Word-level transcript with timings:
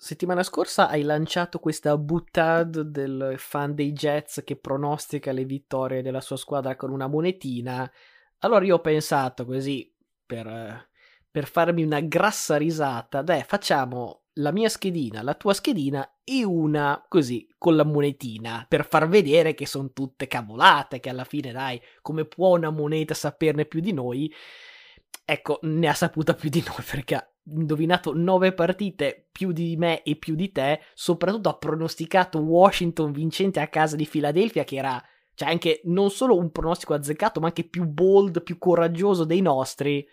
settimana 0.00 0.44
scorsa 0.44 0.88
hai 0.88 1.02
lanciato 1.02 1.58
questa 1.58 1.98
buttad 1.98 2.82
del 2.82 3.34
fan 3.36 3.74
dei 3.74 3.90
Jets 3.92 4.42
che 4.44 4.54
pronostica 4.54 5.32
le 5.32 5.44
vittorie 5.44 6.02
della 6.02 6.20
sua 6.20 6.36
squadra 6.36 6.76
con 6.76 6.92
una 6.92 7.08
monetina. 7.08 7.90
Allora 8.38 8.64
io 8.64 8.76
ho 8.76 8.80
pensato 8.80 9.44
così 9.44 9.92
per, 10.24 10.88
per 11.28 11.48
farmi 11.48 11.82
una 11.82 12.00
grassa 12.00 12.56
risata, 12.56 13.22
dai, 13.22 13.42
facciamo 13.42 14.26
la 14.34 14.52
mia 14.52 14.68
schedina, 14.68 15.20
la 15.22 15.34
tua 15.34 15.52
schedina 15.52 16.08
e 16.22 16.44
una 16.44 17.04
così 17.08 17.48
con 17.58 17.74
la 17.74 17.84
monetina 17.84 18.64
per 18.68 18.86
far 18.86 19.08
vedere 19.08 19.54
che 19.54 19.66
sono 19.66 19.90
tutte 19.92 20.28
cavolate, 20.28 21.00
che 21.00 21.08
alla 21.08 21.24
fine 21.24 21.50
dai, 21.50 21.82
come 22.02 22.24
può 22.24 22.56
una 22.56 22.70
moneta 22.70 23.14
saperne 23.14 23.64
più 23.64 23.80
di 23.80 23.92
noi? 23.92 24.32
Ecco, 25.24 25.58
ne 25.62 25.88
ha 25.88 25.94
saputa 25.94 26.34
più 26.34 26.50
di 26.50 26.62
noi 26.64 26.84
perché 26.88 27.32
indovinato 27.54 28.12
nove 28.14 28.52
partite 28.52 29.28
più 29.30 29.52
di 29.52 29.76
me 29.76 30.02
e 30.02 30.16
più 30.16 30.34
di 30.34 30.52
te, 30.52 30.80
soprattutto 30.94 31.48
ha 31.48 31.56
pronosticato 31.56 32.38
Washington 32.38 33.12
vincente 33.12 33.60
a 33.60 33.68
casa 33.68 33.96
di 33.96 34.06
Philadelphia 34.06 34.64
che 34.64 34.76
era 34.76 35.02
cioè 35.38 35.50
anche 35.50 35.82
non 35.84 36.10
solo 36.10 36.36
un 36.36 36.50
pronostico 36.50 36.94
azzeccato, 36.94 37.38
ma 37.38 37.46
anche 37.46 37.62
più 37.62 37.84
bold, 37.84 38.42
più 38.42 38.58
coraggioso 38.58 39.22
dei 39.22 39.40
nostri. 39.40 40.04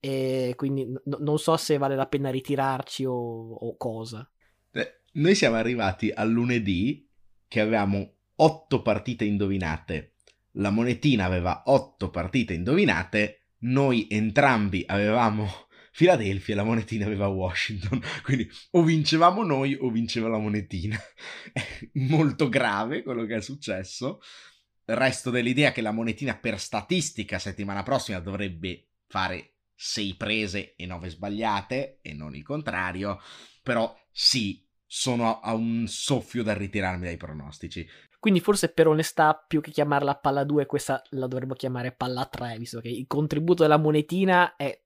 E 0.00 0.54
quindi 0.56 0.86
n- 0.86 0.98
non 1.18 1.38
so 1.38 1.54
se 1.58 1.76
vale 1.76 1.96
la 1.96 2.06
pena 2.06 2.30
ritirarci 2.30 3.04
o, 3.04 3.12
o 3.12 3.76
cosa. 3.76 4.26
Beh, 4.70 5.02
noi 5.12 5.34
siamo 5.34 5.56
arrivati 5.56 6.10
al 6.10 6.30
lunedì 6.30 7.06
che 7.46 7.60
avevamo 7.60 8.10
otto 8.36 8.80
partite 8.80 9.26
indovinate. 9.26 10.14
La 10.52 10.70
monetina 10.70 11.26
aveva 11.26 11.64
otto 11.66 12.08
partite 12.08 12.54
indovinate. 12.54 13.48
Noi 13.58 14.06
entrambi 14.08 14.82
avevamo 14.86 15.46
Philadelphia 15.90 16.54
e 16.54 16.56
la 16.56 16.64
monetina 16.64 17.06
aveva 17.06 17.26
Washington. 17.28 18.00
Quindi 18.22 18.48
o 18.72 18.82
vincevamo 18.82 19.42
noi 19.42 19.76
o 19.78 19.90
vinceva 19.90 20.28
la 20.28 20.38
monetina. 20.38 20.98
È 21.52 21.62
molto 21.94 22.48
grave 22.48 23.02
quello 23.02 23.24
che 23.24 23.36
è 23.36 23.40
successo. 23.40 24.20
Resto 24.84 25.30
dell'idea 25.30 25.72
che 25.72 25.82
la 25.82 25.92
monetina 25.92 26.36
per 26.36 26.58
statistica 26.58 27.38
settimana 27.38 27.82
prossima 27.82 28.18
dovrebbe 28.18 28.88
fare 29.06 29.54
6 29.74 30.16
prese 30.16 30.74
e 30.74 30.86
9 30.86 31.10
sbagliate 31.10 32.00
e 32.02 32.12
non 32.12 32.34
il 32.34 32.42
contrario, 32.42 33.20
però 33.62 33.96
sì, 34.10 34.66
sono 34.84 35.40
a 35.40 35.54
un 35.54 35.86
soffio 35.86 36.42
dal 36.42 36.56
ritirarmi 36.56 37.04
dai 37.04 37.16
pronostici. 37.16 37.86
Quindi 38.18 38.40
forse 38.40 38.68
per 38.70 38.88
onestà, 38.88 39.34
più 39.34 39.60
che 39.60 39.70
chiamarla 39.70 40.16
palla 40.16 40.44
2, 40.44 40.66
questa 40.66 41.02
la 41.10 41.26
dovremmo 41.26 41.54
chiamare 41.54 41.92
palla 41.92 42.26
3, 42.26 42.58
visto 42.58 42.80
che 42.80 42.88
il 42.88 43.06
contributo 43.06 43.62
della 43.62 43.78
monetina 43.78 44.56
è 44.56 44.78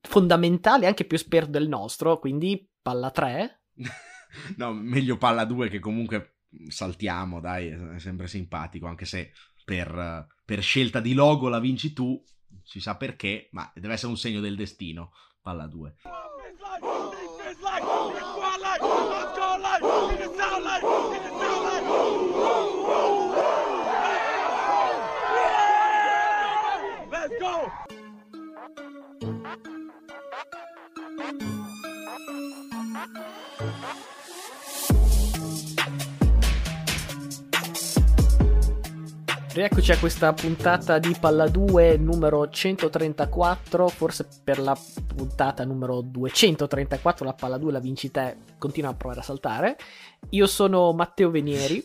fondamentale, 0.00 0.86
anche 0.86 1.04
più 1.04 1.16
esperto 1.16 1.50
del 1.50 1.68
nostro, 1.68 2.18
quindi 2.18 2.68
palla 2.80 3.10
3. 3.10 3.62
no, 4.56 4.72
meglio 4.72 5.16
palla 5.16 5.44
2 5.44 5.68
che 5.68 5.78
comunque 5.78 6.38
saltiamo, 6.68 7.40
dai, 7.40 7.68
è 7.68 7.98
sempre 7.98 8.26
simpatico, 8.26 8.86
anche 8.86 9.04
se 9.04 9.32
per, 9.64 10.26
per 10.44 10.62
scelta 10.62 11.00
di 11.00 11.14
logo 11.14 11.48
la 11.48 11.60
vinci 11.60 11.92
tu, 11.92 12.22
si 12.62 12.80
sa 12.80 12.96
perché, 12.96 13.48
ma 13.52 13.70
deve 13.74 13.94
essere 13.94 14.10
un 14.10 14.18
segno 14.18 14.40
del 14.40 14.56
destino. 14.56 15.12
Palla 15.40 15.66
2. 15.66 15.94
Let's 27.10 27.38
go! 27.38 29.03
Rieccoci 39.54 39.92
a 39.92 39.98
questa 39.98 40.32
puntata 40.32 40.98
di 40.98 41.14
Palla 41.20 41.46
2 41.46 41.96
numero 41.96 42.48
134, 42.48 43.86
forse 43.86 44.26
per 44.42 44.58
la 44.58 44.76
puntata 45.14 45.64
numero 45.64 46.00
234 46.00 47.24
la 47.24 47.34
Palla 47.34 47.56
2 47.56 47.70
la 47.70 47.78
vinci 47.78 48.10
te, 48.10 48.36
continua 48.58 48.90
a 48.90 48.94
provare 48.94 49.20
a 49.20 49.22
saltare. 49.22 49.76
Io 50.30 50.48
sono 50.48 50.92
Matteo 50.92 51.30
Venieri. 51.30 51.80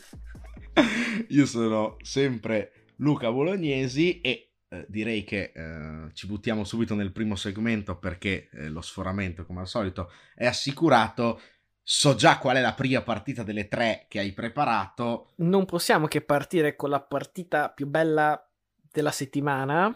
Io 1.30 1.46
sono 1.46 1.98
sempre 2.02 2.88
Luca 2.96 3.32
Bolognesi 3.32 4.20
e 4.20 4.49
eh, 4.70 4.86
direi 4.88 5.24
che 5.24 5.52
eh, 5.54 6.14
ci 6.14 6.28
buttiamo 6.28 6.64
subito 6.64 6.96
nel 6.96 7.12
primo 7.12 7.36
segmento 7.36 7.98
perché 7.98 8.50
eh, 8.52 8.70
lo 8.70 8.82
sforamento 8.82 9.46
come 9.46 9.62
al 9.62 9.68
solito 9.68 10.12
è 10.36 10.46
assicurato 10.46 11.42
so 11.82 12.14
già 12.14 12.38
qual 12.38 12.58
è 12.58 12.62
la 12.62 12.76
prima 12.76 13.02
partita 13.02 13.42
delle 13.42 13.68
tre 13.68 14.06
che 14.08 14.20
hai 14.20 14.32
preparato. 14.32 15.32
Non 15.38 15.66
possiamo 15.66 16.06
che 16.06 16.22
partire 16.22 16.76
con 16.76 16.92
la 16.92 17.02
partita 17.02 17.70
più 17.72 17.88
bella 17.88 18.48
della 18.92 19.12
settimana, 19.12 19.92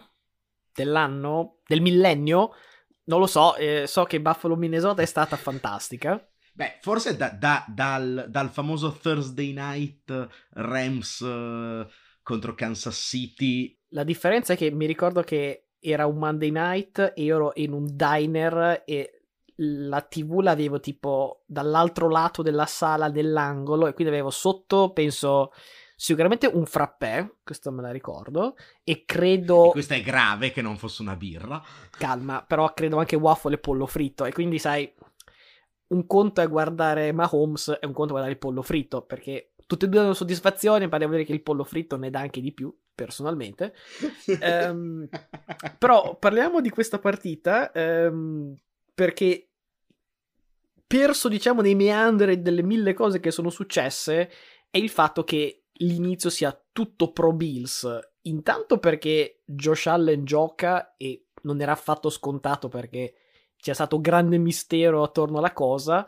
dell'anno, 0.74 1.60
del 1.64 1.80
millennio. 1.80 2.50
Non 3.04 3.20
lo 3.20 3.26
so, 3.26 3.54
eh, 3.54 3.84
so 3.86 4.02
che 4.04 4.20
Buffalo 4.20 4.56
Minnesota 4.56 5.02
è 5.02 5.06
stata 5.06 5.36
fantastica. 5.36 6.20
Beh, 6.52 6.78
forse 6.80 7.16
da, 7.16 7.30
da, 7.30 7.64
dal, 7.68 8.26
dal, 8.28 8.50
famoso 8.50 8.92
Thursday 8.92 9.52
night 9.52 10.28
Rams 10.50 11.20
uh, 11.20 11.86
contro 12.22 12.54
Kansas 12.54 12.96
City. 12.96 13.80
La 13.94 14.02
differenza 14.02 14.54
è 14.54 14.56
che 14.56 14.72
mi 14.72 14.86
ricordo 14.86 15.22
che 15.22 15.68
era 15.78 16.06
un 16.06 16.18
Monday 16.18 16.50
night 16.50 17.12
e 17.14 17.22
io 17.22 17.36
ero 17.36 17.52
in 17.54 17.72
un 17.72 17.86
diner 17.94 18.82
e 18.84 19.22
la 19.56 20.00
TV 20.00 20.40
l'avevo 20.40 20.80
tipo 20.80 21.44
dall'altro 21.46 22.08
lato 22.08 22.42
della 22.42 22.66
sala 22.66 23.08
dell'angolo 23.08 23.86
e 23.86 23.92
quindi 23.92 24.12
avevo 24.12 24.30
sotto, 24.30 24.92
penso, 24.92 25.52
sicuramente 25.94 26.48
un 26.48 26.66
frappè, 26.66 27.34
questo 27.44 27.70
me 27.70 27.82
la 27.82 27.92
ricordo, 27.92 28.56
e 28.82 29.04
credo... 29.04 29.68
E 29.68 29.70
questa 29.70 29.94
è 29.94 30.02
grave 30.02 30.50
che 30.50 30.60
non 30.60 30.76
fosse 30.76 31.02
una 31.02 31.14
birra. 31.14 31.62
Calma, 31.96 32.42
però 32.42 32.74
credo 32.74 32.98
anche 32.98 33.14
waffle 33.14 33.54
e 33.54 33.58
pollo 33.58 33.86
fritto 33.86 34.24
e 34.24 34.32
quindi 34.32 34.58
sai, 34.58 34.92
un 35.88 36.04
conto 36.08 36.40
è 36.40 36.48
guardare 36.48 37.12
Mahomes 37.12 37.78
e 37.80 37.86
un 37.86 37.92
conto 37.92 38.06
è 38.06 38.10
guardare 38.10 38.32
il 38.32 38.38
pollo 38.38 38.62
fritto, 38.62 39.02
perché 39.02 39.52
tutte 39.68 39.84
e 39.86 39.88
due 39.88 40.00
hanno 40.00 40.14
soddisfazione, 40.14 40.88
pare 40.88 41.06
vedere 41.06 41.24
che 41.24 41.32
il 41.32 41.42
pollo 41.42 41.62
fritto 41.62 41.96
ne 41.96 42.10
dà 42.10 42.18
anche 42.18 42.40
di 42.40 42.52
più, 42.52 42.76
personalmente. 42.94 43.74
um, 44.40 45.08
però 45.78 46.16
parliamo 46.16 46.60
di 46.60 46.70
questa 46.70 46.98
partita. 46.98 47.70
Um, 47.74 48.56
perché 48.94 49.48
perso, 50.86 51.28
diciamo, 51.28 51.60
nei 51.60 51.74
meandri 51.74 52.40
delle 52.40 52.62
mille 52.62 52.94
cose 52.94 53.20
che 53.20 53.30
sono 53.30 53.50
successe 53.50 54.30
è 54.70 54.78
il 54.78 54.90
fatto 54.90 55.24
che 55.24 55.64
l'inizio 55.78 56.30
sia 56.30 56.56
tutto 56.72 57.12
pro 57.12 57.32
Bills. 57.32 57.86
Intanto 58.22 58.78
perché 58.78 59.42
Josh 59.44 59.86
Allen 59.86 60.24
gioca 60.24 60.94
e 60.96 61.26
non 61.42 61.60
era 61.60 61.72
affatto 61.72 62.08
scontato 62.10 62.68
perché 62.68 63.14
c'è 63.56 63.74
stato 63.74 64.00
grande 64.00 64.38
mistero 64.38 65.02
attorno 65.02 65.38
alla 65.38 65.52
cosa. 65.52 66.06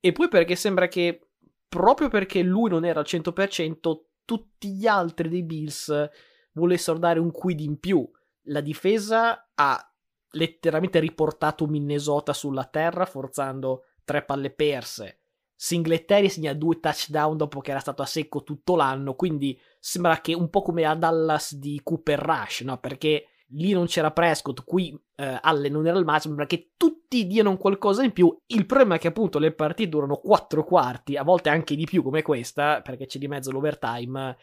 E 0.00 0.12
poi 0.12 0.28
perché 0.28 0.56
sembra 0.56 0.88
che 0.88 1.28
proprio 1.68 2.08
perché 2.08 2.42
lui 2.42 2.70
non 2.70 2.84
era 2.84 3.00
al 3.00 3.06
100%, 3.06 4.00
tutti 4.28 4.74
gli 4.74 4.86
altri 4.86 5.30
dei 5.30 5.42
Bills 5.42 6.10
volessero 6.52 6.98
dare 6.98 7.18
un 7.18 7.30
quid 7.30 7.60
in 7.60 7.80
più. 7.80 8.06
La 8.48 8.60
difesa 8.60 9.52
ha 9.54 9.92
letteralmente 10.32 11.00
riportato 11.00 11.66
Minnesota 11.66 12.34
sulla 12.34 12.64
terra, 12.64 13.06
forzando 13.06 13.84
tre 14.04 14.22
palle 14.22 14.50
perse. 14.50 15.20
Singletary 15.54 16.28
segna 16.28 16.52
due 16.52 16.78
touchdown 16.78 17.38
dopo 17.38 17.60
che 17.60 17.70
era 17.70 17.80
stato 17.80 18.02
a 18.02 18.06
secco 18.06 18.42
tutto 18.42 18.76
l'anno, 18.76 19.14
quindi 19.14 19.58
sembra 19.80 20.20
che 20.20 20.34
un 20.34 20.50
po' 20.50 20.60
come 20.60 20.84
a 20.84 20.94
Dallas 20.94 21.54
di 21.54 21.80
Cooper 21.82 22.18
Rush, 22.18 22.60
no? 22.60 22.78
Perché 22.78 23.28
lì 23.52 23.72
non 23.72 23.86
c'era 23.86 24.10
Prescott, 24.10 24.64
qui 24.64 24.98
eh, 25.14 25.38
Allen 25.40 25.72
non 25.72 25.86
era 25.86 25.98
il 25.98 26.04
massimo, 26.04 26.34
sembra 26.34 26.46
che 26.46 26.72
tutti 26.76 27.26
diano 27.26 27.56
qualcosa 27.56 28.02
in 28.02 28.12
più. 28.12 28.36
Il 28.46 28.66
problema 28.66 28.96
è 28.96 28.98
che 28.98 29.08
appunto 29.08 29.38
le 29.38 29.52
partite 29.52 29.88
durano 29.88 30.16
quattro 30.16 30.64
quarti, 30.64 31.16
a 31.16 31.22
volte 31.22 31.48
anche 31.48 31.74
di 31.74 31.84
più 31.84 32.02
come 32.02 32.22
questa, 32.22 32.82
perché 32.82 33.06
c'è 33.06 33.18
di 33.18 33.28
mezzo 33.28 33.50
l'overtime, 33.50 34.36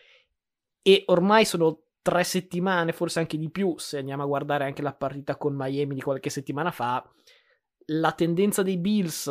e 0.82 1.04
ormai 1.08 1.46
sono 1.46 1.82
tre 2.02 2.24
settimane, 2.24 2.92
forse 2.92 3.20
anche 3.20 3.38
di 3.38 3.50
più, 3.50 3.76
se 3.78 3.98
andiamo 3.98 4.24
a 4.24 4.28
guardare 4.28 4.64
anche 4.64 4.82
la 4.82 4.94
partita 4.94 5.38
con 5.38 5.56
Miami 5.56 5.96
di 5.96 6.02
qualche 6.02 6.30
settimana 6.30 6.72
fa, 6.72 7.04
la 7.88 8.12
tendenza 8.12 8.62
dei 8.62 8.78
Bills, 8.78 9.26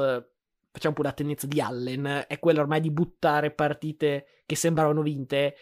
facciamo 0.73 0.95
pure 0.95 1.09
la 1.09 1.15
tendenza 1.15 1.47
di 1.47 1.61
Allen, 1.61 2.25
è 2.27 2.39
quella 2.41 2.61
ormai 2.61 2.81
di 2.81 2.91
buttare 2.91 3.53
partite 3.53 4.43
che 4.45 4.57
sembravano 4.57 5.03
vinte. 5.03 5.57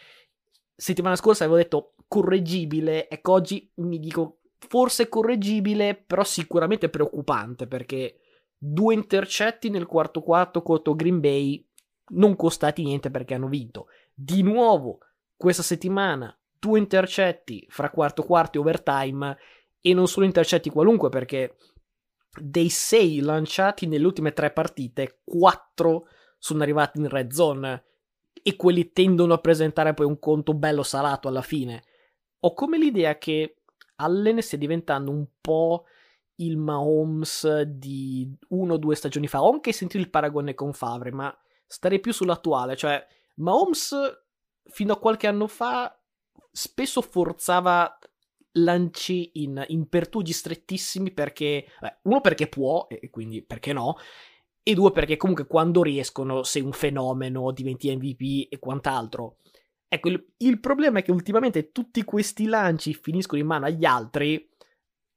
Settimana 0.75 1.15
scorsa 1.15 1.43
avevo 1.43 1.59
detto 1.59 1.92
correggibile, 2.13 3.09
ecco 3.09 3.31
oggi 3.31 3.71
mi 3.77 3.97
dico 3.97 4.41
forse 4.59 5.09
correggibile, 5.09 5.95
però 5.95 6.23
sicuramente 6.23 6.87
preoccupante 6.87 7.65
perché 7.65 8.19
due 8.55 8.93
intercetti 8.93 9.71
nel 9.71 9.87
quarto 9.87 10.21
quarto 10.21 10.61
contro 10.61 10.93
Green 10.93 11.19
Bay 11.19 11.67
non 12.09 12.35
costati 12.35 12.83
niente 12.83 13.09
perché 13.09 13.33
hanno 13.33 13.47
vinto. 13.47 13.87
Di 14.13 14.43
nuovo, 14.43 14.99
questa 15.35 15.63
settimana 15.63 16.37
due 16.59 16.77
intercetti 16.77 17.65
fra 17.67 17.89
quarto 17.89 18.21
quarto 18.21 18.59
e 18.59 18.61
overtime 18.61 19.37
e 19.81 19.93
non 19.95 20.07
solo 20.07 20.27
intercetti 20.27 20.69
qualunque 20.69 21.09
perché 21.09 21.55
dei 22.39 22.69
sei 22.69 23.21
lanciati 23.21 23.87
nelle 23.87 24.05
ultime 24.05 24.33
tre 24.33 24.51
partite, 24.51 25.21
quattro 25.23 26.09
sono 26.37 26.61
arrivati 26.61 26.99
in 26.99 27.09
red 27.09 27.31
zone 27.31 27.85
e 28.43 28.55
quelli 28.55 28.91
tendono 28.91 29.33
a 29.33 29.39
presentare 29.39 29.95
poi 29.95 30.05
un 30.05 30.19
conto 30.19 30.53
bello 30.53 30.83
salato 30.83 31.27
alla 31.27 31.41
fine. 31.41 31.85
Ho 32.45 32.53
come 32.53 32.77
l'idea 32.77 33.17
che 33.17 33.55
Allen 33.97 34.41
stia 34.41 34.57
diventando 34.57 35.11
un 35.11 35.25
po' 35.39 35.85
il 36.37 36.57
Mahomes 36.57 37.61
di 37.61 38.29
uno 38.49 38.73
o 38.73 38.77
due 38.77 38.95
stagioni 38.95 39.27
fa. 39.27 39.43
Ho 39.43 39.51
anche 39.51 39.71
sentito 39.71 40.01
il 40.01 40.09
paragone 40.09 40.53
con 40.53 40.73
Favre, 40.73 41.11
ma 41.11 41.35
starei 41.65 41.99
più 41.99 42.11
sull'attuale. 42.11 42.75
Cioè, 42.75 43.05
Mahomes 43.35 43.95
fino 44.65 44.93
a 44.93 44.99
qualche 44.99 45.27
anno 45.27 45.47
fa 45.47 45.97
spesso 46.51 47.01
forzava 47.01 47.97
lanci 48.53 49.31
in, 49.35 49.63
in 49.69 49.87
pertugi 49.89 50.33
strettissimi 50.33 51.11
perché, 51.11 51.65
beh, 51.79 51.97
uno 52.03 52.21
perché 52.21 52.47
può, 52.47 52.87
e 52.87 53.09
quindi 53.09 53.41
perché 53.41 53.73
no, 53.73 53.95
e 54.61 54.73
due 54.73 54.91
perché 54.91 55.17
comunque 55.17 55.47
quando 55.47 55.81
riescono 55.81 56.43
sei 56.43 56.61
un 56.61 56.71
fenomeno, 56.71 57.51
diventi 57.51 57.93
MVP 57.93 58.51
e 58.51 58.59
quant'altro. 58.59 59.37
Ecco, 59.93 60.09
il, 60.09 60.25
il, 60.37 60.59
problema 60.59 60.97
è 60.97 61.03
che 61.03 61.11
ultimamente 61.11 61.71
tutti 61.71 62.03
questi 62.03 62.45
lanci 62.45 62.95
finiscono 62.95 63.39
in 63.39 63.45
mano 63.45 63.67
agli 63.67 63.85
altri 63.85 64.49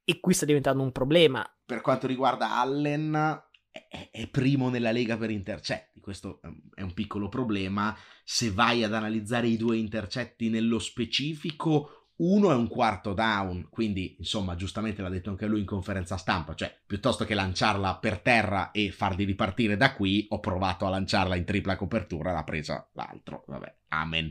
e 0.05 0.21
qui 0.21 0.35
sta 0.35 0.45
diventando 0.45 0.83
un 0.83 0.93
problema. 0.93 1.43
Per 1.65 1.81
quanto 1.81 2.07
riguarda 2.07 2.59
Allen, 2.59 3.43
è, 3.71 4.11
è 4.13 4.29
primo 4.29 4.69
nella 4.69 4.93
lega 4.93 5.17
per 5.17 5.31
intercetti, 5.31 5.99
questo 6.01 6.43
è 6.75 6.83
un 6.83 6.93
piccolo 6.93 7.31
problema. 7.31 7.97
Se 8.23 8.51
vai 8.51 8.85
ad 8.85 8.93
analizzare 8.93 9.47
i 9.47 9.57
due 9.57 9.79
intercetti 9.79 10.51
nello 10.51 10.79
specifico, 10.79 12.11
uno 12.17 12.51
è 12.51 12.55
un 12.55 12.69
quarto 12.69 13.15
down, 13.15 13.69
quindi 13.71 14.17
insomma 14.19 14.57
giustamente 14.57 15.01
l'ha 15.01 15.09
detto 15.09 15.31
anche 15.31 15.47
lui 15.47 15.61
in 15.61 15.67
conferenza 15.67 16.19
stampa, 16.19 16.55
cioè 16.55 16.75
piuttosto 16.87 17.25
che 17.25 17.33
lanciarla 17.33 17.97
per 17.97 18.19
terra 18.19 18.73
e 18.73 18.91
farli 18.91 19.25
ripartire 19.25 19.79
da 19.79 19.95
qui, 19.95 20.27
ho 20.29 20.39
provato 20.39 20.85
a 20.85 20.91
lanciarla 20.91 21.35
in 21.35 21.47
tripla 21.47 21.77
copertura, 21.77 22.33
l'ha 22.33 22.45
presa 22.45 22.87
l'altro, 22.93 23.43
vabbè, 23.47 23.75
amen. 23.89 24.31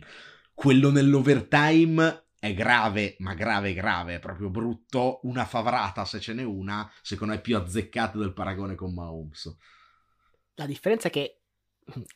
Quello 0.55 0.89
nell'overtime 0.89 2.29
è 2.39 2.53
grave, 2.53 3.15
ma 3.19 3.35
grave 3.35 3.73
grave, 3.73 4.15
è 4.15 4.19
proprio 4.19 4.49
brutto, 4.49 5.19
una 5.23 5.45
favrata 5.45 6.05
se 6.05 6.19
ce 6.19 6.33
n'è 6.33 6.43
una, 6.43 6.91
secondo 7.01 7.33
me 7.33 7.39
è 7.39 7.43
più 7.43 7.55
azzeccata 7.57 8.17
del 8.17 8.33
paragone 8.33 8.73
con 8.73 8.93
Mahomes. 8.93 9.55
La 10.55 10.65
differenza 10.65 11.09
è 11.09 11.11
che 11.11 11.41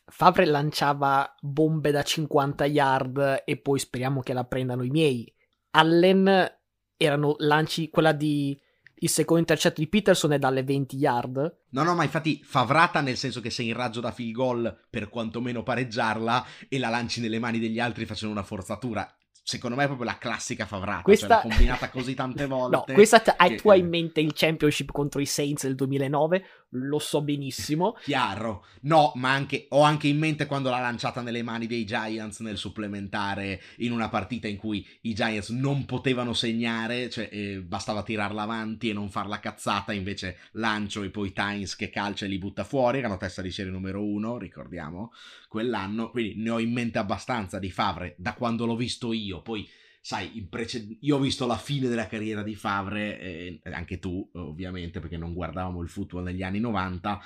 Favre 0.06 0.46
lanciava 0.46 1.32
bombe 1.40 1.92
da 1.92 2.02
50 2.02 2.64
yard 2.64 3.42
e 3.44 3.56
poi 3.58 3.78
speriamo 3.78 4.20
che 4.20 4.32
la 4.32 4.44
prendano 4.44 4.82
i 4.82 4.90
miei 4.90 5.32
Allen 5.70 6.58
erano 6.96 7.34
lanci, 7.38 7.88
quella 7.88 8.12
di 8.12 8.60
il 9.00 9.08
secondo 9.08 9.40
intercetto 9.40 9.80
di 9.80 9.88
Peterson 9.88 10.32
è 10.32 10.38
dalle 10.38 10.62
20 10.62 10.96
yard. 10.96 11.56
No, 11.70 11.82
no, 11.82 11.94
ma 11.94 12.04
infatti 12.04 12.40
favrata 12.42 13.00
nel 13.00 13.16
senso 13.16 13.40
che 13.40 13.50
sei 13.50 13.68
in 13.68 13.74
raggio 13.74 14.00
da 14.00 14.12
field 14.12 14.32
goal 14.32 14.78
per 14.88 15.08
quantomeno 15.08 15.62
pareggiarla 15.62 16.46
e 16.68 16.78
la 16.78 16.88
lanci 16.88 17.20
nelle 17.20 17.38
mani 17.38 17.58
degli 17.58 17.80
altri 17.80 18.06
facendo 18.06 18.34
una 18.34 18.44
forzatura 18.44 19.10
secondo 19.50 19.74
me 19.74 19.82
è 19.82 19.86
proprio 19.86 20.06
la 20.06 20.18
classica 20.18 20.64
favrata, 20.64 20.96
cioè 20.98 21.02
questa... 21.02 21.40
cioè 21.40 21.50
combinata 21.50 21.90
così 21.90 22.14
tante 22.14 22.46
volte. 22.46 22.76
No, 22.76 22.94
questa 22.94 23.18
t- 23.18 23.34
hai 23.36 23.56
tu 23.56 23.68
hai 23.70 23.80
in 23.80 23.88
mente 23.88 24.20
il 24.20 24.32
championship 24.32 24.92
contro 24.92 25.20
i 25.20 25.26
Saints 25.26 25.64
del 25.64 25.74
2009, 25.74 26.44
lo 26.70 26.98
so 27.00 27.20
benissimo. 27.20 27.96
Chiaro. 28.04 28.64
No, 28.82 29.10
ma 29.16 29.32
anche, 29.32 29.66
ho 29.70 29.82
anche 29.82 30.06
in 30.06 30.18
mente 30.18 30.46
quando 30.46 30.70
l'ha 30.70 30.78
lanciata 30.78 31.20
nelle 31.20 31.42
mani 31.42 31.66
dei 31.66 31.84
Giants 31.84 32.38
nel 32.40 32.56
supplementare 32.56 33.60
in 33.78 33.90
una 33.90 34.08
partita 34.08 34.46
in 34.46 34.56
cui 34.56 34.86
i 35.02 35.14
Giants 35.14 35.48
non 35.48 35.84
potevano 35.84 36.32
segnare, 36.32 37.10
cioè 37.10 37.28
eh, 37.32 37.60
bastava 37.60 38.04
tirarla 38.04 38.42
avanti 38.42 38.88
e 38.88 38.92
non 38.92 39.10
farla 39.10 39.40
cazzata, 39.40 39.92
invece 39.92 40.38
lancio 40.52 41.02
e 41.02 41.10
poi 41.10 41.32
Tynes 41.32 41.74
che 41.74 41.90
calcia 41.90 42.24
e 42.24 42.28
li 42.28 42.38
butta 42.38 42.62
fuori, 42.62 42.98
erano 42.98 43.16
testa 43.16 43.42
di 43.42 43.50
serie 43.50 43.72
numero 43.72 44.04
uno, 44.04 44.38
ricordiamo 44.38 45.10
quell'anno, 45.50 46.10
quindi 46.10 46.40
ne 46.40 46.50
ho 46.50 46.60
in 46.60 46.70
mente 46.72 46.98
abbastanza 46.98 47.58
di 47.58 47.72
Favre 47.72 48.14
da 48.16 48.34
quando 48.34 48.66
l'ho 48.66 48.76
visto 48.76 49.12
io, 49.12 49.39
poi 49.40 49.68
sai, 50.00 50.46
preced- 50.48 50.96
io 51.00 51.16
ho 51.16 51.20
visto 51.20 51.46
la 51.46 51.56
fine 51.56 51.88
della 51.88 52.06
carriera 52.06 52.42
di 52.42 52.54
Favre, 52.54 53.20
eh, 53.20 53.60
anche 53.64 53.98
tu 53.98 54.28
ovviamente 54.34 55.00
perché 55.00 55.16
non 55.16 55.34
guardavamo 55.34 55.82
il 55.82 55.88
football 55.88 56.24
negli 56.24 56.42
anni 56.42 56.60
90, 56.60 57.20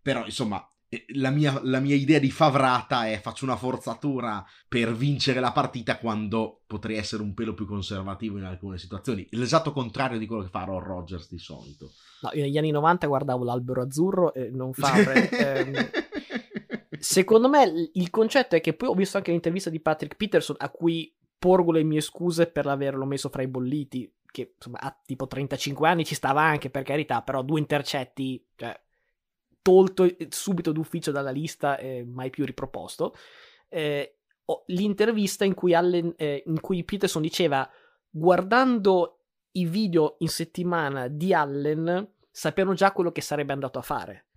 però 0.00 0.24
insomma 0.24 0.66
eh, 0.88 1.04
la 1.14 1.30
mia, 1.30 1.60
la 1.62 1.80
mia, 1.80 1.94
idea 1.94 2.18
di 2.18 2.30
favrata 2.30 3.08
è 3.08 3.20
faccio 3.20 3.44
una 3.44 3.56
forzatura 3.56 4.44
per 4.68 4.94
vincere 4.94 5.40
la 5.40 5.52
partita 5.52 5.98
quando 5.98 6.62
potrei 6.66 6.96
essere 6.96 7.22
un 7.22 7.34
pelo 7.34 7.52
più 7.52 7.66
conservativo 7.66 8.38
in 8.38 8.44
alcune 8.44 8.78
situazioni. 8.78 9.26
L'esatto 9.30 9.72
contrario 9.72 10.18
di 10.18 10.26
quello 10.26 10.42
che 10.42 10.50
fa 10.50 10.64
Ron 10.64 10.82
Rogers 10.82 11.28
di 11.28 11.38
solito. 11.38 11.90
No, 12.22 12.30
io 12.32 12.42
negli 12.42 12.58
anni 12.58 12.70
90 12.70 13.06
guardavo 13.06 13.44
l'albero 13.44 13.82
azzurro 13.82 14.32
e 14.32 14.50
non 14.50 14.72
Favre. 14.74 15.28
ehm, 15.28 15.90
Secondo 17.04 17.50
me 17.50 17.90
il 17.92 18.08
concetto 18.08 18.56
è 18.56 18.62
che 18.62 18.72
poi 18.72 18.88
ho 18.88 18.94
visto 18.94 19.18
anche 19.18 19.30
l'intervista 19.30 19.68
di 19.68 19.78
Patrick 19.78 20.16
Peterson 20.16 20.56
a 20.58 20.70
cui 20.70 21.13
porgo 21.44 21.72
le 21.72 21.82
mie 21.82 22.00
scuse 22.00 22.46
per 22.46 22.66
averlo 22.66 23.04
messo 23.04 23.28
fra 23.28 23.42
i 23.42 23.48
bolliti, 23.48 24.10
che 24.30 24.54
insomma 24.56 24.78
ha 24.80 24.98
tipo 25.04 25.26
35 25.26 25.86
anni, 25.86 26.06
ci 26.06 26.14
stava 26.14 26.40
anche 26.40 26.70
per 26.70 26.84
carità, 26.84 27.20
però 27.20 27.42
due 27.42 27.58
intercetti, 27.58 28.42
cioè, 28.56 28.80
tolto 29.60 30.08
subito 30.30 30.72
d'ufficio 30.72 31.10
dalla 31.10 31.30
lista 31.30 31.76
e 31.76 32.02
mai 32.02 32.30
più 32.30 32.46
riproposto. 32.46 33.14
Eh, 33.68 34.20
l'intervista 34.68 35.44
in 35.44 35.52
cui, 35.52 35.74
Allen, 35.74 36.14
eh, 36.16 36.44
in 36.46 36.60
cui 36.62 36.82
Peterson 36.82 37.20
diceva 37.20 37.70
guardando 38.08 39.18
i 39.52 39.66
video 39.66 40.16
in 40.20 40.28
settimana 40.28 41.08
di 41.08 41.34
Allen 41.34 42.08
sapevano 42.30 42.74
già 42.74 42.90
quello 42.92 43.12
che 43.12 43.20
sarebbe 43.20 43.52
andato 43.52 43.78
a 43.78 43.82
fare. 43.82 44.28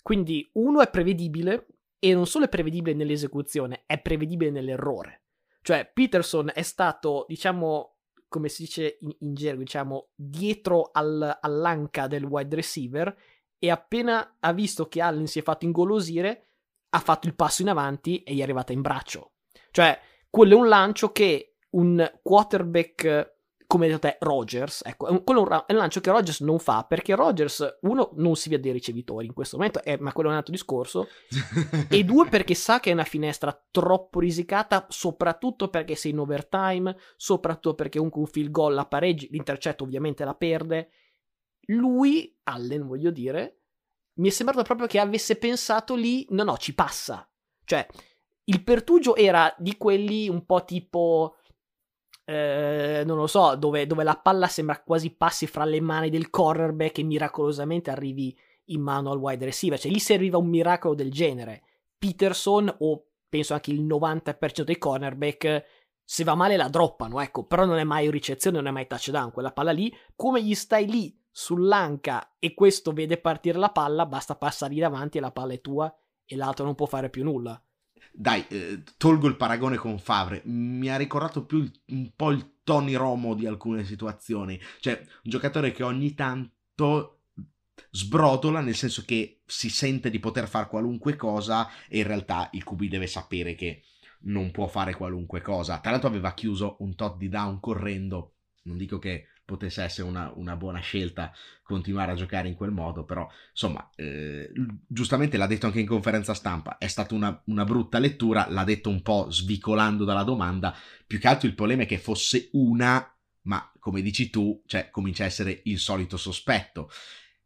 Quindi 0.00 0.48
uno 0.52 0.80
è 0.80 0.88
prevedibile 0.88 1.66
e 1.98 2.14
non 2.14 2.26
solo 2.26 2.44
è 2.44 2.48
prevedibile 2.48 2.94
nell'esecuzione, 2.94 3.82
è 3.84 4.00
prevedibile 4.00 4.52
nell'errore. 4.52 5.21
Cioè, 5.62 5.90
Peterson 5.92 6.50
è 6.52 6.62
stato, 6.62 7.24
diciamo, 7.28 7.96
come 8.28 8.48
si 8.48 8.62
dice 8.62 8.96
in, 9.00 9.14
in 9.20 9.34
gergo, 9.34 9.62
diciamo, 9.62 10.08
dietro 10.14 10.90
al, 10.92 11.38
all'anca 11.40 12.06
del 12.06 12.24
wide 12.24 12.56
receiver 12.56 13.16
e 13.58 13.70
appena 13.70 14.38
ha 14.40 14.52
visto 14.52 14.88
che 14.88 15.00
Allen 15.00 15.26
si 15.26 15.38
è 15.38 15.42
fatto 15.42 15.64
ingolosire, 15.64 16.46
ha 16.90 16.98
fatto 16.98 17.28
il 17.28 17.36
passo 17.36 17.62
in 17.62 17.68
avanti 17.68 18.22
e 18.22 18.34
gli 18.34 18.40
è 18.40 18.42
arrivata 18.42 18.72
in 18.72 18.80
braccio. 18.80 19.34
Cioè, 19.70 19.98
quello 20.28 20.54
è 20.54 20.58
un 20.58 20.68
lancio 20.68 21.12
che 21.12 21.58
un 21.70 22.10
quarterback 22.22 23.31
come 23.72 23.86
detto 23.86 24.00
te, 24.00 24.18
Rogers, 24.20 24.82
ecco, 24.84 25.22
quello 25.22 25.48
è 25.48 25.72
un 25.72 25.78
lancio 25.78 26.02
che 26.02 26.10
Rogers 26.10 26.40
non 26.40 26.58
fa 26.58 26.84
perché 26.84 27.14
Rogers, 27.14 27.78
uno, 27.80 28.10
non 28.16 28.36
si 28.36 28.50
vede 28.50 28.64
dei 28.64 28.72
ricevitori 28.72 29.24
in 29.24 29.32
questo 29.32 29.56
momento, 29.56 29.82
eh, 29.82 29.96
ma 29.98 30.12
quello 30.12 30.28
è 30.28 30.32
un 30.32 30.36
altro 30.36 30.52
discorso, 30.52 31.08
e 31.88 32.04
due, 32.04 32.28
perché 32.28 32.54
sa 32.54 32.80
che 32.80 32.90
è 32.90 32.92
una 32.92 33.04
finestra 33.04 33.58
troppo 33.70 34.20
risicata, 34.20 34.84
soprattutto 34.90 35.68
perché 35.68 35.94
sei 35.94 36.10
in 36.10 36.18
overtime, 36.18 36.94
soprattutto 37.16 37.74
perché 37.74 37.96
comunque 37.96 38.20
un 38.20 38.26
field 38.26 38.50
goal 38.50 38.74
la 38.74 38.84
pareggi, 38.84 39.28
l'intercetto 39.30 39.84
ovviamente 39.84 40.22
la 40.26 40.34
perde. 40.34 40.90
Lui, 41.68 42.38
Allen, 42.42 42.86
voglio 42.86 43.10
dire, 43.10 43.60
mi 44.16 44.28
è 44.28 44.30
sembrato 44.30 44.62
proprio 44.64 44.86
che 44.86 44.98
avesse 44.98 45.36
pensato 45.36 45.94
lì, 45.94 46.26
no, 46.28 46.44
no, 46.44 46.58
ci 46.58 46.74
passa. 46.74 47.26
Cioè, 47.64 47.86
il 48.44 48.62
pertugio 48.62 49.16
era 49.16 49.54
di 49.56 49.78
quelli 49.78 50.28
un 50.28 50.44
po' 50.44 50.62
tipo 50.62 51.36
eh, 52.24 53.02
non 53.04 53.16
lo 53.16 53.26
so, 53.26 53.56
dove, 53.56 53.86
dove, 53.86 54.04
la 54.04 54.16
palla 54.16 54.46
sembra 54.46 54.80
quasi 54.80 55.10
passi 55.10 55.46
fra 55.46 55.64
le 55.64 55.80
mani 55.80 56.10
del 56.10 56.30
cornerback 56.30 56.98
e 56.98 57.02
miracolosamente 57.02 57.90
arrivi 57.90 58.36
in 58.66 58.80
mano 58.80 59.10
al 59.10 59.18
wide 59.18 59.44
receiver. 59.44 59.78
Cioè, 59.78 59.90
lì 59.90 59.98
serviva 59.98 60.38
un 60.38 60.48
miracolo 60.48 60.94
del 60.94 61.10
genere. 61.10 61.62
Peterson, 61.98 62.74
o 62.80 63.04
penso 63.28 63.54
anche 63.54 63.70
il 63.70 63.82
90% 63.82 64.62
dei 64.62 64.78
cornerback, 64.78 65.64
se 66.04 66.24
va 66.24 66.34
male 66.34 66.56
la 66.56 66.68
droppano, 66.68 67.20
ecco, 67.20 67.44
però 67.44 67.64
non 67.64 67.78
è 67.78 67.84
mai 67.84 68.10
ricezione, 68.10 68.58
non 68.58 68.66
è 68.66 68.70
mai 68.70 68.86
touchdown. 68.86 69.32
Quella 69.32 69.52
palla 69.52 69.72
lì, 69.72 69.92
come 70.14 70.42
gli 70.42 70.54
stai 70.54 70.86
lì 70.86 71.18
sull'anca 71.30 72.34
e 72.38 72.54
questo 72.54 72.92
vede 72.92 73.18
partire 73.18 73.58
la 73.58 73.70
palla, 73.70 74.06
basta 74.06 74.36
passargli 74.36 74.80
davanti 74.80 75.18
e 75.18 75.20
la 75.20 75.30
palla 75.32 75.54
è 75.54 75.60
tua 75.60 75.92
e 76.24 76.36
l'altro 76.36 76.64
non 76.64 76.74
può 76.74 76.86
fare 76.86 77.08
più 77.08 77.24
nulla 77.24 77.60
dai, 78.10 78.44
eh, 78.48 78.82
tolgo 78.96 79.28
il 79.28 79.36
paragone 79.36 79.76
con 79.76 79.98
Favre, 79.98 80.42
mi 80.44 80.90
ha 80.90 80.96
ricordato 80.96 81.44
più 81.44 81.58
il, 81.58 81.72
un 81.88 82.12
po' 82.14 82.30
il 82.30 82.58
Tony 82.64 82.94
Romo 82.94 83.34
di 83.34 83.46
alcune 83.46 83.84
situazioni, 83.84 84.60
cioè 84.80 84.98
un 84.98 85.30
giocatore 85.30 85.72
che 85.72 85.82
ogni 85.82 86.14
tanto 86.14 87.18
sbrotola 87.90 88.60
nel 88.60 88.74
senso 88.74 89.04
che 89.04 89.42
si 89.46 89.68
sente 89.68 90.10
di 90.10 90.18
poter 90.18 90.48
fare 90.48 90.68
qualunque 90.68 91.16
cosa 91.16 91.68
e 91.88 91.98
in 91.98 92.06
realtà 92.06 92.48
il 92.52 92.64
QB 92.64 92.84
deve 92.84 93.06
sapere 93.06 93.54
che 93.54 93.82
non 94.24 94.50
può 94.50 94.66
fare 94.66 94.94
qualunque 94.94 95.40
cosa. 95.40 95.78
Tra 95.80 95.90
l'altro 95.90 96.08
aveva 96.08 96.34
chiuso 96.34 96.76
un 96.80 96.94
tot 96.94 97.16
di 97.16 97.28
down 97.28 97.60
correndo, 97.60 98.36
non 98.64 98.76
dico 98.76 98.98
che 98.98 99.26
potesse 99.44 99.82
essere 99.82 100.08
una, 100.08 100.32
una, 100.36 100.56
buona 100.56 100.80
scelta 100.80 101.32
continuare 101.62 102.12
a 102.12 102.14
giocare 102.14 102.48
in 102.48 102.54
quel 102.54 102.70
modo, 102.70 103.04
però 103.04 103.28
insomma, 103.50 103.90
eh, 103.96 104.50
giustamente 104.86 105.36
l'ha 105.36 105.46
detto 105.46 105.66
anche 105.66 105.80
in 105.80 105.86
conferenza 105.86 106.34
stampa, 106.34 106.78
è 106.78 106.86
stata 106.86 107.14
una, 107.14 107.42
una, 107.46 107.64
brutta 107.64 107.98
lettura, 107.98 108.46
l'ha 108.48 108.64
detto 108.64 108.88
un 108.88 109.02
po' 109.02 109.30
svicolando 109.30 110.04
dalla 110.04 110.22
domanda, 110.22 110.74
più 111.06 111.18
che 111.18 111.28
altro 111.28 111.48
il 111.48 111.54
problema 111.54 111.82
è 111.82 111.86
che 111.86 111.98
fosse 111.98 112.48
una, 112.52 113.14
ma 113.42 113.72
come 113.78 114.00
dici 114.00 114.30
tu, 114.30 114.62
cioè 114.66 114.90
comincia 114.90 115.24
a 115.24 115.26
essere 115.26 115.62
il 115.64 115.78
solito 115.78 116.16
sospetto. 116.16 116.90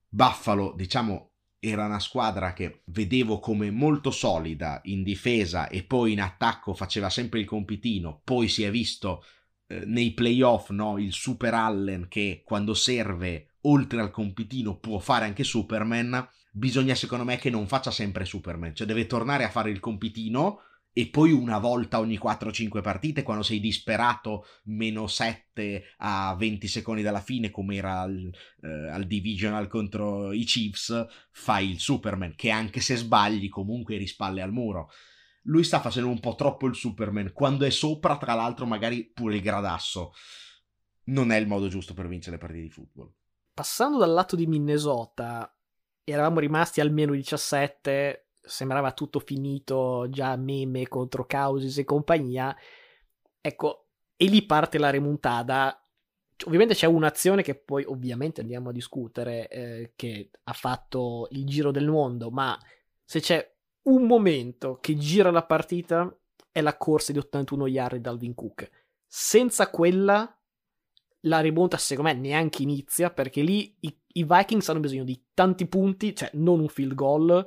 Buffalo, 0.09 0.75
diciamo, 0.76 1.31
era 1.59 1.87
una 1.87 1.99
squadra 1.99 2.53
che 2.53 2.83
vedevo 2.87 3.38
come 3.38 3.71
molto 3.71 4.11
solida 4.11 4.81
in 4.85 5.03
difesa 5.03 5.69
e 5.69 5.83
poi 5.83 6.12
in 6.12 6.21
attacco 6.21 6.75
faceva 6.75 7.11
sempre 7.11 7.41
il 7.41 7.47
compitino, 7.47 8.21
poi 8.23 8.49
si 8.49 8.62
è 8.62 8.71
visto 8.71 9.25
eh, 9.66 9.85
nei 9.85 10.12
playoff 10.12 10.70
no, 10.70 10.99
il 10.99 11.12
Super 11.12 11.54
Allen 11.54 12.08
che 12.08 12.42
quando 12.44 12.75
serve 12.75 13.54
oltre 13.62 14.00
al 14.00 14.11
compitino 14.11 14.78
può 14.78 14.99
fare 14.99 15.25
anche 15.25 15.44
Superman, 15.44 16.28
bisogna 16.52 16.94
secondo 16.94 17.25
me 17.25 17.37
che 17.37 17.50
non 17.50 17.66
faccia 17.66 17.90
sempre 17.90 18.25
Superman, 18.25 18.75
cioè 18.75 18.87
deve 18.87 19.06
tornare 19.06 19.44
a 19.44 19.50
fare 19.50 19.70
il 19.70 19.80
compitino 19.80 20.61
e 20.99 21.08
poi 21.08 21.30
una 21.30 21.58
volta 21.58 21.99
ogni 21.99 22.18
4-5 22.18 22.80
partite, 22.80 23.23
quando 23.23 23.42
sei 23.42 23.61
disperato, 23.61 24.46
meno 24.64 25.06
7 25.06 25.85
a 25.99 26.35
20 26.38 26.66
secondi 26.68 27.02
dalla 27.02 27.20
fine, 27.20 27.50
come 27.50 27.76
era 27.76 28.00
al, 28.00 28.30
eh, 28.62 28.88
al 28.88 29.04
Divisional 29.04 29.68
contro 29.68 30.32
i 30.32 30.44
Chiefs, 30.44 31.06
fai 31.32 31.68
il 31.68 31.80
Superman, 31.80 32.35
che 32.35 32.49
anche 32.49 32.80
se 32.80 32.96
sbagli 32.96 33.50
comunque 33.50 33.99
rispalle 33.99 34.40
al 34.40 34.54
muro. 34.54 34.88
Lui 35.47 35.65
sta 35.65 35.81
facendo 35.81 36.09
un 36.09 36.21
po' 36.21 36.35
troppo 36.35 36.67
il 36.67 36.75
Superman, 36.75 37.33
quando 37.33 37.65
è 37.65 37.71
sopra, 37.71 38.17
tra 38.17 38.35
l'altro, 38.35 38.67
magari 38.67 39.05
pure 39.05 39.37
il 39.37 39.43
gradasso. 39.43 40.12
Non 41.05 41.31
è 41.31 41.37
il 41.37 41.47
modo 41.47 41.69
giusto 41.69 41.95
per 41.95 42.09
vincere 42.09 42.37
le 42.37 42.43
partite 42.43 42.62
di 42.62 42.71
football. 42.71 43.12
Passando 43.55 43.99
dal 43.99 44.12
lato 44.12 44.37
di 44.37 44.47
Minnesota, 44.47 45.53
eravamo 46.05 46.41
rimasti 46.41 46.81
almeno 46.81 47.12
17 47.12 48.26
sembrava 48.47 48.93
tutto 48.93 49.19
finito, 49.19 50.07
già 50.09 50.37
meme 50.37 50.88
contro 50.88 51.26
Causis 51.26 51.79
e 51.79 51.85
compagnia. 51.85 52.57
Ecco, 53.41 53.88
e 54.17 54.26
lì 54.26 54.43
parte 54.47 54.79
la 54.79 54.91
remontada. 54.91 55.79
Ovviamente 56.47 56.75
c'è 56.75 56.87
un'azione 56.87 57.43
che 57.43 57.55
poi 57.55 57.85
ovviamente 57.85 58.41
andiamo 58.41 58.71
a 58.71 58.73
discutere, 58.73 59.49
eh, 59.49 59.93
che 59.97 60.31
ha 60.45 60.53
fatto 60.53 61.29
il 61.31 61.45
giro 61.47 61.71
del 61.71 61.88
mondo, 61.88 62.31
ma 62.31 62.59
se 63.05 63.21
c'è 63.21 63.56
un 63.87 64.05
momento 64.05 64.78
che 64.81 64.97
gira 64.97 65.31
la 65.31 65.45
partita 65.45 66.14
è 66.50 66.61
la 66.61 66.76
corsa 66.76 67.12
di 67.12 67.19
81 67.19 67.66
yard 67.66 68.00
da 68.00 68.11
Alvin 68.11 68.35
Cook. 68.35 68.69
Senza 69.07 69.71
quella 69.71 70.31
la 71.21 71.40
rimonta 71.40 71.76
secondo 71.76 72.12
me 72.12 72.19
neanche 72.19 72.62
inizia 72.62 73.11
perché 73.11 73.43
lì 73.43 73.76
i, 73.81 73.97
i 74.14 74.25
Vikings 74.25 74.69
hanno 74.69 74.81
bisogno 74.81 75.05
di 75.05 75.21
tanti 75.35 75.66
punti, 75.66 76.14
cioè 76.14 76.31
non 76.35 76.61
un 76.61 76.69
field 76.69 76.95
goal 76.95 77.47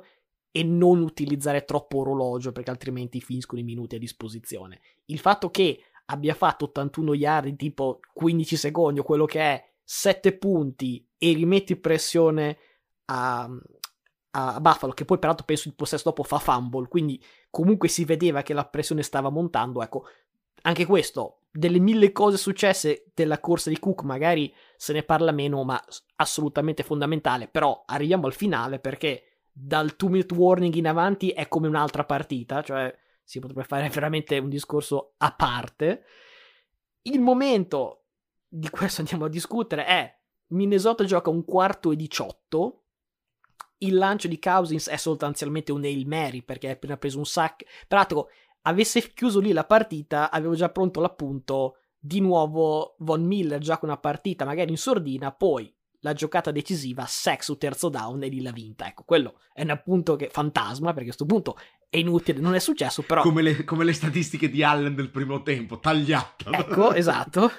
e 0.52 0.62
non 0.64 1.00
utilizzare 1.00 1.64
troppo 1.64 1.98
orologio 1.98 2.52
perché 2.52 2.70
altrimenti 2.70 3.20
finiscono 3.20 3.60
i 3.60 3.64
minuti 3.64 3.96
a 3.96 3.98
disposizione. 3.98 4.80
Il 5.06 5.18
fatto 5.18 5.50
che 5.50 5.82
abbia 6.06 6.34
fatto 6.34 6.66
81 6.66 7.14
yard 7.14 7.56
tipo 7.56 8.00
15 8.12 8.56
secondi 8.56 9.00
o 9.00 9.04
quello 9.04 9.26
che 9.26 9.40
è 9.40 9.72
7 9.82 10.36
punti 10.38 11.06
e 11.16 11.32
rimetti 11.32 11.76
pressione 11.76 12.58
a, 13.06 13.48
a 14.32 14.60
Buffalo 14.60 14.92
che 14.92 15.04
poi 15.04 15.18
peraltro 15.18 15.44
penso 15.44 15.68
il 15.68 15.74
possesso 15.74 16.04
dopo 16.04 16.22
fa 16.22 16.38
fumble 16.38 16.88
quindi 16.88 17.22
comunque 17.50 17.88
si 17.88 18.04
vedeva 18.04 18.42
che 18.42 18.54
la 18.54 18.64
pressione 18.64 19.02
stava 19.02 19.28
montando 19.28 19.82
ecco 19.82 20.04
anche 20.62 20.86
questo 20.86 21.40
delle 21.50 21.80
mille 21.80 22.12
cose 22.12 22.36
successe 22.36 23.10
della 23.12 23.40
corsa 23.40 23.70
di 23.70 23.78
Cook 23.78 24.02
magari 24.02 24.54
se 24.76 24.92
ne 24.92 25.02
parla 25.02 25.32
meno 25.32 25.64
ma 25.64 25.82
assolutamente 26.16 26.82
fondamentale 26.82 27.48
però 27.48 27.82
arriviamo 27.86 28.26
al 28.26 28.34
finale 28.34 28.78
perché 28.78 29.30
dal 29.52 29.92
2 29.96 30.08
minute 30.08 30.34
warning 30.34 30.74
in 30.74 30.86
avanti 30.86 31.30
è 31.30 31.48
come 31.48 31.68
un'altra 31.68 32.04
partita, 32.04 32.62
cioè 32.62 32.94
si 33.22 33.38
potrebbe 33.38 33.64
fare 33.64 33.88
veramente 33.90 34.38
un 34.38 34.48
discorso 34.48 35.14
a 35.18 35.32
parte. 35.32 36.04
Il 37.02 37.20
momento 37.20 38.04
di 38.48 38.68
questo 38.70 39.00
andiamo 39.00 39.26
a 39.26 39.28
discutere 39.28 39.84
è 39.84 40.18
Minnesota 40.48 41.04
gioca 41.04 41.30
un 41.30 41.44
quarto 41.44 41.92
e 41.92 41.96
18. 41.96 42.79
Il 43.82 43.94
lancio 43.94 44.28
di 44.28 44.38
Cousins 44.38 44.88
è 44.88 44.96
sostanzialmente 44.96 45.72
un 45.72 45.84
Hail 45.84 46.06
Mary 46.06 46.42
perché 46.42 46.68
ha 46.68 46.72
appena 46.72 46.96
preso 46.96 47.18
un 47.18 47.26
sack. 47.26 47.64
Peraltro, 47.86 48.28
avesse 48.62 49.12
chiuso 49.12 49.40
lì 49.40 49.52
la 49.52 49.64
partita, 49.64 50.30
avevo 50.30 50.54
già 50.54 50.68
pronto 50.70 51.00
l'appunto. 51.00 51.76
Di 52.02 52.20
nuovo 52.20 52.94
Von 52.98 53.24
Miller 53.24 53.60
gioca 53.60 53.84
una 53.84 53.98
partita 53.98 54.46
magari 54.46 54.70
in 54.70 54.78
sordina, 54.78 55.32
poi 55.32 55.70
la 56.00 56.12
giocata 56.12 56.50
decisiva, 56.50 57.04
sex 57.06 57.44
su 57.44 57.56
terzo 57.56 57.88
down 57.88 58.22
e 58.22 58.28
lì 58.28 58.40
l'ha 58.40 58.52
vinta. 58.52 58.86
Ecco, 58.86 59.04
quello 59.04 59.40
è 59.52 59.62
un 59.62 59.70
appunto 59.70 60.16
che 60.16 60.28
fantasma, 60.30 60.88
perché 60.88 61.10
a 61.10 61.14
questo 61.14 61.26
punto 61.26 61.58
è 61.88 61.96
inutile, 61.98 62.40
non 62.40 62.54
è 62.54 62.58
successo, 62.58 63.02
però... 63.02 63.22
Come 63.22 63.42
le, 63.42 63.64
come 63.64 63.84
le 63.84 63.92
statistiche 63.92 64.48
di 64.48 64.62
Allen 64.62 64.94
del 64.94 65.10
primo 65.10 65.42
tempo, 65.42 65.78
tagliato. 65.78 66.50
Ecco, 66.50 66.92
esatto. 66.94 67.50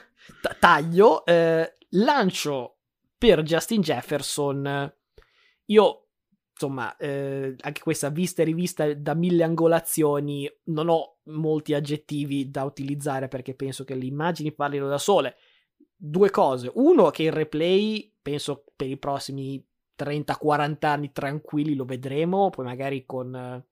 T- 0.42 0.58
taglio, 0.60 1.26
eh, 1.26 1.78
lancio 1.90 2.78
per 3.18 3.44
Justin 3.44 3.82
Jefferson. 3.82 4.94
Io, 5.66 6.08
insomma, 6.62 6.96
eh, 6.98 7.56
anche 7.60 7.82
questa 7.82 8.10
vista 8.10 8.42
e 8.42 8.46
rivista 8.46 8.94
da 8.94 9.16
mille 9.16 9.44
angolazioni, 9.44 10.50
non 10.66 10.90
ho 10.90 11.18
molti 11.24 11.74
aggettivi 11.74 12.52
da 12.52 12.64
utilizzare 12.64 13.28
perché 13.28 13.56
penso 13.56 13.84
che 13.84 13.96
le 13.96 14.06
immagini 14.06 14.54
parlino 14.54 14.88
da 14.88 15.00
sole 15.00 15.36
due 15.96 16.30
cose. 16.30 16.72
Uno, 16.76 17.10
che 17.10 17.24
il 17.24 17.32
replay, 17.32 18.14
penso 18.22 18.66
per 18.76 18.88
i 18.88 18.98
prossimi 18.98 19.64
30-40 19.98 20.86
anni 20.86 21.12
tranquilli 21.12 21.76
lo 21.76 21.86
vedremo, 21.86 22.50
poi 22.50 22.66
magari 22.66 23.06
con... 23.06 23.64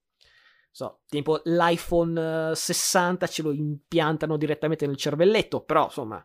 So, 0.72 1.02
tipo 1.08 1.42
l'iPhone 1.44 2.52
60 2.54 3.26
ce 3.26 3.42
lo 3.42 3.52
impiantano 3.52 4.38
direttamente 4.38 4.86
nel 4.86 4.98
cervelletto, 4.98 5.62
però 5.62 5.86
insomma, 5.86 6.24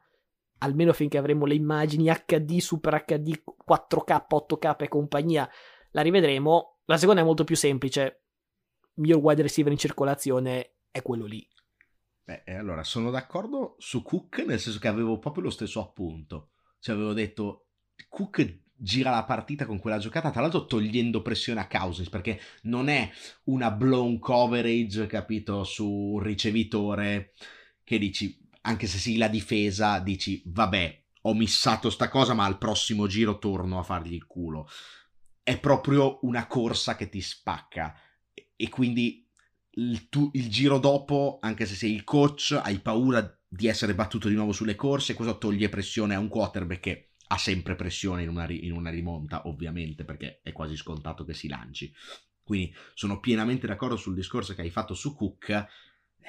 almeno 0.58 0.92
finché 0.92 1.16
avremo 1.16 1.46
le 1.46 1.54
immagini 1.54 2.12
HD, 2.12 2.58
Super 2.58 3.04
HD, 3.06 3.42
4K, 3.66 4.26
8K 4.28 4.76
e 4.82 4.88
compagnia, 4.88 5.48
la 5.94 6.02
rivedremo. 6.02 6.80
La 6.84 6.98
seconda 6.98 7.22
è 7.22 7.24
molto 7.24 7.44
più 7.44 7.56
semplice. 7.56 8.24
Miglior 8.94 9.20
wide 9.20 9.42
receiver 9.42 9.72
in 9.72 9.78
circolazione 9.78 10.74
è 10.90 11.02
quello 11.02 11.24
lì. 11.24 11.46
Beh, 12.24 12.44
allora 12.46 12.82
sono 12.84 13.10
d'accordo 13.10 13.76
su 13.78 14.02
Cook, 14.02 14.44
nel 14.46 14.60
senso 14.60 14.78
che 14.78 14.88
avevo 14.88 15.18
proprio 15.18 15.44
lo 15.44 15.50
stesso 15.50 15.80
appunto. 15.80 16.50
Cioè, 16.78 16.94
avevo 16.94 17.12
detto 17.12 17.66
Cook 18.08 18.60
gira 18.76 19.10
la 19.10 19.24
partita 19.24 19.66
con 19.66 19.78
quella 19.78 19.98
giocata, 19.98 20.30
tra 20.30 20.40
l'altro 20.40 20.66
togliendo 20.66 21.22
pressione 21.22 21.60
a 21.60 21.68
Cousins, 21.68 22.08
perché 22.08 22.40
non 22.62 22.88
è 22.88 23.10
una 23.44 23.70
blown 23.70 24.18
coverage, 24.18 25.06
capito, 25.06 25.64
su 25.64 25.88
un 25.88 26.20
ricevitore 26.20 27.34
che 27.82 27.98
dici, 27.98 28.38
anche 28.62 28.86
se 28.86 28.98
sì 28.98 29.16
la 29.16 29.28
difesa, 29.28 30.00
dici, 30.00 30.42
vabbè, 30.46 31.02
ho 31.22 31.34
missato 31.34 31.88
sta 31.88 32.08
cosa, 32.08 32.34
ma 32.34 32.44
al 32.44 32.58
prossimo 32.58 33.06
giro 33.06 33.38
torno 33.38 33.78
a 33.78 33.82
fargli 33.82 34.14
il 34.14 34.26
culo. 34.26 34.68
È 35.44 35.60
proprio 35.60 36.18
una 36.22 36.48
corsa 36.48 36.96
che 36.96 37.08
ti 37.08 37.20
spacca. 37.20 37.94
E 38.56 38.68
quindi 38.68 39.28
il, 39.76 40.08
tu, 40.08 40.30
il 40.32 40.50
giro 40.50 40.78
dopo, 40.78 41.38
anche 41.40 41.66
se 41.66 41.74
sei 41.74 41.92
il 41.92 42.02
coach, 42.02 42.58
hai 42.60 42.80
paura 42.80 43.38
di 43.46 43.68
essere 43.68 43.94
battuto 43.94 44.28
di 44.28 44.34
nuovo 44.34 44.52
sulle 44.52 44.74
corse, 44.74 45.14
questo 45.14 45.38
toglie 45.38 45.68
pressione 45.68 46.14
a 46.14 46.18
un 46.18 46.28
quarterback 46.28 46.80
che 46.80 47.10
ha 47.28 47.38
sempre 47.38 47.76
pressione 47.76 48.22
in 48.22 48.28
una, 48.28 48.46
in 48.48 48.72
una 48.72 48.90
rimonta, 48.90 49.46
ovviamente, 49.46 50.04
perché 50.04 50.40
è 50.42 50.52
quasi 50.52 50.76
scontato 50.76 51.24
che 51.24 51.34
si 51.34 51.48
lanci. 51.48 51.92
Quindi 52.42 52.74
sono 52.94 53.20
pienamente 53.20 53.66
d'accordo 53.66 53.96
sul 53.96 54.14
discorso 54.14 54.54
che 54.54 54.62
hai 54.62 54.70
fatto 54.70 54.94
su 54.94 55.14
Cook. 55.14 55.66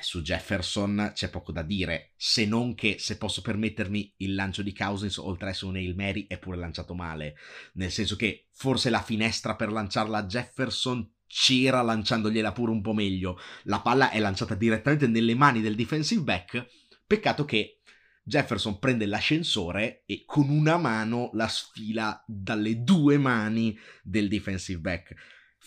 Su 0.02 0.22
Jefferson 0.22 1.12
c'è 1.14 1.30
poco 1.30 1.52
da 1.52 1.62
dire, 1.62 2.12
se 2.16 2.46
non 2.46 2.76
che 2.76 2.98
se 3.00 3.18
posso 3.18 3.42
permettermi 3.42 4.14
il 4.18 4.36
lancio 4.36 4.62
di 4.62 4.74
Cousins, 4.74 5.18
oltre 5.18 5.48
a 5.48 5.50
essere 5.52 5.72
un 5.72 5.78
Hail 5.78 5.96
Mary, 5.96 6.28
è 6.28 6.38
pure 6.38 6.58
lanciato 6.58 6.94
male. 6.94 7.36
Nel 7.74 7.92
senso 7.92 8.16
che 8.16 8.48
forse 8.52 8.90
la 8.90 9.02
finestra 9.02 9.56
per 9.56 9.72
lanciarla 9.72 10.20
a 10.20 10.26
Jefferson 10.26 11.10
c'era 11.28 11.82
lanciandogliela 11.82 12.52
pure 12.52 12.72
un 12.72 12.82
po' 12.82 12.94
meglio. 12.94 13.40
La 13.64 13.82
palla 13.82 14.10
è 14.10 14.20
lanciata 14.20 14.56
direttamente 14.56 15.08
nelle 15.08 15.36
mani 15.36 15.62
del 15.62 15.76
defensive 15.76 16.22
back. 16.22 16.68
Peccato 17.06 17.46
che 17.46 17.80
Jefferson 18.24 18.80
prende 18.80 19.06
l'ascensore 19.06 20.04
e 20.06 20.24
con 20.26 20.50
una 20.50 20.78
mano 20.78 21.30
la 21.34 21.48
sfila 21.48 22.24
dalle 22.26 22.82
due 22.84 23.18
mani 23.18 23.78
del 24.02 24.28
defensive 24.28 24.80
back. 24.80 25.14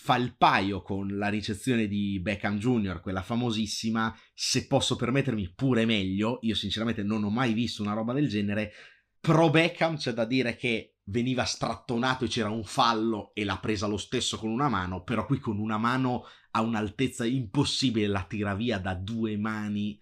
Fa 0.00 0.14
il 0.14 0.36
paio 0.36 0.80
con 0.80 1.18
la 1.18 1.28
ricezione 1.28 1.88
di 1.88 2.20
Beckham 2.20 2.56
Jr., 2.56 3.00
quella 3.00 3.20
famosissima. 3.20 4.16
Se 4.32 4.68
posso 4.68 4.94
permettermi, 4.94 5.52
pure 5.54 5.84
meglio. 5.84 6.38
Io, 6.42 6.54
sinceramente, 6.54 7.02
non 7.02 7.24
ho 7.24 7.30
mai 7.30 7.52
visto 7.52 7.82
una 7.82 7.94
roba 7.94 8.12
del 8.12 8.28
genere. 8.28 8.72
Pro 9.20 9.50
Beckham 9.50 9.96
c'è 9.96 10.12
da 10.12 10.24
dire 10.24 10.54
che 10.56 10.98
veniva 11.06 11.44
strattonato 11.44 12.24
e 12.24 12.28
c'era 12.28 12.48
un 12.48 12.62
fallo 12.62 13.32
e 13.34 13.44
l'ha 13.44 13.58
presa 13.58 13.88
lo 13.88 13.96
stesso 13.96 14.38
con 14.38 14.50
una 14.50 14.68
mano, 14.68 15.02
però 15.02 15.26
qui 15.26 15.40
con 15.40 15.58
una 15.58 15.78
mano 15.78 16.24
a 16.52 16.62
un'altezza 16.62 17.26
impossibile 17.26 18.06
la 18.06 18.22
tira 18.22 18.54
via 18.54 18.78
da 18.78 18.94
due 18.94 19.36
mani 19.36 20.00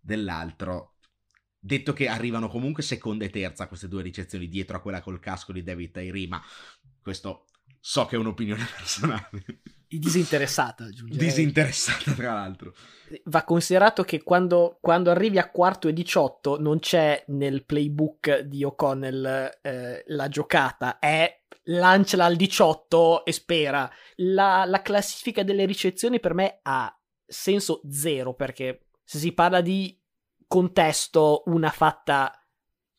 dell'altro. 0.00 0.94
Detto 1.58 1.92
che 1.92 2.08
arrivano 2.08 2.48
comunque 2.48 2.82
seconda 2.82 3.26
e 3.26 3.30
terza 3.30 3.68
queste 3.68 3.88
due 3.88 4.02
ricezioni 4.02 4.48
dietro 4.48 4.78
a 4.78 4.80
quella 4.80 5.02
col 5.02 5.20
casco 5.20 5.52
di 5.52 5.62
David 5.62 5.92
Tyree, 5.92 6.28
ma 6.28 6.42
questo 7.02 7.44
so 7.80 8.06
che 8.06 8.16
è 8.16 8.18
un'opinione 8.18 8.66
personale. 8.76 9.44
Disinteressata, 9.88 10.84
aggiungerei. 10.84 11.26
Disinteressata, 11.26 12.12
tra 12.12 12.34
l'altro. 12.34 12.74
Va 13.24 13.42
considerato 13.44 14.02
che 14.04 14.22
quando, 14.22 14.78
quando, 14.82 15.10
arrivi 15.10 15.38
a 15.38 15.48
quarto 15.48 15.88
e 15.88 15.94
18 15.94 16.60
non 16.60 16.78
c'è 16.78 17.24
nel 17.28 17.64
playbook 17.64 18.40
di 18.40 18.64
O'Connell 18.64 19.50
eh, 19.62 20.04
la 20.08 20.28
giocata, 20.28 20.98
è 20.98 21.42
lanciala 21.64 22.26
al 22.26 22.36
18 22.36 23.24
e 23.24 23.32
spera. 23.32 23.90
La, 24.16 24.64
la 24.66 24.82
classifica 24.82 25.42
delle 25.42 25.64
ricezioni 25.64 26.20
per 26.20 26.34
me 26.34 26.58
ha 26.62 26.94
senso 27.26 27.80
zero 27.90 28.34
perché 28.34 28.88
se 29.04 29.18
si 29.18 29.32
parla 29.32 29.62
di 29.62 29.98
contesto, 30.46 31.44
una 31.46 31.70
fatta 31.70 32.32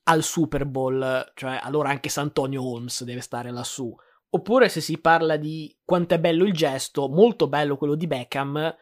al 0.03 0.23
Super 0.23 0.65
Bowl, 0.65 1.31
cioè 1.35 1.59
allora 1.61 1.89
anche 1.89 2.09
Santonio 2.09 2.63
Holmes 2.63 3.03
deve 3.03 3.21
stare 3.21 3.51
lassù. 3.51 3.93
Oppure 4.31 4.69
se 4.69 4.81
si 4.81 4.99
parla 4.99 5.37
di 5.37 5.75
quanto 5.83 6.13
è 6.13 6.19
bello 6.19 6.45
il 6.45 6.53
gesto, 6.53 7.07
molto 7.09 7.47
bello 7.47 7.77
quello 7.77 7.95
di 7.95 8.07
Beckham, 8.07 8.75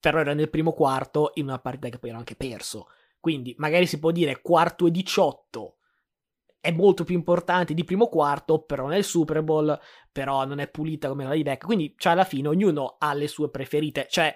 però 0.00 0.18
era 0.18 0.34
nel 0.34 0.50
primo 0.50 0.72
quarto 0.72 1.32
in 1.34 1.44
una 1.44 1.58
partita 1.58 1.88
che 1.88 1.98
poi 1.98 2.10
era 2.10 2.18
anche 2.18 2.36
perso. 2.36 2.88
Quindi 3.20 3.54
magari 3.58 3.86
si 3.86 3.98
può 3.98 4.10
dire 4.10 4.40
quarto 4.40 4.86
e 4.86 4.90
18 4.90 5.76
è 6.64 6.70
molto 6.72 7.04
più 7.04 7.14
importante 7.14 7.74
di 7.74 7.84
primo 7.84 8.08
quarto, 8.08 8.62
però 8.62 8.86
nel 8.86 9.04
Super 9.04 9.42
Bowl, 9.42 9.78
però 10.10 10.46
non 10.46 10.60
è 10.60 10.68
pulita 10.68 11.08
come 11.08 11.24
la 11.24 11.34
di 11.34 11.42
Beckham. 11.42 11.66
Quindi, 11.66 11.94
cioè, 11.98 12.12
alla 12.12 12.24
fine 12.24 12.48
ognuno 12.48 12.96
ha 12.98 13.12
le 13.12 13.28
sue 13.28 13.50
preferite. 13.50 14.06
Cioè, 14.08 14.34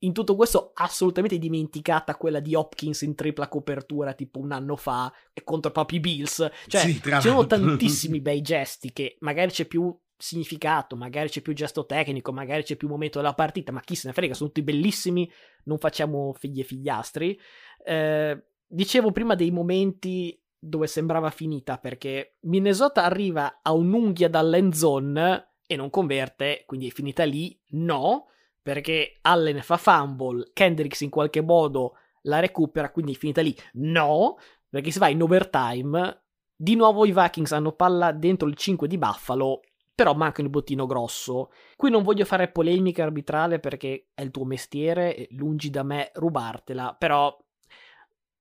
in 0.00 0.12
tutto 0.12 0.36
questo 0.36 0.72
assolutamente 0.74 1.38
dimenticata 1.38 2.16
quella 2.16 2.40
di 2.40 2.54
Hopkins 2.54 3.00
in 3.00 3.14
tripla 3.14 3.48
copertura 3.48 4.12
tipo 4.12 4.40
un 4.40 4.52
anno 4.52 4.76
fa 4.76 5.10
e 5.32 5.42
contro 5.42 5.70
proprio 5.70 5.98
i 5.98 6.02
Bills. 6.02 6.50
Cioè, 6.66 6.80
sì, 6.80 7.00
ci 7.02 7.20
sono 7.20 7.46
tantissimi 7.46 8.20
bei 8.20 8.42
gesti 8.42 8.92
che 8.92 9.16
magari 9.20 9.50
c'è 9.50 9.64
più 9.64 9.94
significato, 10.20 10.96
magari 10.96 11.28
c'è 11.28 11.40
più 11.40 11.52
gesto 11.52 11.86
tecnico, 11.86 12.32
magari 12.32 12.62
c'è 12.62 12.76
più 12.76 12.88
momento 12.88 13.18
della 13.18 13.34
partita, 13.34 13.72
ma 13.72 13.80
chi 13.80 13.94
se 13.94 14.08
ne 14.08 14.12
frega, 14.12 14.34
sono 14.34 14.50
tutti 14.50 14.62
bellissimi, 14.62 15.30
non 15.64 15.78
facciamo 15.78 16.32
figli 16.32 16.60
e 16.60 16.64
figliastri. 16.64 17.40
Eh, 17.84 18.44
dicevo 18.66 19.10
prima 19.10 19.34
dei 19.34 19.50
momenti 19.50 20.38
dove 20.62 20.86
sembrava 20.86 21.30
finita 21.30 21.78
perché 21.78 22.36
Minnesota 22.40 23.04
arriva 23.04 23.60
a 23.62 23.72
un'unghia 23.72 24.28
dall'end 24.28 24.74
zone 24.74 25.54
e 25.66 25.76
non 25.76 25.88
converte, 25.88 26.64
quindi 26.66 26.88
è 26.88 26.90
finita 26.90 27.24
lì? 27.24 27.58
No, 27.70 28.26
perché 28.60 29.18
Allen 29.22 29.62
fa 29.62 29.76
fumble, 29.76 30.50
Kendricks 30.52 31.00
in 31.00 31.10
qualche 31.10 31.40
modo 31.40 31.94
la 32.22 32.40
recupera, 32.40 32.90
quindi 32.90 33.14
è 33.14 33.16
finita 33.16 33.40
lì? 33.40 33.56
No, 33.74 34.36
perché 34.68 34.90
si 34.90 34.98
va 34.98 35.08
in 35.08 35.22
overtime. 35.22 36.22
Di 36.54 36.76
nuovo 36.76 37.06
i 37.06 37.12
Vikings 37.12 37.52
hanno 37.52 37.72
palla 37.72 38.12
dentro 38.12 38.46
il 38.46 38.54
5 38.54 38.86
di 38.86 38.98
Buffalo, 38.98 39.60
però 40.00 40.14
manca 40.14 40.40
il 40.40 40.48
bottino 40.48 40.86
grosso. 40.86 41.50
Qui 41.76 41.90
non 41.90 42.02
voglio 42.02 42.24
fare 42.24 42.50
polemica 42.50 43.02
arbitrale 43.02 43.58
perché 43.58 44.06
è 44.14 44.22
il 44.22 44.30
tuo 44.30 44.46
mestiere, 44.46 45.28
lungi 45.32 45.68
da 45.68 45.82
me 45.82 46.10
rubartela, 46.14 46.96
però 46.98 47.36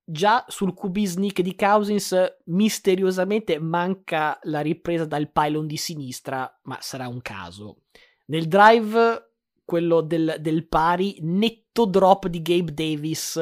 già 0.01 0.45
sul 0.47 0.73
QB 0.73 0.99
sneak 0.99 1.41
di 1.41 1.55
Cousins 1.55 2.15
misteriosamente 2.45 3.59
manca 3.59 4.39
la 4.43 4.61
ripresa 4.61 5.03
dal 5.03 5.29
pylon 5.29 5.67
di 5.67 5.75
sinistra, 5.75 6.49
ma 6.63 6.77
sarà 6.79 7.09
un 7.09 7.21
caso. 7.21 7.79
Nel 8.27 8.47
drive, 8.47 9.31
quello 9.65 9.99
del, 9.99 10.37
del 10.39 10.65
pari, 10.65 11.17
netto 11.23 11.83
drop 11.83 12.27
di 12.27 12.41
Gabe 12.41 12.73
Davis, 12.73 13.37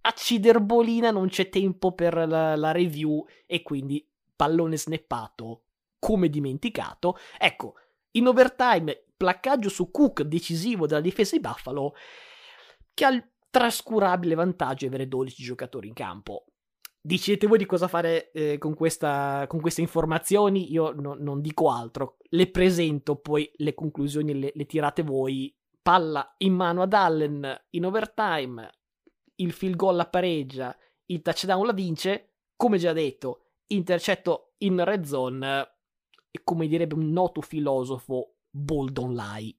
acciderbolina, 0.00 1.12
non 1.12 1.28
c'è 1.28 1.48
tempo 1.48 1.92
per 1.92 2.14
la, 2.26 2.56
la 2.56 2.72
review 2.72 3.24
e 3.46 3.62
quindi 3.62 4.04
pallone 4.34 4.76
snappato, 4.76 5.66
come 6.00 6.28
dimenticato. 6.28 7.16
Ecco, 7.38 7.74
in 8.12 8.26
overtime, 8.26 9.04
placcaggio 9.16 9.68
su 9.68 9.90
Cook 9.92 10.22
decisivo 10.22 10.86
della 10.86 11.00
difesa 11.00 11.36
di 11.36 11.42
Buffalo, 11.42 11.94
che 12.92 13.04
al 13.04 13.24
trascurabile 13.50 14.34
vantaggio 14.34 14.86
avere 14.86 15.06
12 15.06 15.42
giocatori 15.42 15.86
in 15.86 15.94
campo. 15.94 16.46
Dicete 17.02 17.46
voi 17.46 17.58
di 17.58 17.66
cosa 17.66 17.88
fare 17.88 18.30
eh, 18.32 18.58
con, 18.58 18.74
questa, 18.74 19.44
con, 19.48 19.60
queste 19.60 19.80
informazioni, 19.80 20.70
io 20.70 20.92
no, 20.92 21.14
non 21.14 21.40
dico 21.40 21.70
altro, 21.70 22.16
le 22.30 22.50
presento, 22.50 23.16
poi 23.16 23.50
le 23.56 23.74
conclusioni 23.74 24.38
le, 24.38 24.52
le 24.54 24.66
tirate 24.66 25.02
voi. 25.02 25.54
Palla 25.82 26.34
in 26.38 26.52
mano 26.52 26.82
ad 26.82 26.92
Allen 26.92 27.66
in 27.70 27.86
overtime, 27.86 28.70
il 29.36 29.52
field 29.52 29.76
goal 29.76 29.96
la 29.96 30.06
pareggia, 30.06 30.76
il 31.06 31.22
touchdown 31.22 31.64
la 31.64 31.72
vince, 31.72 32.34
come 32.54 32.76
già 32.76 32.92
detto, 32.92 33.52
intercetto 33.68 34.52
in 34.58 34.84
red 34.84 35.04
zone 35.04 35.79
e 36.30 36.40
come 36.44 36.68
direbbe 36.68 36.94
un 36.94 37.10
noto 37.10 37.40
filosofo, 37.40 38.34
bold 38.50 38.98
on 38.98 39.14
lie. 39.14 39.54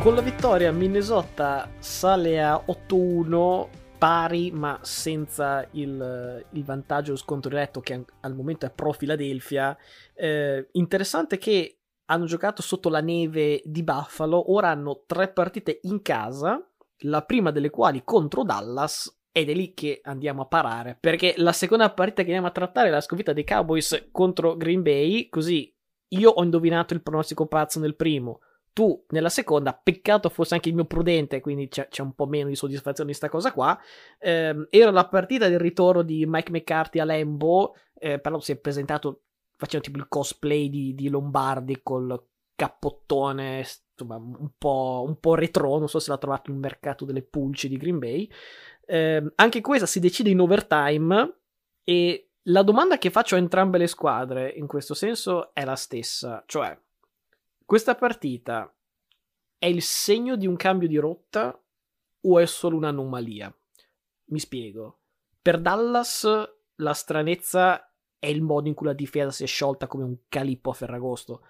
Con 0.00 0.14
la 0.14 0.20
vittoria 0.20 0.70
Minnesota 0.70 1.68
sale 1.80 2.40
a 2.40 2.62
8-1 2.64 3.85
pari 3.96 4.50
ma 4.50 4.78
senza 4.82 5.66
il, 5.72 6.44
il 6.52 6.64
vantaggio 6.64 7.16
scontro 7.16 7.50
diretto 7.50 7.80
che 7.80 8.04
al 8.20 8.34
momento 8.34 8.66
è 8.66 8.70
pro 8.70 8.92
Philadelphia. 8.92 9.76
Eh, 10.14 10.68
interessante 10.72 11.38
che 11.38 11.78
hanno 12.06 12.26
giocato 12.26 12.62
sotto 12.62 12.88
la 12.88 13.00
neve 13.00 13.62
di 13.64 13.82
Buffalo, 13.82 14.52
ora 14.52 14.70
hanno 14.70 15.02
tre 15.06 15.28
partite 15.28 15.80
in 15.82 16.02
casa, 16.02 16.64
la 17.00 17.22
prima 17.22 17.50
delle 17.50 17.70
quali 17.70 18.02
contro 18.04 18.44
Dallas 18.44 19.12
ed 19.32 19.50
è 19.50 19.54
lì 19.54 19.74
che 19.74 20.00
andiamo 20.02 20.42
a 20.42 20.46
parare, 20.46 20.96
perché 20.98 21.34
la 21.36 21.52
seconda 21.52 21.92
partita 21.92 22.22
che 22.22 22.28
andiamo 22.28 22.46
a 22.46 22.52
trattare 22.52 22.88
è 22.88 22.90
la 22.90 23.00
sconfitta 23.00 23.32
dei 23.32 23.44
Cowboys 23.44 24.08
contro 24.10 24.56
Green 24.56 24.82
Bay, 24.82 25.28
così 25.28 25.74
io 26.08 26.30
ho 26.30 26.42
indovinato 26.42 26.94
il 26.94 27.02
pronostico 27.02 27.46
pazzo 27.46 27.80
nel 27.80 27.96
primo, 27.96 28.40
tu 28.76 29.06
nella 29.08 29.30
seconda, 29.30 29.72
peccato 29.72 30.28
fosse 30.28 30.52
anche 30.52 30.68
il 30.68 30.74
mio 30.74 30.84
prudente, 30.84 31.40
quindi 31.40 31.66
c'è, 31.68 31.88
c'è 31.88 32.02
un 32.02 32.12
po' 32.12 32.26
meno 32.26 32.50
di 32.50 32.54
soddisfazione 32.56 33.10
di 33.10 33.16
questa 33.16 33.34
cosa 33.34 33.50
qua. 33.50 33.80
Eh, 34.18 34.66
era 34.68 34.90
la 34.90 35.08
partita 35.08 35.48
del 35.48 35.58
ritorno 35.58 36.02
di 36.02 36.26
Mike 36.26 36.50
McCarthy 36.50 36.98
a 36.98 37.04
Lembo, 37.04 37.74
eh, 37.94 38.18
però 38.18 38.38
si 38.38 38.52
è 38.52 38.56
presentato 38.56 39.22
facendo 39.56 39.86
tipo 39.86 39.96
il 39.96 40.08
cosplay 40.08 40.68
di, 40.68 40.94
di 40.94 41.08
Lombardi 41.08 41.80
col 41.82 42.22
cappottone, 42.54 43.64
insomma, 43.92 44.16
un 44.16 44.50
po', 44.58 45.04
un 45.06 45.18
po' 45.20 45.34
retro, 45.36 45.78
non 45.78 45.88
so 45.88 45.98
se 45.98 46.10
l'ha 46.10 46.18
trovato 46.18 46.50
nel 46.50 46.60
mercato 46.60 47.06
delle 47.06 47.22
pulci 47.22 47.70
di 47.70 47.78
Green 47.78 47.98
Bay. 47.98 48.30
Eh, 48.84 49.32
anche 49.36 49.62
questa 49.62 49.86
si 49.86 50.00
decide 50.00 50.28
in 50.28 50.40
overtime 50.40 51.38
e 51.82 52.32
la 52.48 52.62
domanda 52.62 52.98
che 52.98 53.08
faccio 53.08 53.36
a 53.36 53.38
entrambe 53.38 53.78
le 53.78 53.86
squadre 53.86 54.50
in 54.50 54.66
questo 54.66 54.92
senso 54.92 55.54
è 55.54 55.64
la 55.64 55.76
stessa, 55.76 56.44
cioè 56.44 56.78
questa 57.66 57.96
partita 57.96 58.72
è 59.58 59.66
il 59.66 59.82
segno 59.82 60.36
di 60.36 60.46
un 60.46 60.54
cambio 60.56 60.86
di 60.86 60.96
rotta 60.96 61.60
o 62.20 62.38
è 62.38 62.46
solo 62.46 62.76
un'anomalia? 62.76 63.54
Mi 64.26 64.38
spiego. 64.38 65.00
Per 65.42 65.60
Dallas 65.60 66.26
la 66.76 66.92
stranezza 66.92 67.92
è 68.18 68.26
il 68.28 68.42
modo 68.42 68.68
in 68.68 68.74
cui 68.74 68.86
la 68.86 68.92
difesa 68.92 69.30
si 69.30 69.42
è 69.42 69.46
sciolta 69.46 69.88
come 69.88 70.04
un 70.04 70.16
calippo 70.28 70.70
a 70.70 70.74
Ferragosto. 70.74 71.42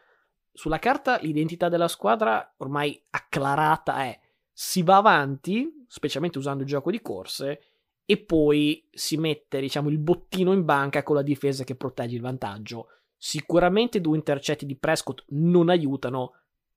Sulla 0.53 0.79
carta 0.79 1.19
l'identità 1.19 1.69
della 1.69 1.89
squadra 1.89 2.55
ormai 2.57 2.99
acclarata 3.11 4.03
è 4.05 4.19
si 4.51 4.83
va 4.83 4.97
avanti, 4.97 5.85
specialmente 5.87 6.39
usando 6.39 6.63
il 6.63 6.69
gioco 6.69 6.91
di 6.91 7.03
corse, 7.03 7.61
e 8.07 8.17
poi 8.17 8.89
si 8.91 9.19
mette, 9.19 9.61
diciamo, 9.61 9.91
il 9.91 9.99
bottino 9.99 10.55
in 10.55 10.65
banca 10.65 11.03
con 11.03 11.17
la 11.17 11.23
difesa 11.23 11.63
che 11.63 11.75
protegge 11.75 12.15
il 12.15 12.23
vantaggio. 12.23 12.89
Sicuramente 13.27 14.01
due 14.01 14.17
intercetti 14.17 14.65
di 14.67 14.77
Prescott 14.77 15.25
non 15.31 15.69
aiutano, 15.69 16.35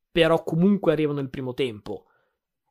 però 0.09 0.43
comunque 0.43 0.91
arrivano 0.91 1.19
nel 1.19 1.29
primo 1.29 1.53
tempo. 1.53 2.05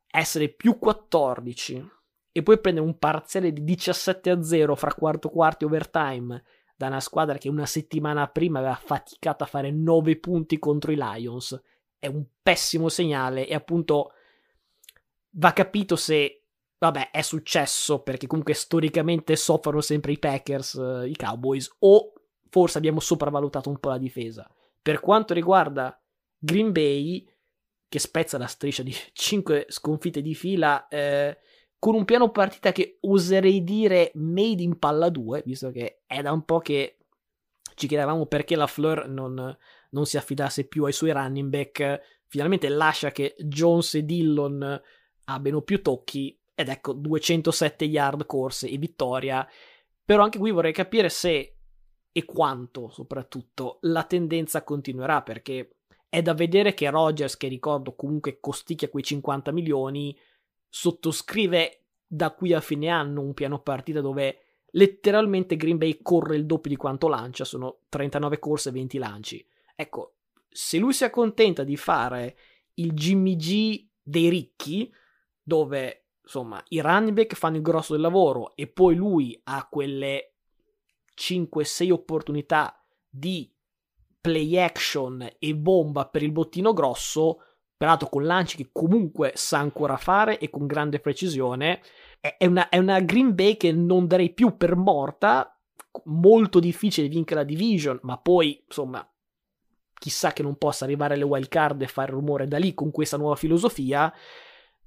Essere 0.05 0.49
più 0.49 0.77
14 0.77 1.89
e 2.33 2.43
poi 2.43 2.59
prendere 2.59 2.85
un 2.85 2.99
parziale 2.99 3.53
di 3.53 3.63
17 3.63 4.31
a 4.31 4.43
0 4.43 4.75
fra 4.75 4.93
quarto 4.93 5.29
quarto 5.29 5.63
e 5.63 5.67
overtime 5.67 6.43
da 6.75 6.87
una 6.87 6.99
squadra 6.99 7.37
che 7.37 7.47
una 7.47 7.65
settimana 7.65 8.27
prima 8.27 8.59
aveva 8.59 8.75
faticato 8.75 9.45
a 9.45 9.47
fare 9.47 9.71
9 9.71 10.19
punti 10.19 10.59
contro 10.59 10.91
i 10.91 10.97
Lions 10.97 11.57
è 11.99 12.07
un 12.07 12.25
pessimo 12.43 12.89
segnale 12.89 13.47
e 13.47 13.53
appunto 13.53 14.11
va 15.31 15.53
capito 15.53 15.95
se 15.95 16.43
vabbè 16.77 17.11
è 17.11 17.21
successo 17.21 18.01
perché 18.01 18.27
comunque 18.27 18.55
storicamente 18.55 19.37
soffrono 19.37 19.79
sempre 19.79 20.11
i 20.11 20.19
Packers, 20.19 20.73
i 21.05 21.15
Cowboys 21.15 21.73
o 21.79 22.11
forse 22.49 22.77
abbiamo 22.77 22.99
sopravvalutato 22.99 23.69
un 23.69 23.79
po' 23.79 23.89
la 23.89 23.97
difesa. 23.97 24.49
Per 24.81 24.99
quanto 24.99 25.33
riguarda 25.33 26.01
Green 26.37 26.71
Bay, 26.71 27.27
che 27.87 27.99
spezza 27.99 28.37
la 28.37 28.47
striscia 28.47 28.83
di 28.83 28.93
5 29.13 29.65
sconfitte 29.69 30.21
di 30.21 30.35
fila, 30.35 30.87
eh, 30.87 31.37
con 31.77 31.95
un 31.95 32.05
piano 32.05 32.29
partita 32.29 32.71
che 32.71 32.97
oserei 33.01 33.63
dire 33.63 34.11
made 34.15 34.61
in 34.61 34.77
palla 34.77 35.09
2, 35.09 35.43
visto 35.45 35.71
che 35.71 36.01
è 36.05 36.21
da 36.21 36.31
un 36.31 36.43
po' 36.43 36.59
che 36.59 36.97
ci 37.75 37.87
chiedevamo 37.87 38.25
perché 38.25 38.57
la 38.57 38.67
Fleur 38.67 39.07
non, 39.07 39.57
non 39.91 40.05
si 40.05 40.17
affidasse 40.17 40.67
più 40.67 40.83
ai 40.83 40.91
suoi 40.91 41.11
running 41.11 41.49
back, 41.49 42.01
finalmente 42.27 42.67
lascia 42.67 43.11
che 43.11 43.35
Jones 43.39 43.95
e 43.95 44.03
Dillon 44.03 44.81
abbiano 45.25 45.61
più 45.61 45.81
tocchi 45.81 46.37
ed 46.53 46.67
ecco 46.67 46.91
207 46.91 47.85
yard 47.85 48.25
corse 48.25 48.67
e 48.67 48.77
vittoria 48.77 49.47
Però 50.09 50.23
anche 50.23 50.39
qui 50.39 50.49
vorrei 50.49 50.73
capire 50.73 51.07
se 51.07 51.58
e 52.19 52.25
quanto 52.25 52.89
soprattutto 52.89 53.77
la 53.83 54.03
tendenza 54.03 54.63
continuerà 54.63 55.21
perché 55.21 55.77
è 56.09 56.21
da 56.21 56.33
vedere 56.33 56.73
che 56.73 56.89
Rogers, 56.89 57.37
che 57.37 57.47
ricordo 57.47 57.95
comunque 57.95 58.39
costicchia 58.41 58.89
quei 58.89 59.03
50 59.03 59.51
milioni, 59.51 60.17
sottoscrive 60.67 61.85
da 62.05 62.31
qui 62.31 62.51
a 62.53 62.59
fine 62.59 62.89
anno 62.89 63.21
un 63.21 63.33
piano 63.33 63.61
partita 63.61 64.01
dove 64.01 64.39
letteralmente 64.71 65.55
Green 65.55 65.77
Bay 65.77 65.99
corre 66.01 66.35
il 66.35 66.45
doppio 66.45 66.71
di 66.71 66.75
quanto 66.75 67.07
lancia, 67.07 67.45
sono 67.45 67.81
39 67.87 68.39
corse 68.39 68.69
e 68.69 68.73
20 68.73 68.97
lanci. 68.97 69.47
Ecco, 69.75 70.15
se 70.49 70.77
lui 70.77 70.91
si 70.91 71.05
accontenta 71.05 71.63
di 71.63 71.77
fare 71.77 72.37
il 72.75 72.91
Jimmy 72.91 73.35
G 73.37 73.87
dei 74.01 74.27
ricchi, 74.29 74.91
dove 75.41 76.07
insomma 76.21 76.61
i 76.69 76.81
running 76.81 77.15
back 77.15 77.35
fanno 77.35 77.55
il 77.55 77.61
grosso 77.61 77.93
del 77.93 78.01
lavoro 78.01 78.55
e 78.55 78.67
poi 78.67 78.95
lui 78.95 79.39
ha 79.45 79.67
quelle 79.69 80.28
5-6 81.19 81.91
opportunità 81.91 82.81
di 83.09 83.51
play 84.21 84.57
action 84.57 85.27
e 85.37 85.55
bomba 85.55 86.07
per 86.07 86.23
il 86.23 86.31
bottino 86.31 86.73
grosso, 86.73 87.43
peraltro 87.75 88.09
con 88.09 88.25
lanci 88.25 88.57
che 88.57 88.69
comunque 88.71 89.33
sa 89.35 89.59
ancora 89.59 89.97
fare 89.97 90.39
e 90.39 90.49
con 90.49 90.65
grande 90.65 90.99
precisione. 90.99 91.81
È 92.19 92.45
una, 92.45 92.69
è 92.69 92.77
una 92.77 92.99
Green 93.01 93.35
Bay 93.35 93.57
che 93.57 93.71
non 93.71 94.07
darei 94.07 94.33
più 94.33 94.55
per 94.57 94.75
morta, 94.75 95.57
molto 96.05 96.59
difficile 96.59 97.07
vincere 97.07 97.41
la 97.41 97.45
division, 97.45 97.99
ma 98.03 98.17
poi 98.17 98.63
insomma 98.65 99.05
chissà 99.93 100.31
che 100.31 100.43
non 100.43 100.57
possa 100.57 100.85
arrivare 100.85 101.15
alle 101.15 101.23
wild 101.23 101.49
card 101.49 101.81
e 101.81 101.87
fare 101.87 102.11
rumore 102.11 102.47
da 102.47 102.57
lì 102.57 102.73
con 102.73 102.91
questa 102.91 103.17
nuova 103.17 103.35
filosofia. 103.35 104.13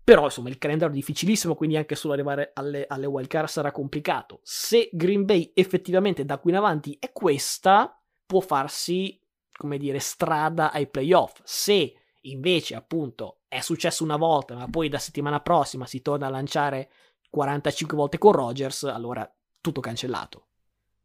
Però 0.05 0.25
insomma 0.25 0.49
il 0.49 0.59
calendario 0.59 0.95
è 0.95 0.99
difficilissimo, 0.99 1.55
quindi 1.55 1.77
anche 1.77 1.95
solo 1.95 2.15
arrivare 2.15 2.51
alle, 2.55 2.87
alle 2.88 3.07
wild 3.07 3.29
card 3.29 3.49
sarà 3.49 3.71
complicato. 3.71 4.41
Se 4.43 4.91
Green 4.93 5.25
Bay 5.25 5.53
effettivamente 5.55 6.25
da 6.25 6.38
qui 6.38 6.51
in 6.51 6.57
avanti 6.57 6.97
è 6.99 7.12
questa, 7.12 8.01
può 8.27 8.41
farsi, 8.41 9.21
come 9.53 9.79
dire, 9.79 10.01
strada 10.01 10.73
ai 10.73 10.88
playoff. 10.88 11.41
Se 11.45 11.95
invece 12.23 12.75
appunto 12.75 13.43
è 13.47 13.61
successo 13.61 14.03
una 14.03 14.17
volta, 14.17 14.55
ma 14.55 14.67
poi 14.69 14.88
da 14.88 14.99
settimana 14.99 15.41
prossima 15.41 15.87
si 15.87 16.03
torna 16.03 16.27
a 16.27 16.31
lanciare 16.31 16.91
45 17.31 17.97
volte 17.97 18.19
con 18.19 18.33
Rogers, 18.33 18.85
allora 18.85 19.31
tutto 19.61 19.81
cancellato. 19.81 20.49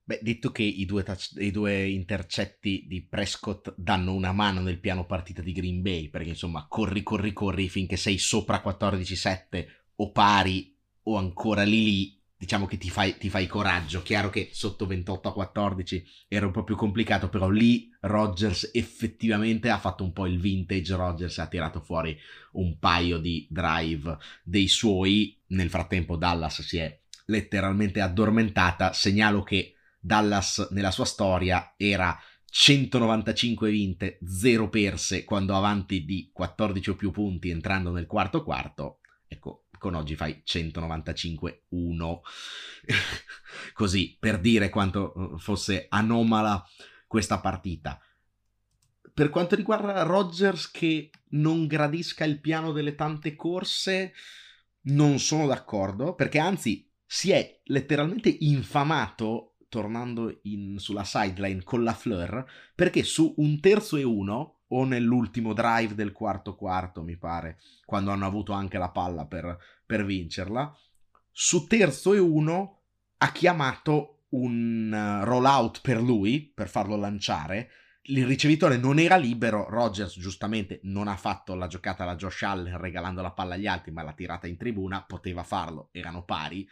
Beh, 0.08 0.20
detto 0.22 0.52
che 0.52 0.64
i 0.64 0.86
due, 0.86 1.04
touch, 1.04 1.34
i 1.36 1.52
due, 1.52 1.86
intercetti 1.86 2.86
di 2.88 3.02
Prescott 3.02 3.74
danno 3.76 4.14
una 4.14 4.32
mano 4.32 4.62
nel 4.62 4.80
piano 4.80 5.06
partita 5.06 5.42
di 5.42 5.52
Green 5.52 5.82
Bay, 5.82 6.08
perché 6.08 6.30
insomma 6.30 6.66
corri, 6.70 7.04
corri, 7.04 7.34
corri 7.34 7.68
finché 7.68 7.98
sei 7.98 8.18
sopra 8.18 8.64
14-7 8.66 9.68
o 9.96 10.12
pari 10.14 10.74
o 11.04 11.18
ancora 11.18 11.64
lì 11.64 11.84
lì, 11.84 12.24
diciamo 12.38 12.66
che 12.68 12.78
ti 12.78 12.90
fai, 12.90 13.18
ti 13.18 13.30
fai 13.30 13.48
coraggio. 13.48 14.02
Chiaro 14.02 14.30
che 14.30 14.48
sotto 14.54 14.88
28-14 14.88 16.04
era 16.30 16.46
un 16.46 16.54
po' 16.54 16.64
più 16.64 16.78
complicato, 16.78 17.28
però 17.28 17.50
lì 17.50 17.94
Rodgers 18.00 18.70
effettivamente 18.74 19.70
ha 19.70 19.78
fatto 19.78 20.06
un 20.06 20.14
po' 20.14 20.26
il 20.26 20.40
vintage 20.40 20.96
Rodgers 20.96 21.38
ha 21.40 21.48
tirato 21.48 21.82
fuori 21.82 22.18
un 22.54 22.80
paio 22.80 23.18
di 23.18 23.46
drive 23.50 24.18
dei 24.42 24.70
suoi. 24.70 25.38
Nel 25.48 25.70
frattempo 25.70 26.16
Dallas 26.16 26.62
si 26.62 26.78
è 26.78 26.98
letteralmente 27.26 28.00
addormentata. 28.00 28.94
Segnalo 28.94 29.44
che 29.44 29.74
Dallas 30.08 30.70
nella 30.72 30.90
sua 30.90 31.06
storia 31.06 31.74
era 31.76 32.18
195 32.50 33.70
vinte, 33.70 34.18
0 34.26 34.70
perse 34.70 35.26
quando 35.26 35.54
avanti 35.56 36.06
di 36.06 36.32
14 36.34 36.92
o 36.92 36.96
più 36.96 37.12
punti 37.12 37.50
entrando 37.50 37.92
nel 37.92 38.08
quarto 38.08 38.42
quarto. 38.44 39.02
Ecco, 39.28 39.66
con 39.78 39.96
oggi 39.96 40.16
fai 40.16 40.42
195-1. 40.46 42.20
Così, 43.74 44.16
per 44.18 44.40
dire 44.40 44.70
quanto 44.70 45.14
eh, 45.14 45.38
fosse 45.40 45.88
anomala 45.90 46.66
questa 47.06 47.42
partita. 47.42 48.02
Per 49.14 49.30
quanto 49.30 49.56
riguarda 49.56 50.04
Rodgers 50.04 50.72
che 50.72 51.10
non 51.32 51.68
gradisca 51.68 52.24
il 52.24 52.40
piano 52.40 52.72
delle 52.72 52.96
tante 52.96 53.36
corse, 53.36 54.14
non 54.84 55.20
sono 55.20 55.48
d'accordo, 55.48 56.16
perché 56.16 56.40
anzi 56.40 56.90
si 57.06 57.32
è 57.32 57.60
letteralmente 57.66 58.30
infamato 58.40 59.57
tornando 59.70 60.40
in, 60.44 60.78
sulla 60.80 61.04
sideline 61.04 61.64
con 61.64 61.84
la 61.84 61.94
Fleur, 61.94 62.46
perché 62.74 63.04
su 63.04 63.34
un 63.38 63.60
terzo 63.60 63.98
e 63.98 64.04
uno, 64.04 64.62
o 64.70 64.84
nell'ultimo 64.84 65.54
drive 65.54 65.96
del 65.96 66.12
quarto 66.12 66.56
quarto, 66.56 67.02
mi 67.02 67.18
pare, 67.18 67.60
quando 67.86 68.12
hanno 68.12 68.26
avuto 68.26 68.52
anche 68.52 68.78
la 68.78 68.90
palla 68.90 69.26
per, 69.26 69.58
per 69.86 70.06
vincerla, 70.06 70.76
su 71.32 71.68
terzo 71.68 72.14
e 72.14 72.20
uno 72.20 72.82
ha 73.18 73.32
chiamato 73.32 74.24
un 74.30 74.92
uh, 74.92 75.24
rollout 75.24 75.82
per 75.82 76.02
lui, 76.02 76.42
per 76.54 76.68
farlo 76.68 76.96
lanciare, 76.96 77.70
il 78.10 78.26
ricevitore 78.26 78.78
non 78.78 79.00
era 79.00 79.18
libero, 79.18 79.68
Rogers 79.70 80.18
giustamente 80.18 80.80
non 80.84 81.08
ha 81.08 81.18
fatto 81.18 81.56
la 81.56 81.68
giocata 81.68 82.04
alla 82.04 82.16
Josh 82.16 82.44
Allen 82.44 82.78
regalando 82.78 83.22
la 83.22 83.32
palla 83.32 83.56
agli 83.56 83.68
altri, 83.68 83.92
ma 83.92 84.02
l'ha 84.02 84.14
tirata 84.14 84.48
in 84.48 84.56
tribuna, 84.56 85.04
poteva 85.04 85.44
farlo, 85.44 85.90
erano 85.92 86.24
pari 86.24 86.68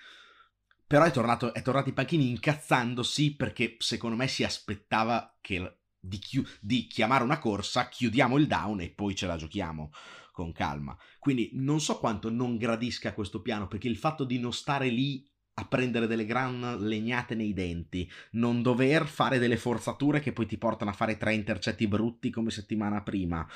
però 0.88 1.06
è 1.06 1.12
tornato, 1.12 1.54
è 1.54 1.62
tornato 1.62 1.90
in 1.90 1.96
panchini 1.96 2.30
incazzandosi 2.30 3.36
perché 3.36 3.76
secondo 3.80 4.16
me 4.16 4.28
si 4.28 4.44
aspettava 4.44 5.38
che, 5.42 5.80
di, 6.00 6.20
chi- 6.20 6.46
di 6.60 6.88
chiamare 6.88 7.24
una 7.24 7.40
corsa, 7.40 7.90
chiudiamo 7.90 8.38
il 8.38 8.48
down 8.48 8.82
e 8.82 8.90
poi 8.90 9.16
ce 9.16 9.26
la 9.28 9.36
giochiamo 9.36 9.92
con 10.32 10.52
calma. 10.52 10.96
Quindi 11.18 11.52
non 11.54 11.80
so 11.80 11.98
quanto 11.98 12.30
non 12.30 12.58
gradisca 12.58 13.14
questo 13.14 13.42
piano 13.42 13.68
perché 13.68 13.88
il 13.88 13.98
fatto 13.98 14.24
di 14.24 14.38
non 14.38 14.54
stare 14.54 14.90
lì 14.90 15.28
a 15.58 15.66
prendere 15.66 16.06
delle 16.06 16.26
gran 16.26 16.80
legnate 16.82 17.34
nei 17.34 17.54
denti, 17.54 18.10
non 18.32 18.62
dover 18.62 19.08
fare 19.08 19.40
delle 19.40 19.58
forzature 19.58 20.20
che 20.20 20.34
poi 20.34 20.46
ti 20.46 20.58
portano 20.58 20.92
a 20.92 20.94
fare 20.94 21.18
tre 21.18 21.34
intercetti 21.34 21.88
brutti 21.88 22.30
come 22.30 22.52
settimana 22.52 23.02
prima. 23.02 23.48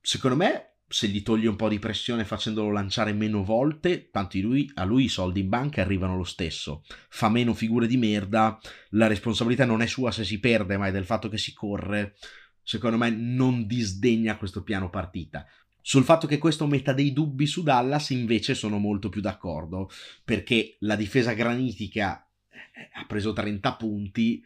Secondo 0.00 0.36
me 0.36 0.70
se 0.92 1.06
gli 1.06 1.22
togli 1.22 1.46
un 1.46 1.54
po' 1.54 1.68
di 1.68 1.78
pressione 1.78 2.24
facendolo 2.24 2.72
lanciare 2.72 3.12
meno 3.12 3.44
volte, 3.44 4.10
tanto 4.10 4.38
lui, 4.38 4.68
a 4.74 4.82
lui 4.82 5.04
i 5.04 5.08
soldi 5.08 5.38
in 5.38 5.48
banca 5.48 5.80
arrivano 5.80 6.16
lo 6.16 6.24
stesso. 6.24 6.82
Fa 7.08 7.28
meno 7.28 7.54
figure 7.54 7.86
di 7.86 7.96
merda, 7.96 8.58
la 8.90 9.06
responsabilità 9.06 9.64
non 9.64 9.82
è 9.82 9.86
sua 9.86 10.10
se 10.10 10.24
si 10.24 10.40
perde, 10.40 10.76
ma 10.76 10.88
è 10.88 10.90
del 10.90 11.04
fatto 11.04 11.28
che 11.28 11.38
si 11.38 11.52
corre. 11.52 12.16
Secondo 12.60 12.96
me 12.96 13.08
non 13.08 13.68
disdegna 13.68 14.36
questo 14.36 14.64
piano 14.64 14.90
partita. 14.90 15.46
Sul 15.80 16.02
fatto 16.02 16.26
che 16.26 16.38
questo 16.38 16.66
metta 16.66 16.92
dei 16.92 17.12
dubbi 17.12 17.46
su 17.46 17.62
Dallas 17.62 18.10
invece 18.10 18.54
sono 18.54 18.78
molto 18.78 19.08
più 19.10 19.20
d'accordo, 19.20 19.88
perché 20.24 20.76
la 20.80 20.96
difesa 20.96 21.34
granitica 21.34 22.28
eh, 22.48 22.90
ha 22.94 23.06
preso 23.06 23.32
30 23.32 23.76
punti, 23.76 24.42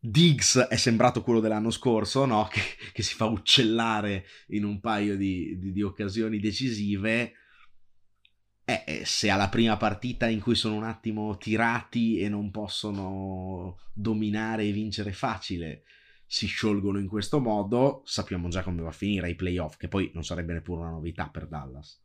Diggs 0.00 0.58
è 0.58 0.76
sembrato 0.76 1.22
quello 1.22 1.40
dell'anno 1.40 1.70
scorso, 1.70 2.24
no? 2.24 2.46
che, 2.52 2.60
che, 2.92 3.02
si 3.02 3.14
fa 3.14 3.24
uccellare 3.24 4.24
in 4.48 4.64
un 4.64 4.80
paio 4.80 5.16
di, 5.16 5.58
di, 5.58 5.72
di 5.72 5.82
occasioni 5.82 6.38
decisive. 6.38 7.32
Eh, 8.64 9.02
se 9.04 9.30
alla 9.30 9.48
prima 9.48 9.76
partita 9.76 10.28
in 10.28 10.40
cui 10.40 10.54
sono 10.54 10.76
un 10.76 10.84
attimo 10.84 11.36
tirati 11.38 12.20
e 12.20 12.28
non 12.28 12.50
possono 12.50 13.78
dominare 13.94 14.64
e 14.64 14.72
vincere 14.72 15.12
facile, 15.12 15.84
si 16.26 16.46
sciolgono 16.46 16.98
in 16.98 17.08
questo 17.08 17.40
modo, 17.40 18.02
sappiamo 18.04 18.48
già 18.48 18.62
come 18.62 18.82
va 18.82 18.88
a 18.88 18.92
finire 18.92 19.26
ai 19.26 19.34
playoff, 19.34 19.76
che 19.78 19.88
poi 19.88 20.10
non 20.12 20.22
sarebbe 20.22 20.52
neppure 20.52 20.82
una 20.82 20.90
novità 20.90 21.28
per 21.28 21.48
Dallas. 21.48 21.98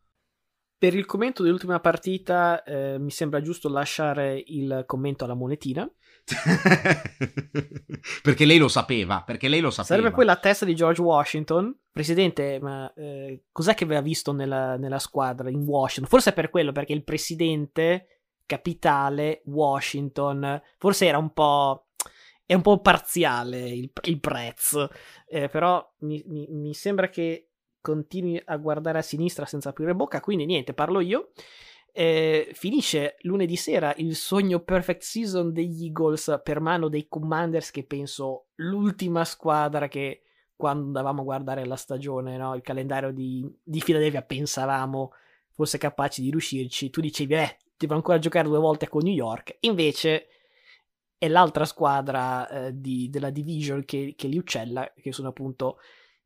Per 0.84 0.94
il 0.94 1.06
commento 1.06 1.44
dell'ultima 1.44 1.80
partita 1.80 2.62
eh, 2.62 3.00
mi 3.00 3.10
sembra 3.10 3.40
giusto 3.40 3.70
lasciare 3.70 4.44
il 4.48 4.84
commento 4.86 5.24
alla 5.24 5.34
monetina 5.34 5.90
perché 8.22 8.44
lei 8.44 8.58
lo 8.58 8.68
sapeva, 8.68 9.24
perché 9.26 9.48
lei 9.48 9.62
lo 9.62 9.70
sapeva. 9.70 9.96
Sarebbe 9.96 10.14
poi 10.14 10.26
la 10.26 10.36
testa 10.36 10.66
di 10.66 10.76
George 10.76 11.02
Washington. 11.02 11.74
Presidente, 11.90 12.60
ma 12.62 12.92
eh, 12.96 13.46
cos'è 13.54 13.76
che 13.76 13.86
aveva 13.86 14.02
visto 14.02 14.34
nella, 14.34 14.76
nella, 14.76 15.00
squadra 15.00 15.50
in 15.50 15.62
Washington? 15.62 16.10
Forse 16.10 16.32
è 16.32 16.34
per 16.34 16.50
quello, 16.50 16.74
perché 16.74 16.92
il 16.92 17.06
presidente 17.06 18.20
capitale 18.46 19.42
Washington 19.46 20.62
forse 20.78 21.06
era 21.06 21.18
un 21.18 21.32
po'... 21.32 21.92
È 22.46 22.56
un 22.56 22.62
po' 22.62 22.82
parziale 22.82 23.70
il, 23.70 23.90
il 24.02 24.20
prezzo, 24.20 24.90
eh, 25.28 25.48
però 25.48 25.82
mi, 26.00 26.22
mi, 26.28 26.46
mi 26.50 26.74
sembra 26.74 27.08
che 27.08 27.53
continui 27.84 28.42
a 28.44 28.56
guardare 28.58 29.00
a 29.00 29.02
sinistra 29.02 29.46
senza 29.46 29.70
aprire 29.70 29.94
bocca, 29.94 30.22
quindi 30.22 30.46
niente, 30.46 30.74
parlo 30.74 31.02
io. 31.02 31.32
Eh, 31.92 32.50
finisce 32.54 33.18
lunedì 33.20 33.56
sera 33.56 33.94
il 33.98 34.16
sogno 34.16 34.62
perfect 34.62 35.04
season 35.04 35.54
degli 35.54 35.84
Eagles 35.84 36.42
per 36.44 36.60
mano 36.60 36.88
dei 36.88 37.08
Commanders 37.08 37.70
che 37.70 37.84
penso 37.84 38.48
l'ultima 38.56 39.24
squadra 39.26 39.88
che 39.88 40.24
quando 40.56 40.86
andavamo 40.86 41.22
a 41.22 41.26
guardare 41.26 41.66
la 41.66 41.76
stagione, 41.76 42.38
no, 42.38 42.56
il 42.56 42.62
calendario 42.62 43.12
di, 43.12 43.48
di 43.62 43.82
Philadelphia 43.84 44.22
pensavamo 44.24 45.12
fosse 45.52 45.78
capace 45.78 46.22
di 46.22 46.30
riuscirci. 46.30 46.90
Tu 46.90 47.02
dicevi, 47.02 47.34
eh, 47.36 47.58
devo 47.78 47.96
ancora 47.96 48.20
giocare 48.20 48.48
due 48.48 48.60
volte 48.60 48.88
con 48.88 49.04
New 49.04 49.14
York. 49.14 49.58
Invece 49.62 50.28
è 51.18 51.28
l'altra 51.28 51.66
squadra 51.66 52.50
eh, 52.50 52.80
di, 52.80 53.10
della 53.10 53.30
division 53.30 53.86
che, 53.86 54.14
che 54.18 54.28
li 54.28 54.38
uccella, 54.38 54.92
che 54.96 55.12
sono 55.12 55.30
appunto 55.30 55.78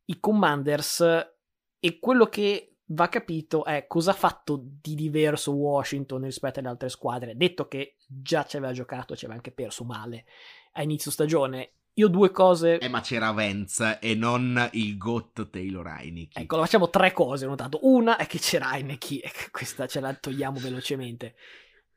i 0.06 0.20
Commanders. 0.20 1.36
E 1.80 2.00
quello 2.00 2.26
che 2.28 2.78
va 2.92 3.10
capito 3.10 3.66
è 3.66 3.86
cosa 3.88 4.12
ha 4.12 4.16
fatto 4.16 4.62
di 4.82 4.96
diverso 4.96 5.52
Washington 5.52 6.24
rispetto 6.24 6.60
alle 6.60 6.70
altre 6.70 6.90
squadre. 6.90 7.36
Detto 7.36 7.68
che 7.68 7.96
già 8.08 8.46
ci 8.46 8.58
aveva 8.58 8.72
giocato, 8.72 9.16
ci 9.16 9.26
aveva 9.26 9.40
anche 9.40 9.52
perso 9.52 9.84
male 9.84 10.26
a 10.74 10.84
inizio 10.84 11.12
stagione. 11.12 11.72
Io 11.94 12.08
due 12.10 12.30
cose. 12.30 12.78
Eh, 12.78 12.90
ma 12.90 13.02
c'era 13.02 13.32
Vance 13.32 13.98
e 14.00 14.14
non 14.14 14.70
il 14.74 14.98
GOT 14.98 15.50
Taylor 15.50 15.88
Heineke. 15.88 16.40
Ecco, 16.40 16.58
facciamo 16.60 16.90
tre 16.90 17.12
cose. 17.12 17.46
Ho 17.46 17.50
notato. 17.50 17.80
Una 17.82 18.18
è 18.18 18.28
che 18.28 18.38
c'era 18.38 18.76
Heineke, 18.76 19.22
e 19.22 19.32
questa 19.52 19.88
ce 19.88 20.00
la 20.00 20.14
togliamo 20.14 20.60
velocemente. 20.60 21.36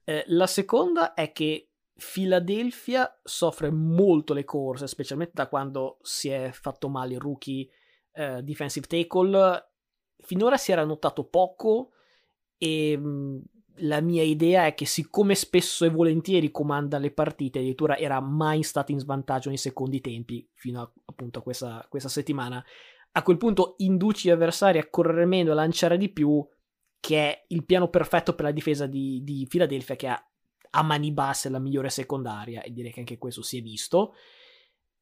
Eh, 0.04 0.24
la 0.28 0.46
seconda 0.46 1.12
è 1.12 1.32
che 1.32 1.68
Philadelphia 1.94 3.20
soffre 3.22 3.70
molto 3.70 4.32
le 4.32 4.44
corse, 4.44 4.86
specialmente 4.86 5.34
da 5.34 5.48
quando 5.48 5.98
si 6.00 6.30
è 6.30 6.50
fatto 6.50 6.88
male 6.88 7.14
il 7.14 7.20
rookie 7.20 7.68
eh, 8.12 8.42
defensive 8.42 8.86
tackle. 8.86 9.69
Finora 10.22 10.56
si 10.56 10.72
era 10.72 10.85
notato 10.85 11.24
poco 11.24 11.92
e 12.59 12.96
mm, 12.96 13.38
la 13.83 14.00
mia 14.00 14.22
idea 14.22 14.66
è 14.66 14.74
che 14.74 14.87
siccome 14.87 15.35
spesso 15.35 15.85
e 15.85 15.90
volentieri 15.90 16.50
comanda 16.50 16.98
le 16.98 17.12
partite, 17.12 17.59
addirittura 17.59 17.96
era 17.96 18.20
mai 18.20 18.62
stato 18.62 18.92
in 18.92 18.98
svantaggio 18.98 19.48
nei 19.48 19.59
secondi 19.59 20.00
tempi 20.00 20.46
fino 20.54 20.80
a, 20.83 20.92
appunto 21.06 21.38
a 21.38 21.42
questa, 21.42 21.87
questa 21.88 22.09
settimana, 22.09 22.64
a 23.12 23.22
quel 23.22 23.37
punto 23.37 23.74
induci 23.78 24.28
gli 24.28 24.33
avversari 24.33 24.78
a 24.78 24.88
correre 24.88 25.24
meno, 25.24 25.52
a 25.52 25.54
lanciare 25.54 25.96
di 25.96 26.11
più, 26.11 26.46
che 27.00 27.16
è 27.16 27.44
il 27.48 27.64
piano 27.64 27.88
perfetto 27.88 28.35
per 28.35 28.44
la 28.44 28.50
difesa 28.52 28.87
di, 28.87 29.22
di 29.24 29.46
Philadelphia 29.48 29.96
che 29.96 30.06
ha 30.06 30.24
a 30.72 30.83
mani 30.83 31.11
basse 31.11 31.48
la 31.48 31.59
migliore 31.59 31.88
secondaria 31.88 32.62
e 32.62 32.70
direi 32.70 32.92
che 32.92 33.00
anche 33.00 33.18
questo 33.18 33.42
si 33.42 33.59
è 33.59 33.62
visto. 33.62 34.14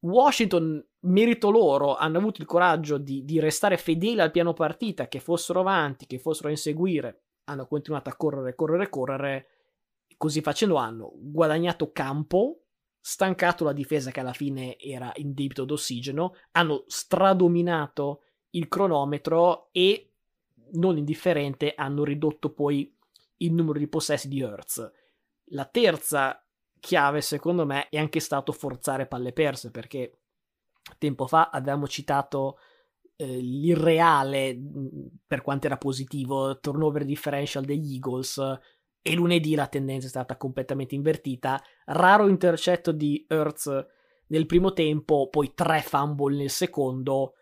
Washington, 0.01 0.85
merito 1.01 1.49
loro, 1.49 1.95
hanno 1.95 2.17
avuto 2.19 2.41
il 2.41 2.47
coraggio 2.47 2.97
di, 2.97 3.25
di 3.25 3.39
restare 3.39 3.77
fedeli 3.77 4.21
al 4.21 4.31
piano 4.31 4.53
partita, 4.53 5.07
che 5.07 5.19
fossero 5.19 5.59
avanti, 5.59 6.05
che 6.05 6.19
fossero 6.19 6.47
a 6.47 6.51
inseguire, 6.51 7.23
hanno 7.45 7.67
continuato 7.67 8.09
a 8.09 8.15
correre, 8.15 8.55
correre, 8.55 8.89
correre, 8.89 9.47
così 10.17 10.41
facendo 10.41 10.75
hanno 10.75 11.11
guadagnato 11.15 11.91
campo, 11.91 12.63
stancato 12.99 13.63
la 13.63 13.73
difesa 13.73 14.11
che 14.11 14.19
alla 14.19 14.33
fine 14.33 14.77
era 14.77 15.11
in 15.15 15.33
debito 15.33 15.65
d'ossigeno, 15.65 16.35
hanno 16.51 16.83
stradominato 16.87 18.21
il 18.51 18.67
cronometro 18.67 19.69
e, 19.71 20.11
non 20.73 20.97
indifferente, 20.97 21.73
hanno 21.75 22.03
ridotto 22.03 22.51
poi 22.51 22.93
il 23.37 23.53
numero 23.53 23.79
di 23.79 23.87
possessi 23.87 24.27
di 24.27 24.41
Hertz. 24.41 24.91
La 25.51 25.65
terza 25.65 26.43
chiave, 26.79 27.21
secondo 27.21 27.65
me, 27.65 27.89
è 27.89 27.97
anche 27.97 28.19
stato 28.19 28.51
forzare 28.51 29.07
palle 29.07 29.33
perse, 29.33 29.71
perché 29.71 30.19
tempo 30.97 31.27
fa 31.27 31.49
avevamo 31.49 31.87
citato 31.87 32.57
eh, 33.15 33.25
l'irreale, 33.25 34.57
per 35.25 35.41
quanto 35.41 35.67
era 35.67 35.77
positivo, 35.77 36.59
turnover 36.59 37.05
differential 37.05 37.65
degli 37.65 37.93
Eagles, 37.93 38.59
e 39.01 39.13
lunedì 39.13 39.55
la 39.55 39.67
tendenza 39.67 40.07
è 40.07 40.09
stata 40.09 40.37
completamente 40.37 40.95
invertita. 40.95 41.61
Raro 41.85 42.27
intercetto 42.27 42.91
di 42.91 43.25
Hertz 43.27 43.85
nel 44.27 44.45
primo 44.45 44.73
tempo, 44.73 45.29
poi 45.29 45.53
tre 45.53 45.81
fumble 45.81 46.35
nel 46.35 46.49
secondo. 46.49 47.33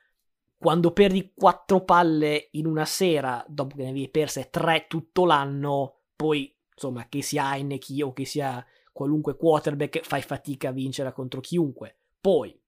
Quando 0.58 0.92
perdi 0.92 1.34
quattro 1.36 1.84
palle 1.84 2.50
in 2.52 2.66
una 2.66 2.86
sera, 2.86 3.44
dopo 3.48 3.76
che 3.76 3.84
ne 3.84 3.90
avevi 3.90 4.10
perse 4.10 4.50
tre 4.50 4.86
tutto 4.88 5.26
l'anno, 5.26 6.02
poi 6.16 6.56
insomma, 6.74 7.08
che 7.08 7.22
sia 7.22 7.56
Heineke 7.56 8.04
o 8.04 8.14
che 8.14 8.26
sia 8.26 8.66
qualunque 8.98 9.38
quarterback, 9.38 10.02
fai 10.02 10.24
fatica 10.24 10.70
a 10.70 10.72
vincere 10.72 11.14
contro 11.14 11.40
chiunque. 11.40 12.00
Poi, 12.20 12.60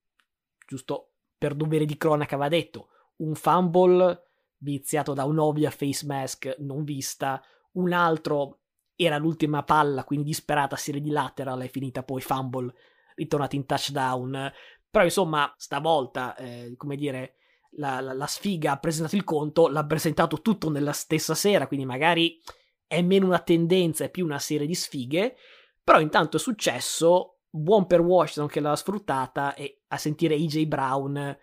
giusto 0.68 1.14
per 1.36 1.56
dovere 1.56 1.86
di 1.86 1.98
cronaca 1.98 2.38
va 2.38 2.48
detto, 2.48 2.90
un 3.18 3.34
fumble 3.34 4.28
viziato 4.58 5.14
da 5.14 5.26
un'ovvia 5.26 5.72
face 5.72 6.06
mask 6.06 6.56
non 6.60 6.84
vista, 6.84 7.42
un 7.74 7.92
altro 7.94 8.60
era 8.96 9.18
l'ultima 9.18 9.64
palla, 9.64 10.04
quindi 10.04 10.28
disperata 10.28 10.76
serie 10.76 11.02
di 11.02 11.10
lateral, 11.10 11.62
è 11.62 11.68
finita 11.68 12.04
poi 12.04 12.22
fumble, 12.22 12.72
ritornata 13.16 13.56
in 13.56 13.66
touchdown. 13.66 14.52
Però 14.92 15.04
insomma, 15.04 15.52
stavolta, 15.58 16.36
eh, 16.36 16.76
come 16.78 16.96
dire, 16.96 17.38
la, 17.72 18.02
la, 18.02 18.14
la, 18.14 18.28
sfiga 18.28 18.74
ha 18.74 18.78
presentato 18.78 19.16
il 19.16 19.24
conto, 19.24 19.68
l'ha 19.68 19.86
presentato 19.86 20.42
tutto 20.42 20.70
nella 20.70 20.92
stessa 20.92 21.34
sera, 21.34 21.66
quindi 21.66 21.86
magari 21.86 22.40
è 22.86 23.02
meno 23.02 23.26
una 23.26 23.40
tendenza, 23.40 24.04
è 24.04 24.10
più 24.10 24.26
una 24.26 24.40
serie 24.40 24.68
di 24.68 24.76
sfighe, 24.76 25.36
però 25.90 26.02
intanto 26.02 26.38
è 26.38 26.40
successo, 26.40 27.40
buon 27.50 27.88
per 27.88 28.02
Washington 28.02 28.48
che 28.48 28.60
l'ha 28.60 28.76
sfruttata 28.76 29.56
e 29.56 29.86
a 29.88 29.98
sentire 29.98 30.36
AJ 30.36 30.66
Brown 30.66 31.36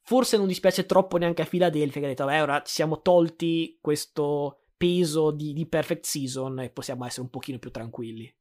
forse 0.00 0.38
non 0.38 0.46
dispiace 0.46 0.86
troppo 0.86 1.18
neanche 1.18 1.42
a 1.42 1.44
Philadelphia 1.44 2.00
che 2.00 2.06
ha 2.06 2.08
detto 2.08 2.24
vabbè 2.24 2.40
ora 2.40 2.62
ci 2.62 2.72
siamo 2.72 3.02
tolti 3.02 3.76
questo 3.78 4.68
peso 4.78 5.30
di, 5.30 5.52
di 5.52 5.66
perfect 5.66 6.06
season 6.06 6.60
e 6.60 6.70
possiamo 6.70 7.04
essere 7.04 7.20
un 7.20 7.28
pochino 7.28 7.58
più 7.58 7.70
tranquilli. 7.70 8.34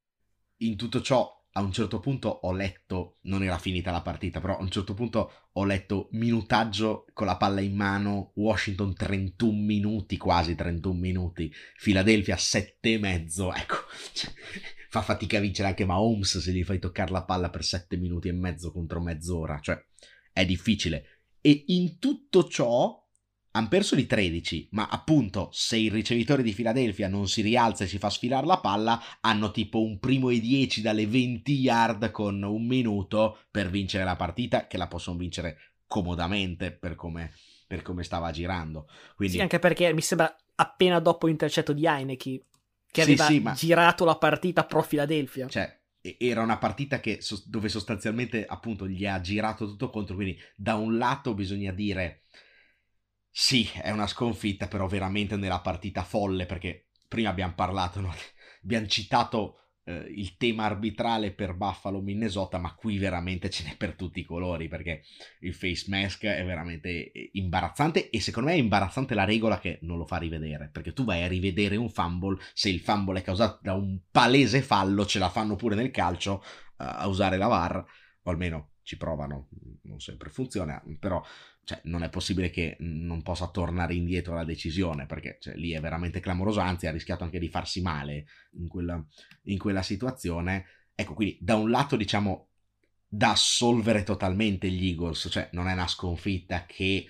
In 0.59 0.77
tutto 0.77 1.01
ciò 1.01 1.29
a 1.51 1.61
un 1.63 1.73
certo 1.73 1.99
punto 1.99 2.29
ho 2.29 2.53
letto, 2.53 3.17
non 3.23 3.43
era 3.43 3.57
finita 3.57 3.91
la 3.91 4.01
partita, 4.01 4.39
però 4.39 4.57
a 4.57 4.61
un 4.61 4.69
certo 4.69 4.93
punto 4.93 5.31
ho 5.51 5.65
letto 5.65 6.07
minutaggio 6.11 7.07
con 7.11 7.25
la 7.25 7.35
palla 7.35 7.59
in 7.59 7.75
mano, 7.75 8.31
Washington 8.35 8.93
31 8.93 9.51
minuti, 9.51 10.15
quasi 10.15 10.55
31 10.55 10.97
minuti, 10.97 11.53
Philadelphia 11.83 12.37
7 12.37 12.93
e 12.93 12.99
mezzo, 12.99 13.53
ecco, 13.53 13.75
fa 14.89 15.01
fatica 15.01 15.37
a 15.37 15.41
vincere 15.41 15.69
anche 15.69 15.85
Mahomes 15.85 16.39
se 16.39 16.51
gli 16.51 16.63
fai 16.63 16.79
toccare 16.79 17.11
la 17.11 17.23
palla 17.23 17.49
per 17.49 17.63
7 17.63 17.95
minuti 17.95 18.27
e 18.27 18.33
mezzo 18.33 18.71
contro 18.71 18.99
mezz'ora, 18.99 19.59
cioè 19.59 19.79
è 20.33 20.45
difficile. 20.45 21.05
E 21.41 21.63
in 21.67 21.99
tutto 21.99 22.47
ciò 22.47 23.07
hanno 23.51 23.67
perso 23.67 23.95
di 23.95 24.05
13, 24.05 24.69
ma 24.71 24.87
appunto 24.87 25.49
se 25.51 25.77
il 25.77 25.91
ricevitore 25.91 26.43
di 26.43 26.53
Filadelfia 26.53 27.07
non 27.07 27.27
si 27.27 27.41
rialza 27.41 27.83
e 27.83 27.87
si 27.87 27.97
fa 27.97 28.09
sfilare 28.09 28.45
la 28.45 28.59
palla, 28.59 29.01
hanno 29.21 29.51
tipo 29.51 29.81
un 29.81 29.99
primo 29.99 30.29
e 30.29 30.39
10 30.39 30.81
dalle 30.81 31.07
20 31.07 31.53
yard 31.53 32.11
con 32.11 32.41
un 32.41 32.65
minuto 32.65 33.39
per 33.49 33.69
vincere 33.69 34.03
la 34.03 34.15
partita, 34.15 34.67
che 34.67 34.77
la 34.77 34.87
possono 34.87 35.17
vincere 35.17 35.57
comodamente 35.87 36.71
per 36.71 36.95
come, 36.95 37.31
per 37.67 37.81
come 37.81 38.03
stava 38.03 38.31
girando. 38.31 38.87
Quindi... 39.15 39.35
Sì, 39.35 39.41
anche 39.41 39.59
perché 39.59 39.93
mi 39.93 40.01
sembra 40.01 40.35
appena 40.55 40.99
dopo 40.99 41.27
l'intercetto 41.27 41.73
di 41.73 41.85
Heineke, 41.85 42.43
che 42.91 43.03
sì, 43.03 43.11
aveva 43.11 43.25
sì, 43.25 43.39
ma... 43.39 43.53
girato 43.53 44.05
la 44.05 44.17
partita 44.17 44.65
pro 44.65 44.81
Filadelfia. 44.81 45.47
Cioè, 45.47 45.79
era 46.17 46.41
una 46.41 46.57
partita 46.57 46.99
che, 46.99 47.21
dove 47.45 47.69
sostanzialmente 47.69 48.45
appunto 48.45 48.87
gli 48.87 49.05
ha 49.05 49.19
girato 49.21 49.65
tutto 49.65 49.89
contro, 49.89 50.15
quindi 50.15 50.37
da 50.55 50.75
un 50.75 50.97
lato 50.97 51.33
bisogna 51.33 51.71
dire 51.71 52.23
sì, 53.31 53.69
è 53.73 53.91
una 53.91 54.07
sconfitta, 54.07 54.67
però 54.67 54.87
veramente 54.87 55.35
nella 55.37 55.61
partita 55.61 56.03
folle, 56.03 56.45
perché 56.45 56.87
prima 57.07 57.29
abbiamo 57.29 57.53
parlato, 57.53 58.01
no? 58.01 58.13
abbiamo 58.63 58.87
citato 58.87 59.68
eh, 59.83 60.05
il 60.15 60.37
tema 60.37 60.65
arbitrale 60.65 61.31
per 61.31 61.55
Buffalo 61.55 62.01
Minnesota, 62.01 62.57
ma 62.57 62.73
qui 62.75 62.97
veramente 62.97 63.49
ce 63.49 63.63
n'è 63.63 63.75
per 63.77 63.95
tutti 63.95 64.19
i 64.19 64.25
colori, 64.25 64.67
perché 64.67 65.03
il 65.41 65.53
face 65.53 65.85
mask 65.87 66.25
è 66.25 66.45
veramente 66.45 67.11
eh, 67.11 67.29
imbarazzante 67.33 68.09
e 68.09 68.19
secondo 68.19 68.49
me 68.49 68.55
è 68.55 68.59
imbarazzante 68.59 69.13
la 69.13 69.25
regola 69.25 69.59
che 69.59 69.79
non 69.81 69.97
lo 69.97 70.05
fa 70.05 70.17
rivedere, 70.17 70.69
perché 70.71 70.93
tu 70.93 71.03
vai 71.03 71.23
a 71.23 71.27
rivedere 71.27 71.75
un 71.75 71.89
fumble, 71.89 72.37
se 72.53 72.69
il 72.69 72.79
fumble 72.79 73.19
è 73.19 73.23
causato 73.23 73.59
da 73.61 73.73
un 73.73 73.99
palese 74.11 74.61
fallo, 74.61 75.05
ce 75.05 75.19
la 75.19 75.29
fanno 75.29 75.55
pure 75.55 75.75
nel 75.75 75.91
calcio 75.91 76.43
uh, 76.43 76.43
a 76.77 77.07
usare 77.07 77.37
la 77.37 77.47
VAR, 77.47 77.85
o 78.23 78.29
almeno 78.29 78.71
ci 78.89 78.97
provano, 78.97 79.49
non 79.83 79.99
sempre 79.99 80.29
funziona, 80.29 80.83
però 80.99 81.23
cioè, 81.69 81.81
non 81.83 82.01
è 82.01 82.09
possibile 82.09 82.49
che 82.49 82.77
non 82.79 83.21
possa 83.21 83.47
tornare 83.49 83.93
indietro 83.93 84.33
la 84.33 84.43
decisione, 84.43 85.05
perché 85.05 85.37
cioè, 85.39 85.53
lì 85.53 85.69
è 85.69 85.79
veramente 85.79 86.19
clamoroso, 86.19 86.61
anzi 86.61 86.87
ha 86.87 86.91
rischiato 86.91 87.23
anche 87.23 87.37
di 87.37 87.47
farsi 87.47 87.79
male 87.79 88.25
in 88.53 88.67
quella, 88.67 89.05
in 89.43 89.59
quella 89.59 89.83
situazione. 89.83 90.65
Ecco, 90.95 91.13
quindi 91.13 91.37
da 91.39 91.57
un 91.57 91.69
lato 91.69 91.95
diciamo 91.95 92.47
da 93.07 93.29
assolvere 93.29 94.01
totalmente 94.01 94.67
gli 94.67 94.87
Eagles, 94.87 95.27
cioè 95.29 95.49
non 95.51 95.67
è 95.67 95.73
una 95.73 95.87
sconfitta 95.87 96.65
che 96.65 97.05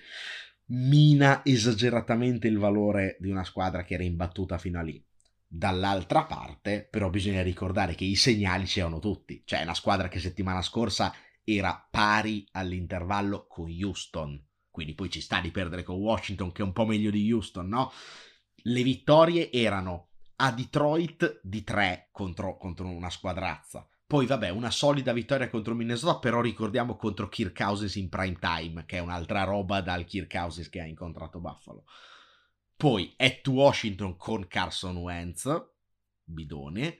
mina 0.66 1.42
esageratamente 1.42 2.46
il 2.46 2.58
valore 2.58 3.16
di 3.18 3.30
una 3.30 3.44
squadra 3.44 3.82
che 3.82 3.94
era 3.94 4.02
imbattuta 4.02 4.58
fino 4.58 4.78
a 4.78 4.82
lì. 4.82 5.02
Dall'altra 5.46 6.24
parte, 6.24 6.86
però, 6.90 7.08
bisogna 7.08 7.40
ricordare 7.40 7.94
che 7.94 8.04
i 8.04 8.14
segnali 8.14 8.66
c'erano 8.66 8.98
tutti. 8.98 9.42
Cioè, 9.42 9.62
una 9.62 9.72
squadra 9.72 10.08
che 10.08 10.20
settimana 10.20 10.60
scorsa 10.60 11.14
era 11.44 11.88
pari 11.90 12.46
all'intervallo 12.52 13.46
con 13.48 13.70
Houston 13.70 14.48
quindi 14.70 14.94
poi 14.94 15.10
ci 15.10 15.20
sta 15.20 15.40
di 15.40 15.50
perdere 15.50 15.82
con 15.82 15.96
Washington 15.96 16.52
che 16.52 16.62
è 16.62 16.64
un 16.64 16.72
po' 16.72 16.86
meglio 16.86 17.10
di 17.10 17.30
Houston, 17.32 17.68
no? 17.68 17.92
Le 18.62 18.82
vittorie 18.82 19.50
erano 19.50 20.10
a 20.36 20.52
Detroit 20.52 21.40
di 21.42 21.62
3 21.62 22.08
contro, 22.12 22.56
contro 22.56 22.86
una 22.86 23.10
squadrazza. 23.10 23.86
Poi 24.06 24.26
vabbè, 24.26 24.48
una 24.48 24.70
solida 24.70 25.12
vittoria 25.12 25.48
contro 25.48 25.74
Minnesota, 25.74 26.18
però 26.18 26.40
ricordiamo 26.40 26.96
contro 26.96 27.28
Kirk 27.28 27.56
Cousins 27.56 27.94
in 27.94 28.08
prime 28.08 28.38
time, 28.40 28.84
che 28.84 28.96
è 28.96 29.00
un'altra 29.00 29.44
roba 29.44 29.80
dal 29.80 30.04
Kirk 30.04 30.32
Cousins 30.32 30.68
che 30.68 30.80
ha 30.80 30.84
incontrato 30.86 31.38
Buffalo. 31.38 31.84
Poi 32.76 33.14
at 33.16 33.46
Washington 33.46 34.16
con 34.16 34.48
Carson 34.48 34.96
Wentz, 34.96 35.48
bidone, 36.24 36.98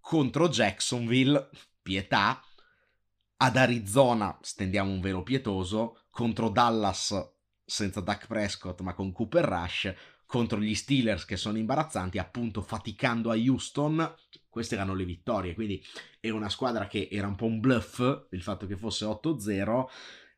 contro 0.00 0.48
Jacksonville, 0.48 1.48
pietà, 1.80 2.42
ad 3.36 3.56
Arizona 3.56 4.36
stendiamo 4.42 4.90
un 4.90 5.00
velo 5.00 5.22
pietoso, 5.22 6.03
contro 6.14 6.48
Dallas 6.48 7.12
senza 7.64 8.00
Dak 8.00 8.28
Prescott 8.28 8.80
ma 8.82 8.94
con 8.94 9.10
Cooper 9.10 9.44
Rush, 9.44 9.94
contro 10.24 10.60
gli 10.60 10.76
Steelers 10.76 11.24
che 11.24 11.36
sono 11.36 11.58
imbarazzanti, 11.58 12.18
appunto 12.18 12.62
faticando 12.62 13.32
a 13.32 13.36
Houston. 13.36 14.14
Queste 14.48 14.76
erano 14.76 14.94
le 14.94 15.04
vittorie, 15.04 15.54
quindi 15.54 15.84
era 16.20 16.36
una 16.36 16.48
squadra 16.48 16.86
che 16.86 17.08
era 17.10 17.26
un 17.26 17.34
po' 17.34 17.46
un 17.46 17.58
bluff 17.58 17.98
il 18.30 18.42
fatto 18.42 18.66
che 18.66 18.76
fosse 18.76 19.04
8-0 19.04 19.86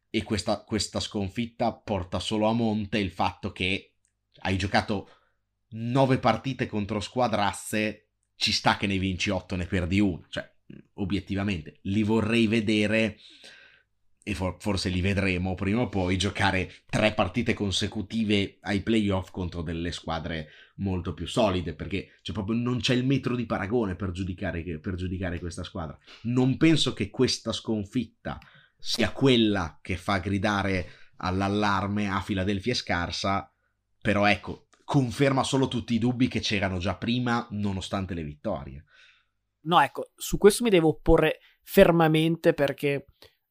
e 0.09 0.23
questa, 0.23 0.65
questa 0.65 0.99
sconfitta 0.99 1.75
porta 1.75 2.21
solo 2.21 2.47
a 2.49 2.55
monte 2.55 2.99
il 2.99 3.11
fatto 3.11 3.53
che 3.53 3.97
hai 4.41 4.57
giocato 4.57 5.11
9 5.69 6.19
partite 6.19 6.67
contro 6.67 7.01
squadrasse, 7.01 8.13
ci 8.35 8.53
sta 8.53 8.79
che 8.79 8.87
ne 8.87 8.97
vinci 8.97 9.29
8 9.29 9.57
ne 9.57 9.67
perdi 9.67 10.01
una, 10.01 10.27
cioè 10.31 10.51
obiettivamente 10.95 11.81
li 11.83 12.03
vorrei 12.03 12.47
vedere 12.47 13.19
e 14.29 14.35
for- 14.35 14.57
forse 14.59 14.89
li 14.89 15.01
vedremo 15.01 15.55
prima 15.55 15.83
o 15.83 15.89
poi 15.89 16.19
giocare 16.19 16.83
tre 16.91 17.15
partite 17.15 17.55
consecutive 17.55 18.59
ai 18.63 18.83
playoff 18.83 19.31
contro 19.31 19.63
delle 19.63 19.93
squadre 19.93 20.49
molto 20.79 21.15
più 21.15 21.29
solide 21.29 21.75
perché 21.75 22.17
cioè, 22.23 22.35
proprio 22.35 22.57
non 22.57 22.81
c'è 22.81 22.93
il 22.95 23.07
metro 23.07 23.37
di 23.37 23.47
paragone 23.47 23.95
per 23.95 24.11
giudicare, 24.11 24.81
per 24.81 24.97
giudicare 24.97 25.39
questa 25.39 25.63
squadra. 25.63 25.97
Non 26.23 26.57
penso 26.57 26.93
che 26.93 27.09
questa 27.09 27.53
sconfitta 27.53 28.41
sia 28.77 29.13
quella 29.13 29.79
che 29.81 29.97
fa 29.97 30.19
gridare 30.19 30.89
all'allarme 31.19 32.09
a 32.11 32.21
Filadelfia 32.21 32.75
scarsa, 32.75 33.49
però 34.03 34.27
ecco, 34.27 34.67
conferma 34.83 35.45
solo 35.45 35.69
tutti 35.69 35.95
i 35.95 36.01
dubbi 36.01 36.27
che 36.27 36.41
c'erano 36.41 36.79
già 36.79 36.97
prima 36.97 37.47
nonostante 37.51 38.13
le 38.13 38.25
vittorie. 38.25 38.85
No, 39.67 39.81
ecco, 39.81 40.11
su 40.17 40.37
questo 40.37 40.65
mi 40.65 40.71
devo 40.71 40.89
opporre 40.89 41.39
fermamente 41.63 42.55
perché 42.55 43.07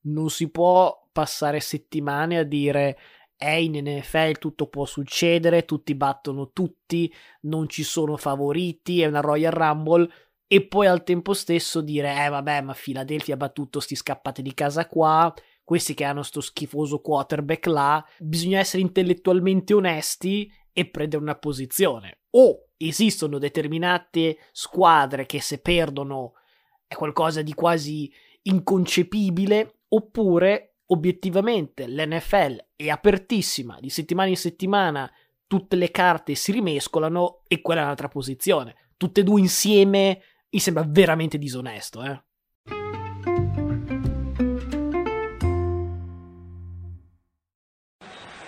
non 0.05 0.29
si 0.29 0.49
può 0.49 1.07
passare 1.11 1.59
settimane 1.59 2.37
a 2.39 2.43
dire 2.43 2.97
è 3.37 3.51
in 3.51 3.81
NFL 3.83 4.37
tutto 4.37 4.67
può 4.67 4.85
succedere, 4.85 5.65
tutti 5.65 5.93
battono 5.93 6.51
tutti, 6.51 7.13
non 7.41 7.67
ci 7.67 7.83
sono 7.83 8.17
favoriti, 8.17 9.01
è 9.01 9.07
una 9.07 9.19
Royal 9.19 9.51
Rumble 9.51 10.09
e 10.47 10.65
poi 10.67 10.87
al 10.87 11.03
tempo 11.03 11.33
stesso 11.33 11.81
dire 11.81 12.25
eh 12.25 12.29
vabbè 12.29 12.61
ma 12.61 12.73
Philadelphia 12.73 13.33
ha 13.33 13.37
battuto 13.37 13.79
sti 13.79 13.95
scappati 13.95 14.41
di 14.41 14.53
casa 14.53 14.87
qua, 14.87 15.33
questi 15.63 15.93
che 15.93 16.03
hanno 16.03 16.23
sto 16.23 16.41
schifoso 16.41 17.01
quarterback 17.01 17.65
là, 17.65 18.05
bisogna 18.19 18.59
essere 18.59 18.83
intellettualmente 18.83 19.73
onesti 19.73 20.51
e 20.71 20.89
prendere 20.89 21.21
una 21.21 21.35
posizione. 21.35 22.19
O 22.31 22.67
esistono 22.77 23.37
determinate 23.37 24.37
squadre 24.51 25.25
che 25.25 25.41
se 25.41 25.59
perdono 25.59 26.33
è 26.87 26.95
qualcosa 26.95 27.41
di 27.41 27.53
quasi 27.53 28.11
inconcepibile 28.43 29.74
oppure 29.95 30.75
obiettivamente 30.88 31.88
l'NFL 31.88 32.65
è 32.75 32.89
apertissima, 32.89 33.77
di 33.79 33.89
settimana 33.89 34.29
in 34.29 34.38
settimana 34.38 35.12
tutte 35.47 35.75
le 35.75 35.89
carte 35.89 36.36
si 36.36 36.51
rimescolano 36.51 37.43
e 37.47 37.62
quella 37.62 37.81
è 37.81 37.84
un'altra 37.84 38.08
posizione. 38.08 38.75
Tutte 38.97 39.21
e 39.21 39.23
due 39.23 39.39
insieme 39.39 40.21
mi 40.49 40.60
sembra 40.60 40.84
veramente 40.88 41.38
disonesto, 41.38 42.03
eh. 42.03 42.23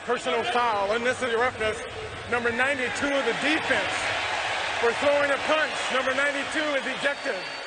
Personal 0.06 0.46
foul, 0.46 0.96
unnecessary 0.96 1.36
roughness, 1.36 1.78
number 2.32 2.52
92 2.54 3.12
of 3.12 3.26
the 3.26 3.36
defense 3.42 3.92
for 4.80 4.92
throwing 4.94 5.32
a 5.32 5.38
punch. 5.48 5.76
Number 5.92 6.16
92 6.16 6.76
is 6.80 6.86
ejected. 6.98 7.67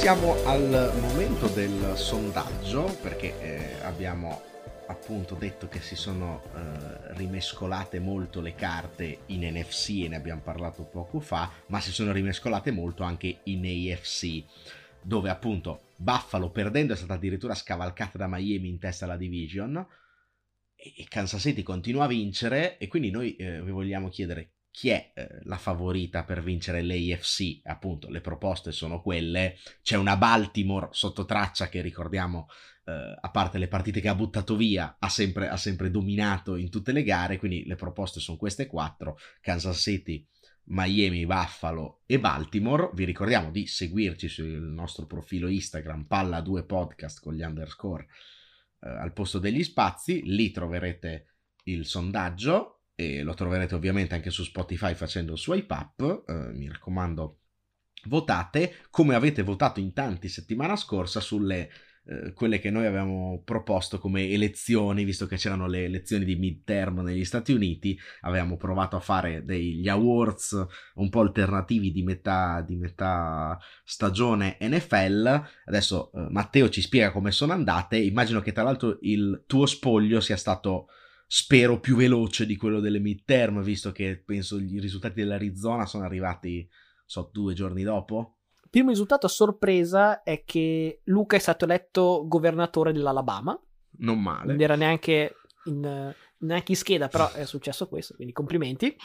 Siamo 0.00 0.42
al 0.46 0.94
momento 0.98 1.46
del 1.48 1.92
sondaggio 1.94 2.84
perché 3.02 3.38
eh, 3.38 3.82
abbiamo 3.82 4.40
appunto 4.86 5.34
detto 5.34 5.68
che 5.68 5.82
si 5.82 5.94
sono 5.94 6.42
eh, 6.42 7.16
rimescolate 7.16 8.00
molto 8.00 8.40
le 8.40 8.54
carte 8.54 9.24
in 9.26 9.42
NFC 9.42 10.04
e 10.04 10.08
ne 10.08 10.16
abbiamo 10.16 10.40
parlato 10.40 10.84
poco 10.84 11.20
fa, 11.20 11.52
ma 11.66 11.80
si 11.80 11.92
sono 11.92 12.12
rimescolate 12.12 12.70
molto 12.70 13.02
anche 13.02 13.40
in 13.44 13.66
AFC, 13.66 14.42
dove 15.02 15.28
appunto 15.28 15.88
Buffalo 15.96 16.48
perdendo 16.48 16.94
è 16.94 16.96
stata 16.96 17.12
addirittura 17.12 17.54
scavalcata 17.54 18.16
da 18.16 18.26
Miami 18.26 18.70
in 18.70 18.78
testa 18.78 19.04
alla 19.04 19.18
division 19.18 19.86
e 20.74 21.06
Kansas 21.10 21.42
City 21.42 21.62
continua 21.62 22.04
a 22.04 22.08
vincere 22.08 22.78
e 22.78 22.88
quindi 22.88 23.10
noi 23.10 23.36
eh, 23.36 23.60
vi 23.60 23.70
vogliamo 23.70 24.08
chiedere 24.08 24.52
chi 24.70 24.90
è 24.90 25.12
eh, 25.14 25.40
la 25.42 25.58
favorita 25.58 26.24
per 26.24 26.42
vincere 26.42 26.82
l'AFC? 26.82 27.60
Appunto, 27.64 28.08
le 28.08 28.20
proposte 28.20 28.72
sono 28.72 29.02
quelle. 29.02 29.56
C'è 29.82 29.96
una 29.96 30.16
Baltimore 30.16 30.88
sotto 30.92 31.24
traccia 31.24 31.68
che 31.68 31.80
ricordiamo, 31.80 32.46
eh, 32.84 33.16
a 33.20 33.30
parte 33.30 33.58
le 33.58 33.68
partite 33.68 34.00
che 34.00 34.08
ha 34.08 34.14
buttato 34.14 34.56
via, 34.56 34.96
ha 34.98 35.08
sempre, 35.08 35.48
ha 35.48 35.56
sempre, 35.56 35.90
dominato 35.90 36.56
in 36.56 36.70
tutte 36.70 36.92
le 36.92 37.02
gare. 37.02 37.38
Quindi 37.38 37.64
le 37.66 37.74
proposte 37.74 38.20
sono 38.20 38.38
queste 38.38 38.66
quattro: 38.66 39.18
Kansas 39.40 39.80
City, 39.80 40.24
Miami, 40.64 41.26
Buffalo 41.26 42.02
e 42.06 42.20
Baltimore. 42.20 42.90
Vi 42.94 43.04
ricordiamo 43.04 43.50
di 43.50 43.66
seguirci 43.66 44.28
sul 44.28 44.46
nostro 44.46 45.06
profilo 45.06 45.48
Instagram, 45.48 46.06
Palla2 46.08 46.64
Podcast 46.64 47.20
con 47.20 47.34
gli 47.34 47.42
underscore 47.42 48.06
eh, 48.82 48.88
al 48.88 49.12
posto 49.12 49.40
degli 49.40 49.64
spazi. 49.64 50.22
Lì 50.24 50.52
troverete 50.52 51.26
il 51.64 51.86
sondaggio 51.86 52.79
e 53.00 53.22
lo 53.22 53.32
troverete 53.32 53.74
ovviamente 53.74 54.14
anche 54.14 54.28
su 54.28 54.44
Spotify 54.44 54.92
facendo 54.92 55.34
swipe 55.34 55.72
up, 55.72 56.24
eh, 56.28 56.52
mi 56.52 56.68
raccomando 56.68 57.38
votate 58.04 58.74
come 58.90 59.14
avete 59.14 59.42
votato 59.42 59.80
in 59.80 59.94
tanti 59.94 60.28
settimana 60.28 60.76
scorsa 60.76 61.18
sulle 61.18 61.70
eh, 62.04 62.34
quelle 62.34 62.58
che 62.58 62.70
noi 62.70 62.84
avevamo 62.84 63.40
proposto 63.42 63.98
come 63.98 64.28
elezioni, 64.28 65.04
visto 65.04 65.26
che 65.26 65.36
c'erano 65.36 65.66
le 65.66 65.84
elezioni 65.84 66.26
di 66.26 66.36
midterm 66.36 67.00
negli 67.00 67.24
Stati 67.24 67.52
Uniti, 67.52 67.98
avevamo 68.20 68.58
provato 68.58 68.96
a 68.96 69.00
fare 69.00 69.46
degli 69.46 69.88
awards 69.88 70.66
un 70.96 71.08
po' 71.08 71.20
alternativi 71.20 71.92
di 71.92 72.02
metà, 72.02 72.62
di 72.66 72.76
metà 72.76 73.58
stagione 73.82 74.58
NFL. 74.60 75.42
Adesso 75.64 76.12
eh, 76.12 76.26
Matteo 76.28 76.68
ci 76.68 76.82
spiega 76.82 77.12
come 77.12 77.30
sono 77.30 77.54
andate. 77.54 77.96
Immagino 77.96 78.40
che 78.40 78.52
tra 78.52 78.62
l'altro 78.62 78.98
il 79.00 79.44
tuo 79.46 79.64
spoglio 79.64 80.20
sia 80.20 80.36
stato 80.36 80.88
spero 81.32 81.78
più 81.78 81.94
veloce 81.94 82.44
di 82.44 82.56
quello 82.56 82.80
delle 82.80 82.98
midterm, 82.98 83.62
visto 83.62 83.92
che 83.92 84.20
penso 84.26 84.58
i 84.58 84.80
risultati 84.80 85.20
dell'Arizona 85.20 85.86
sono 85.86 86.02
arrivati, 86.02 86.68
so, 87.06 87.30
due 87.32 87.54
giorni 87.54 87.84
dopo. 87.84 88.38
Il 88.64 88.68
primo 88.68 88.88
risultato 88.88 89.26
a 89.26 89.28
sorpresa 89.28 90.24
è 90.24 90.42
che 90.44 91.02
Luca 91.04 91.36
è 91.36 91.38
stato 91.38 91.66
eletto 91.66 92.24
governatore 92.26 92.92
dell'Alabama. 92.92 93.56
Non 93.98 94.20
male. 94.20 94.54
Non 94.54 94.60
era 94.60 94.74
neanche 94.74 95.36
in, 95.66 96.12
neanche 96.38 96.72
in 96.72 96.76
scheda, 96.76 97.06
però 97.06 97.30
è 97.30 97.46
successo 97.46 97.86
questo, 97.86 98.16
quindi 98.16 98.32
complimenti. 98.32 98.96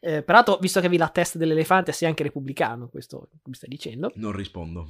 Eh, 0.00 0.22
peraltro, 0.22 0.56
visto 0.56 0.80
che 0.80 0.86
avevi 0.86 1.02
la 1.02 1.10
testa 1.10 1.36
dell'elefante, 1.36 1.92
sei 1.92 2.08
anche 2.08 2.22
repubblicano, 2.22 2.88
questo 2.88 3.28
mi 3.44 3.52
stai 3.52 3.68
dicendo. 3.68 4.10
Non 4.14 4.32
rispondo. 4.32 4.88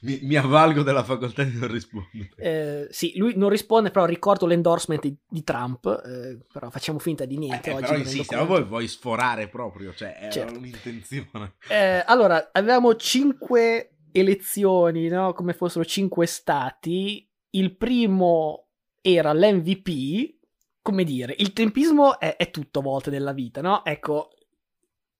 Mi, 0.00 0.20
mi, 0.22 0.36
avvalgo 0.36 0.82
della 0.82 1.02
facoltà 1.02 1.42
di 1.42 1.58
non 1.58 1.70
rispondere. 1.70 2.30
Eh, 2.36 2.86
sì, 2.90 3.12
lui 3.16 3.34
non 3.36 3.48
risponde, 3.48 3.90
però 3.90 4.04
ricordo 4.04 4.46
l'endorsement 4.46 5.16
di, 5.28 5.44
Trump, 5.44 5.86
eh, 5.86 6.38
però 6.52 6.70
facciamo 6.70 6.98
finta 6.98 7.24
di 7.24 7.36
niente. 7.36 7.70
Eh, 7.70 7.74
oggi 7.74 7.82
però 7.84 7.96
insiste, 7.96 8.36
ma 8.36 8.44
voi 8.44 8.64
vuoi 8.64 8.88
sforare 8.88 9.48
proprio, 9.48 9.94
cioè 9.94 10.16
è 10.18 10.30
certo. 10.30 10.58
un'intenzione. 10.58 11.54
Eh, 11.68 12.02
allora, 12.06 12.50
avevamo 12.52 12.94
cinque 12.96 13.96
elezioni, 14.12 15.08
no? 15.08 15.32
come 15.32 15.52
fossero 15.52 15.84
cinque 15.84 16.26
stati. 16.26 17.28
Il 17.50 17.76
primo 17.76 18.68
era 19.00 19.32
l'MVP, 19.32 20.34
come 20.82 21.04
dire, 21.04 21.34
il 21.38 21.52
tempismo 21.52 22.18
è, 22.18 22.36
è 22.36 22.50
tutto 22.50 22.80
a 22.80 22.82
volte 22.82 23.10
nella 23.10 23.32
vita, 23.32 23.60
no? 23.60 23.84
Ecco, 23.84 24.33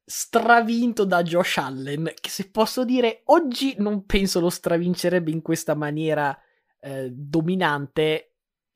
stravinto 0.04 1.04
da 1.04 1.22
Josh 1.22 1.56
Allen, 1.58 2.12
che 2.20 2.28
se 2.28 2.50
posso 2.50 2.84
dire 2.84 3.22
oggi 3.26 3.74
non 3.78 4.04
penso 4.04 4.40
lo 4.40 4.50
stravincerebbe 4.50 5.30
in 5.30 5.42
questa 5.42 5.74
maniera 5.74 6.38
eh, 6.80 7.11
dominante. 7.11 8.30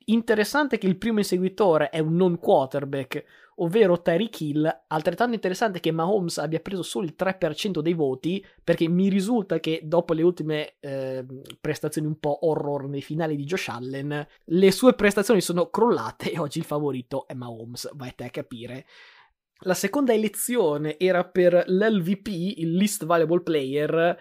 Interessante 0.05 0.79
che 0.79 0.87
il 0.87 0.97
primo 0.97 1.19
inseguitore 1.19 1.89
è 1.89 1.99
un 1.99 2.15
non 2.15 2.39
quarterback, 2.39 3.23
ovvero 3.57 4.01
Tyreek 4.01 4.41
Hill. 4.41 4.83
Altrettanto 4.87 5.35
interessante 5.35 5.79
che 5.79 5.91
Mahomes 5.91 6.39
abbia 6.39 6.59
preso 6.59 6.81
solo 6.81 7.05
il 7.05 7.13
3% 7.15 7.79
dei 7.79 7.93
voti, 7.93 8.43
perché 8.63 8.87
mi 8.87 9.07
risulta 9.07 9.59
che 9.59 9.81
dopo 9.83 10.13
le 10.13 10.23
ultime 10.23 10.77
eh, 10.79 11.23
prestazioni 11.61 12.07
un 12.07 12.17
po' 12.17 12.47
horror 12.47 12.87
nei 12.87 13.03
finali 13.03 13.35
di 13.35 13.43
Josh 13.43 13.67
Allen, 13.67 14.27
le 14.45 14.71
sue 14.71 14.95
prestazioni 14.95 15.41
sono 15.41 15.69
crollate 15.69 16.31
e 16.31 16.39
oggi 16.39 16.57
il 16.57 16.65
favorito 16.65 17.27
è 17.27 17.35
Mahomes. 17.35 17.91
Vai 17.93 18.15
te 18.15 18.25
a 18.25 18.29
capire. 18.31 18.87
La 19.63 19.73
seconda 19.73 20.13
elezione 20.13 20.97
era 20.97 21.25
per 21.25 21.65
l'LVP, 21.67 22.27
il 22.57 22.75
Least 22.75 23.05
Valuable 23.05 23.41
Player, 23.41 24.17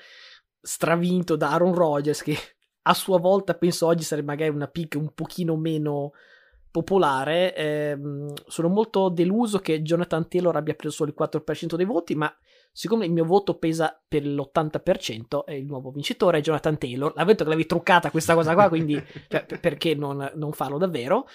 stravinto 0.60 1.36
da 1.36 1.52
Aaron 1.52 1.74
Rodgers, 1.74 2.22
che 2.22 2.36
a 2.82 2.94
sua 2.94 3.18
volta 3.18 3.54
penso 3.54 3.86
oggi 3.86 4.02
sarebbe 4.02 4.28
magari 4.28 4.50
una 4.50 4.66
pick 4.66 4.96
un 4.96 5.12
pochino 5.14 5.56
meno 5.56 6.12
popolare. 6.70 7.54
Ehm, 7.54 8.32
sono 8.46 8.68
molto 8.68 9.08
deluso 9.10 9.58
che 9.58 9.82
Jonathan 9.82 10.28
Taylor 10.28 10.56
abbia 10.56 10.74
preso 10.74 10.96
solo 10.96 11.10
il 11.10 11.16
4% 11.18 11.76
dei 11.76 11.84
voti, 11.86 12.14
ma 12.14 12.34
siccome 12.72 13.06
il 13.06 13.12
mio 13.12 13.24
voto 13.24 13.58
pesa 13.58 14.00
per 14.06 14.26
l'80% 14.26 15.44
e 15.46 15.58
il 15.58 15.66
nuovo 15.66 15.90
vincitore 15.90 16.38
è 16.38 16.40
Jonathan 16.40 16.78
Taylor, 16.78 17.12
l'ha 17.14 17.24
detto 17.24 17.44
che 17.44 17.50
l'avevi 17.50 17.66
truccata 17.66 18.10
questa 18.10 18.34
cosa 18.34 18.54
qua, 18.54 18.68
quindi 18.68 19.00
cioè, 19.28 19.44
perché 19.60 19.94
non, 19.94 20.30
non 20.34 20.52
farlo 20.52 20.78
davvero? 20.78 21.26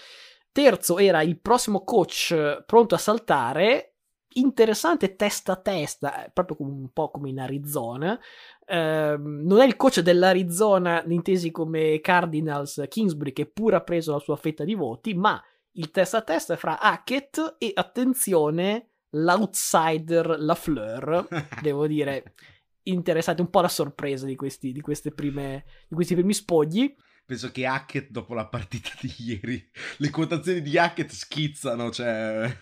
Terzo 0.52 1.00
era 1.00 1.22
il 1.22 1.40
prossimo 1.40 1.84
coach 1.84 2.64
pronto 2.66 2.96
a 2.96 3.00
saltare, 3.00 3.93
interessante 4.40 5.16
testa 5.16 5.54
a 5.54 5.56
testa, 5.58 6.26
eh, 6.26 6.32
proprio 6.32 6.58
un 6.62 6.90
po' 6.92 7.10
come 7.10 7.30
in 7.30 7.40
Arizona. 7.40 8.20
Uh, 8.66 9.18
non 9.18 9.60
è 9.60 9.66
il 9.66 9.76
coach 9.76 10.00
dell'Arizona, 10.00 11.04
intesi 11.08 11.52
come 11.52 12.00
Cardinals 12.00 12.84
Kingsbury, 12.88 13.34
che 13.34 13.46
pure 13.46 13.76
ha 13.76 13.82
preso 13.82 14.14
la 14.14 14.20
sua 14.20 14.36
fetta 14.36 14.64
di 14.64 14.74
voti, 14.74 15.14
ma 15.14 15.42
il 15.74 15.92
testa 15.92 16.18
a 16.18 16.22
testa 16.22 16.54
è 16.54 16.58
fra 16.58 16.80
Hackett 16.80 17.56
e 17.58 17.72
attenzione, 17.74 18.90
l'outsider 19.12 20.40
LaFleur. 20.40 21.28
Devo 21.62 21.88
dire, 21.88 22.36
interessante, 22.84 23.42
un 23.42 23.50
po' 23.50 23.62
la 23.62 23.68
sorpresa 23.68 24.26
di 24.26 24.36
questi, 24.36 24.72
di 24.72 24.82
queste 24.82 25.12
prime, 25.12 25.66
di 25.88 25.96
questi 25.96 26.14
primi 26.14 26.34
spogli 26.34 26.96
penso 27.34 27.52
che 27.52 27.66
Hackett 27.66 28.12
dopo 28.12 28.34
la 28.34 28.46
partita 28.46 28.90
di 29.02 29.12
ieri, 29.26 29.70
le 29.98 30.10
quotazioni 30.10 30.62
di 30.62 30.78
Hackett 30.78 31.10
schizzano, 31.10 31.90
cioè... 31.90 32.56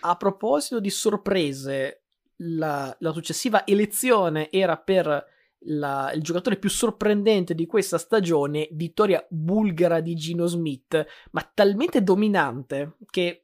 A 0.00 0.16
proposito 0.16 0.80
di 0.80 0.90
sorprese, 0.90 2.04
la, 2.36 2.94
la 3.00 3.12
successiva 3.12 3.66
elezione 3.66 4.50
era 4.50 4.78
per 4.78 5.34
la, 5.68 6.12
il 6.14 6.22
giocatore 6.22 6.56
più 6.56 6.70
sorprendente 6.70 7.54
di 7.54 7.66
questa 7.66 7.98
stagione, 7.98 8.68
vittoria 8.72 9.24
bulgara 9.28 10.00
di 10.00 10.14
Gino 10.14 10.46
Smith, 10.46 11.04
ma 11.32 11.50
talmente 11.54 12.02
dominante 12.02 12.96
che 13.10 13.42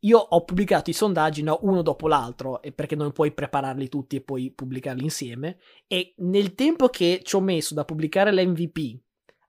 io 0.00 0.18
ho 0.18 0.44
pubblicato 0.44 0.90
i 0.90 0.92
sondaggi 0.92 1.42
no, 1.42 1.58
uno 1.62 1.80
dopo 1.80 2.06
l'altro, 2.06 2.60
perché 2.74 2.94
non 2.94 3.12
puoi 3.12 3.32
prepararli 3.32 3.88
tutti 3.88 4.16
e 4.16 4.20
poi 4.20 4.52
pubblicarli 4.52 5.02
insieme. 5.02 5.58
E 5.86 6.14
nel 6.18 6.54
tempo 6.54 6.88
che 6.88 7.20
ci 7.24 7.34
ho 7.34 7.40
messo 7.40 7.74
da 7.74 7.84
pubblicare 7.84 8.30
l'MVP 8.32 9.04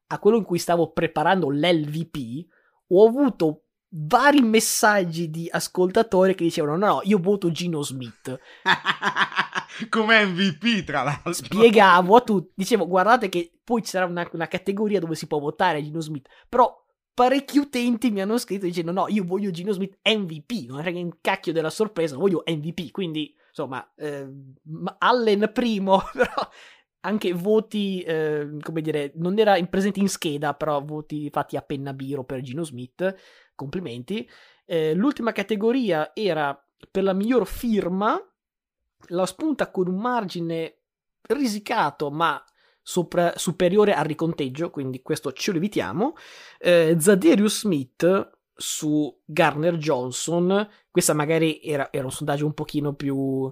a 0.07 0.19
quello 0.19 0.37
in 0.37 0.43
cui 0.43 0.59
stavo 0.59 0.91
preparando 0.91 1.49
l'LVP, 1.49 2.45
ho 2.89 3.07
avuto 3.07 3.63
vari 3.89 4.41
messaggi 4.41 5.29
di 5.29 5.47
ascoltatori 5.49 6.35
che 6.35 6.43
dicevano 6.43 6.77
no, 6.77 6.85
no, 6.85 6.99
io 7.03 7.19
voto 7.19 7.51
Gino 7.51 7.81
Smith. 7.81 8.37
Come 9.89 10.25
MVP, 10.25 10.83
tra 10.83 11.03
l'altro. 11.03 11.33
Spiegavo 11.33 12.15
a 12.15 12.21
tutti, 12.21 12.51
dicevo 12.55 12.87
guardate 12.87 13.29
che 13.29 13.51
poi 13.63 13.83
ci 13.83 13.89
sarà 13.89 14.05
una, 14.05 14.27
una 14.33 14.47
categoria 14.47 14.99
dove 14.99 15.15
si 15.15 15.27
può 15.27 15.39
votare 15.39 15.83
Gino 15.83 15.99
Smith, 15.99 16.27
però 16.49 16.73
parecchi 17.13 17.57
utenti 17.57 18.11
mi 18.11 18.21
hanno 18.21 18.37
scritto 18.37 18.65
dicendo 18.65 18.91
no, 18.91 19.07
io 19.07 19.23
voglio 19.23 19.51
Gino 19.51 19.71
Smith 19.71 19.97
MVP, 20.03 20.67
non 20.67 20.79
è 20.79 20.91
che 20.91 20.99
un 20.99 21.17
cacchio 21.21 21.53
della 21.53 21.69
sorpresa, 21.69 22.15
voglio 22.15 22.43
MVP, 22.45 22.91
quindi 22.91 23.35
insomma, 23.49 23.91
eh, 23.95 24.27
Allen 24.99 25.49
primo, 25.53 26.03
però 26.13 26.49
anche 27.07 27.31
voti, 27.31 28.01
eh, 28.01 28.57
come 28.61 28.81
dire, 28.81 29.13
non 29.15 29.39
era 29.39 29.57
presente 29.67 30.01
in 30.01 30.09
scheda, 30.09 30.53
però 30.53 30.83
voti 30.83 31.29
fatti 31.31 31.55
a 31.55 31.61
penna 31.61 31.93
biro 31.93 32.25
per 32.25 32.41
Gino 32.41 32.63
Smith, 32.63 33.15
complimenti. 33.55 34.29
Eh, 34.65 34.93
l'ultima 34.93 35.31
categoria 35.31 36.11
era 36.13 36.61
per 36.91 37.03
la 37.03 37.13
miglior 37.13 37.47
firma, 37.47 38.21
la 39.07 39.25
spunta 39.25 39.71
con 39.71 39.87
un 39.87 39.97
margine 39.99 40.79
risicato, 41.29 42.11
ma 42.11 42.43
sopra, 42.81 43.33
superiore 43.37 43.93
al 43.93 44.05
riconteggio, 44.05 44.69
quindi 44.69 45.01
questo 45.01 45.31
ce 45.31 45.51
lo 45.51 45.57
evitiamo. 45.57 46.13
Eh, 46.59 46.97
Zadarius 46.99 47.61
Smith 47.61 48.35
su 48.53 49.21
Garner 49.23 49.77
Johnson, 49.77 50.67
questa 50.91 51.13
magari 51.13 51.61
era, 51.63 51.87
era 51.89 52.03
un 52.03 52.11
sondaggio 52.11 52.45
un 52.45 52.53
pochino 52.53 52.95
più 52.95 53.49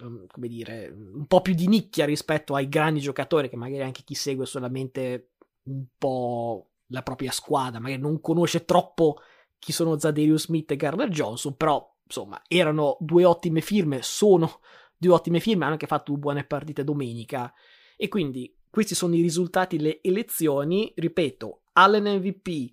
come 0.00 0.48
dire, 0.48 0.88
un 0.88 1.26
po' 1.26 1.40
più 1.40 1.54
di 1.54 1.66
nicchia 1.68 2.04
rispetto 2.04 2.54
ai 2.54 2.68
grandi 2.68 3.00
giocatori 3.00 3.48
che 3.48 3.56
magari 3.56 3.82
anche 3.82 4.02
chi 4.04 4.14
segue 4.14 4.46
solamente 4.46 5.32
un 5.64 5.84
po' 5.96 6.70
la 6.86 7.02
propria 7.02 7.30
squadra, 7.30 7.80
magari 7.80 8.00
non 8.00 8.20
conosce 8.20 8.64
troppo 8.64 9.18
chi 9.58 9.72
sono 9.72 9.98
Zadarius 9.98 10.44
Smith 10.44 10.70
e 10.70 10.76
Gardner 10.76 11.08
Johnson, 11.08 11.56
però 11.56 11.96
insomma 12.04 12.42
erano 12.48 12.96
due 13.00 13.24
ottime 13.24 13.60
firme, 13.60 14.02
sono 14.02 14.60
due 14.96 15.12
ottime 15.12 15.40
firme, 15.40 15.64
hanno 15.64 15.74
anche 15.74 15.86
fatto 15.86 16.16
buone 16.16 16.44
partite 16.44 16.82
domenica. 16.82 17.52
E 17.96 18.08
quindi 18.08 18.54
questi 18.68 18.94
sono 18.94 19.14
i 19.14 19.20
risultati 19.20 19.76
delle 19.76 20.00
elezioni, 20.02 20.92
ripeto, 20.96 21.62
Allen 21.74 22.16
MVP, 22.18 22.72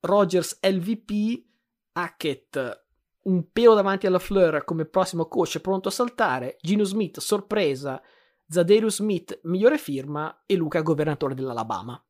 Rogers 0.00 0.58
LVP, 0.62 1.44
Hackett 1.92 2.86
un 3.28 3.50
pelo 3.52 3.74
davanti 3.74 4.06
alla 4.06 4.18
Fleur 4.18 4.64
come 4.64 4.86
prossimo 4.86 5.26
coach 5.26 5.60
pronto 5.60 5.88
a 5.88 5.92
saltare, 5.92 6.56
Gino 6.60 6.84
Smith 6.84 7.20
sorpresa, 7.20 8.00
Zadarius 8.48 8.96
Smith 8.96 9.38
migliore 9.42 9.76
firma 9.76 10.44
e 10.46 10.56
Luca 10.56 10.80
governatore 10.80 11.34
dell'Alabama. 11.34 12.02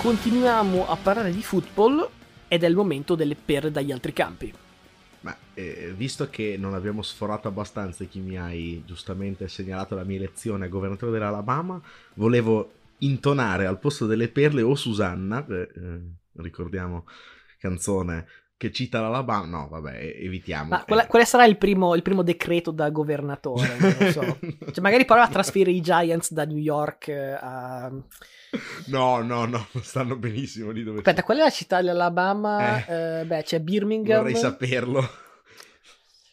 Continuiamo 0.00 0.88
a 0.88 0.96
parlare 0.96 1.32
di 1.32 1.42
football 1.42 2.08
ed 2.48 2.62
è 2.62 2.66
il 2.66 2.74
momento 2.74 3.14
delle 3.14 3.34
perle 3.36 3.70
dagli 3.70 3.92
altri 3.92 4.12
campi. 4.12 4.52
Ma 5.20 5.36
eh, 5.54 5.92
visto 5.96 6.28
che 6.30 6.56
non 6.58 6.74
abbiamo 6.74 7.02
sforato 7.02 7.48
abbastanza 7.48 8.04
chi 8.04 8.20
mi 8.20 8.38
hai 8.38 8.82
giustamente 8.86 9.48
segnalato 9.48 9.94
la 9.94 10.04
mia 10.04 10.16
elezione 10.16 10.66
a 10.66 10.68
governatore 10.68 11.12
dell'Alabama, 11.12 11.80
volevo 12.14 12.72
intonare 12.98 13.66
al 13.66 13.78
posto 13.78 14.06
delle 14.06 14.28
perle 14.28 14.62
o 14.62 14.74
Susanna, 14.74 15.44
eh, 15.46 16.00
ricordiamo 16.36 17.06
canzone 17.58 18.26
che 18.56 18.72
cita 18.72 19.00
l'Alabama. 19.00 19.46
No, 19.46 19.68
vabbè, 19.68 20.16
evitiamo. 20.20 20.68
Ma 20.70 20.84
quale, 20.84 21.06
quale 21.06 21.24
sarà 21.24 21.44
il 21.44 21.58
primo, 21.58 21.94
il 21.94 22.02
primo, 22.02 22.22
decreto 22.22 22.70
da 22.70 22.90
governatore? 22.90 23.76
Non 23.78 23.96
lo 23.98 24.10
so. 24.10 24.20
cioè, 24.72 24.80
magari 24.80 25.04
prova 25.04 25.22
a 25.22 25.28
trasferire 25.28 25.70
i 25.70 25.80
Giants 25.80 26.32
da 26.32 26.44
New 26.44 26.56
York 26.56 27.08
eh, 27.08 27.32
a. 27.32 27.92
No, 28.86 29.22
no, 29.22 29.44
no, 29.46 29.66
stanno 29.82 30.16
benissimo 30.16 30.70
lì 30.70 30.82
dove 30.82 30.98
Aspetta, 30.98 31.22
qual 31.22 31.38
è 31.38 31.42
la 31.42 31.50
città 31.50 31.80
dell'Alabama? 31.80 32.84
Eh, 32.84 33.20
eh, 33.20 33.24
beh, 33.24 33.42
c'è 33.42 33.60
Birmingham. 33.60 34.22
Vorrei 34.22 34.36
saperlo. 34.36 35.08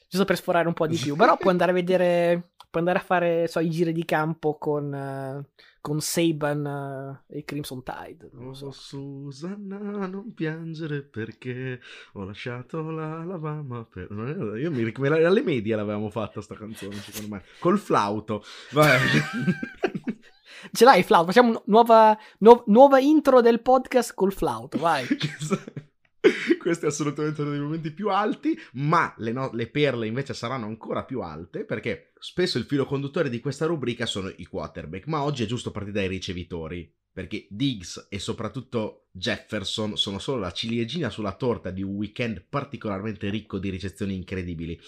Giusto 0.10 0.26
per 0.26 0.38
sforare 0.38 0.68
un 0.68 0.74
po' 0.74 0.88
di 0.88 0.98
più. 0.98 1.16
Però 1.16 1.38
puoi 1.38 1.52
andare 1.52 1.72
a 1.72 1.74
vedere. 1.74 2.52
Puoi 2.70 2.84
andare 2.84 3.00
a 3.00 3.06
fare 3.06 3.48
so, 3.48 3.60
i 3.60 3.70
giri 3.70 3.92
di 3.92 4.06
campo 4.06 4.58
con. 4.58 5.46
Uh 5.46 5.72
con 5.84 6.00
Saban 6.00 6.64
uh, 6.64 7.34
e 7.36 7.44
Crimson 7.44 7.84
Tide. 7.84 8.30
Non 8.32 8.56
so. 8.56 8.68
Oh, 8.68 8.72
Susanna, 8.72 10.08
non 10.08 10.34
piangere 10.34 11.02
perché 11.02 11.82
ho 12.14 12.24
lasciato 12.24 12.90
la 12.90 13.26
lavama. 13.26 13.84
Per... 13.84 14.08
Io 14.62 14.72
mi 14.72 14.82
ricordo, 14.82 15.16
alle 15.16 15.44
medie 15.44 15.76
l'avevamo 15.76 16.10
fatta 16.10 16.40
sta 16.40 16.56
canzone, 16.56 16.96
secondo 16.96 17.36
me. 17.36 17.44
Col 17.60 17.78
flauto. 17.78 18.46
Vai. 18.72 18.98
Ce 20.72 20.86
l'hai 20.86 21.00
il 21.00 21.06
flauto? 21.06 21.28
Facciamo 21.28 21.64
nuova, 21.66 22.18
nu- 22.40 22.64
nuova 22.68 23.00
intro 23.00 23.42
del 23.42 23.62
podcast 23.62 24.14
col 24.14 24.34
flauto, 24.34 24.78
vai. 24.78 25.06
Questo 26.58 26.86
è 26.86 26.88
assolutamente 26.88 27.42
uno 27.42 27.52
dei 27.52 27.60
momenti 27.60 27.92
più 27.92 28.10
alti, 28.10 28.58
ma 28.74 29.14
le, 29.18 29.34
no- 29.34 29.50
le, 29.52 29.68
perle 29.68 30.08
invece 30.08 30.34
saranno 30.34 30.66
ancora 30.66 31.04
più 31.04 31.20
alte 31.20 31.66
perché 31.66 32.14
spesso 32.18 32.58
il 32.58 32.64
filo 32.64 32.86
conduttore 32.86 33.30
di 33.30 33.42
questa 33.42 33.66
rubrica 33.66 34.06
sono 34.06 34.32
i 34.38 34.46
quarterback, 34.46 35.08
ma 35.08 35.24
oggi 35.24 35.44
è 35.44 35.46
giusto 35.46 35.72
partire 35.72 35.96
dai 35.96 36.08
ricevitori, 36.08 36.90
perché 37.12 37.46
Diggs 37.50 38.08
e 38.10 38.20
soprattutto 38.20 39.08
Jefferson 39.12 39.98
sono 39.98 40.18
solo 40.18 40.40
la 40.40 40.52
ciliegina 40.52 41.10
sulla 41.10 41.36
torta 41.36 41.70
di 41.70 41.84
un 41.84 41.96
weekend 41.96 42.46
particolarmente 42.50 43.30
ricco 43.30 43.60
di 43.60 43.70
ricezioni 43.70 44.16
incredibili. 44.16 44.80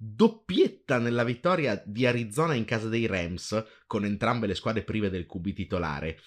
Doppietta 0.00 0.98
nella 1.00 1.24
vittoria 1.24 1.82
di 1.84 2.06
Arizona 2.06 2.54
in 2.54 2.64
casa 2.64 2.88
dei 2.88 3.06
Rams, 3.06 3.64
con 3.88 4.04
entrambe 4.04 4.46
le 4.46 4.54
squadre 4.54 4.84
prive 4.84 5.10
del 5.10 5.26
QB 5.26 5.52
titolare. 5.52 6.20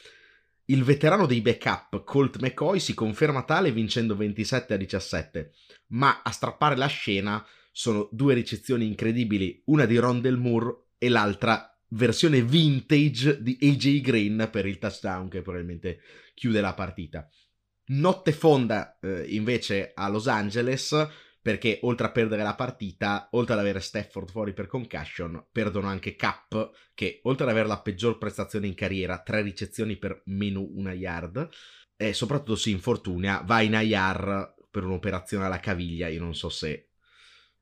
Il 0.65 0.83
veterano 0.83 1.25
dei 1.25 1.39
backup, 1.39 2.03
Colt 2.03 2.41
McCoy, 2.41 2.81
si 2.81 2.93
conferma 2.93 3.43
tale 3.43 3.71
vincendo 3.71 4.17
27 4.17 4.73
a 4.73 4.77
17, 4.77 5.53
ma 5.87 6.21
a 6.21 6.31
strappare 6.31 6.75
la 6.75 6.87
scena 6.87 7.45
sono 7.71 8.09
due 8.11 8.33
ricezioni 8.33 8.85
incredibili, 8.85 9.61
una 9.67 9.85
di 9.85 9.95
Rondell 9.95 10.35
Moore 10.35 10.87
e 10.97 11.07
l'altra 11.07 11.73
versione 11.91 12.41
vintage 12.41 13.41
di 13.41 13.57
AJ 13.61 14.01
Green 14.01 14.49
per 14.51 14.65
il 14.65 14.79
touchdown 14.79 15.29
che 15.29 15.41
probabilmente 15.41 16.01
chiude 16.33 16.59
la 16.59 16.73
partita. 16.73 17.25
Notte 17.87 18.33
fonda 18.33 18.99
eh, 18.99 19.23
invece 19.29 19.91
a 19.93 20.09
Los 20.09 20.27
Angeles 20.27 20.93
perché 21.41 21.79
oltre 21.83 22.07
a 22.07 22.11
perdere 22.11 22.43
la 22.43 22.55
partita, 22.55 23.29
oltre 23.31 23.53
ad 23.53 23.59
avere 23.59 23.79
Stafford 23.79 24.29
fuori 24.29 24.53
per 24.53 24.67
concussion, 24.67 25.47
perdono 25.51 25.87
anche 25.87 26.15
Cap, 26.15 26.71
che 26.93 27.19
oltre 27.23 27.45
ad 27.45 27.51
avere 27.51 27.67
la 27.67 27.81
peggior 27.81 28.17
prestazione 28.17 28.67
in 28.67 28.75
carriera, 28.75 29.21
tre 29.21 29.41
ricezioni 29.41 29.97
per 29.97 30.21
meno 30.25 30.61
una 30.61 30.93
yard, 30.93 31.49
e 31.95 32.13
soprattutto 32.13 32.55
si 32.55 32.71
infortuna, 32.71 33.41
va 33.45 33.61
in 33.61 33.73
IR 33.73 34.55
per 34.69 34.83
un'operazione 34.85 35.45
alla 35.45 35.59
caviglia, 35.59 36.07
io 36.07 36.19
non 36.19 36.35
so 36.35 36.49
se 36.49 36.89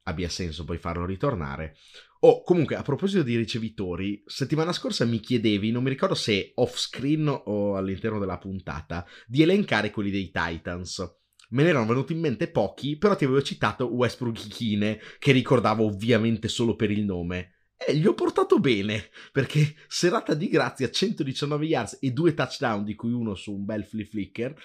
abbia 0.04 0.30
senso 0.30 0.66
poi 0.66 0.78
farlo 0.78 1.06
ritornare. 1.06 1.78
Oh, 2.22 2.44
comunque, 2.44 2.76
a 2.76 2.82
proposito 2.82 3.24
di 3.24 3.38
ricevitori, 3.38 4.22
settimana 4.26 4.74
scorsa 4.74 5.06
mi 5.06 5.20
chiedevi, 5.20 5.72
non 5.72 5.84
mi 5.84 5.90
ricordo 5.90 6.16
se 6.16 6.52
off 6.56 6.76
screen 6.76 7.28
o 7.30 7.76
all'interno 7.78 8.20
della 8.20 8.38
puntata, 8.38 9.06
di 9.26 9.42
elencare 9.42 9.90
quelli 9.90 10.12
dei 10.12 10.30
Titans. 10.32 11.19
Me 11.50 11.64
ne 11.64 11.70
erano 11.70 11.88
venuti 11.88 12.14
in 12.14 12.20
mente 12.20 12.50
pochi, 12.50 12.98
però 12.98 13.16
ti 13.16 13.26
avevo 13.26 13.42
citato 13.42 13.86
Westbrook 13.86 14.46
Ichine, 14.46 15.00
che 15.18 15.32
ricordavo 15.32 15.84
ovviamente 15.84 16.48
solo 16.48 16.76
per 16.76 16.92
il 16.92 17.04
nome. 17.04 17.54
E 17.76 17.96
gli 17.96 18.06
ho 18.06 18.14
portato 18.14 18.60
bene, 18.60 19.10
perché 19.32 19.76
serata 19.88 20.34
di 20.34 20.48
grazia, 20.48 20.92
119 20.92 21.66
yards 21.66 21.98
e 22.02 22.12
due 22.12 22.34
touchdown, 22.34 22.84
di 22.84 22.94
cui 22.94 23.12
uno 23.14 23.36
su 23.36 23.54
un 23.54 23.66
bel 23.66 23.86
flip 23.86 24.10
flicker, 24.10 24.56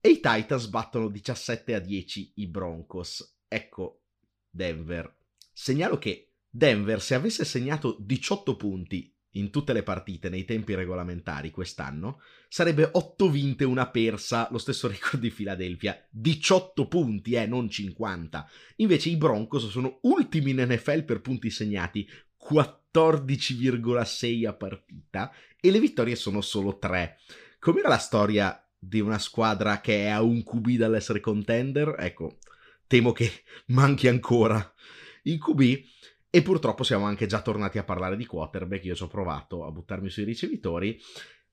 e 0.00 0.08
i 0.10 0.20
Titans 0.20 0.68
battono 0.68 1.08
17 1.08 1.74
a 1.74 1.78
10 1.80 2.32
i 2.36 2.46
Broncos. 2.46 3.40
Ecco, 3.46 4.04
Denver. 4.48 5.14
Segnalo 5.52 5.98
che 5.98 6.34
Denver, 6.48 7.02
se 7.02 7.14
avesse 7.14 7.44
segnato 7.44 7.96
18 8.00 8.56
punti 8.56 9.14
in 9.38 9.50
tutte 9.50 9.72
le 9.72 9.82
partite 9.82 10.28
nei 10.28 10.44
tempi 10.44 10.74
regolamentari 10.74 11.50
quest'anno, 11.50 12.20
sarebbe 12.48 12.88
8 12.92 13.30
vinte 13.30 13.64
e 13.64 13.66
una 13.66 13.88
persa, 13.88 14.48
lo 14.50 14.58
stesso 14.58 14.88
record 14.88 15.20
di 15.20 15.30
Philadelphia. 15.30 15.98
18 16.10 16.86
punti, 16.86 17.32
eh, 17.34 17.46
non 17.46 17.70
50. 17.70 18.48
Invece 18.76 19.08
i 19.08 19.16
Broncos 19.16 19.68
sono 19.68 19.98
ultimi 20.02 20.50
in 20.50 20.66
NFL 20.68 21.04
per 21.04 21.20
punti 21.20 21.50
segnati, 21.50 22.08
14,6 22.38 24.46
a 24.46 24.52
partita, 24.54 25.32
e 25.60 25.70
le 25.70 25.80
vittorie 25.80 26.16
sono 26.16 26.40
solo 26.40 26.78
3. 26.78 27.18
Com'era 27.58 27.88
la 27.88 27.98
storia 27.98 28.62
di 28.78 29.00
una 29.00 29.18
squadra 29.18 29.80
che 29.80 30.04
è 30.04 30.08
a 30.08 30.22
un 30.22 30.44
QB 30.44 30.76
dall'essere 30.76 31.20
contender? 31.20 31.96
Ecco, 31.98 32.38
temo 32.86 33.12
che 33.12 33.30
manchi 33.68 34.08
ancora 34.08 34.74
il 35.24 35.38
QB 35.38 35.82
e 36.30 36.42
purtroppo 36.42 36.82
siamo 36.82 37.06
anche 37.06 37.26
già 37.26 37.40
tornati 37.40 37.78
a 37.78 37.84
parlare 37.84 38.16
di 38.16 38.26
quarterback, 38.26 38.84
io 38.84 38.94
ci 38.94 39.02
ho 39.02 39.08
provato 39.08 39.64
a 39.64 39.70
buttarmi 39.70 40.10
sui 40.10 40.24
ricevitori, 40.24 41.00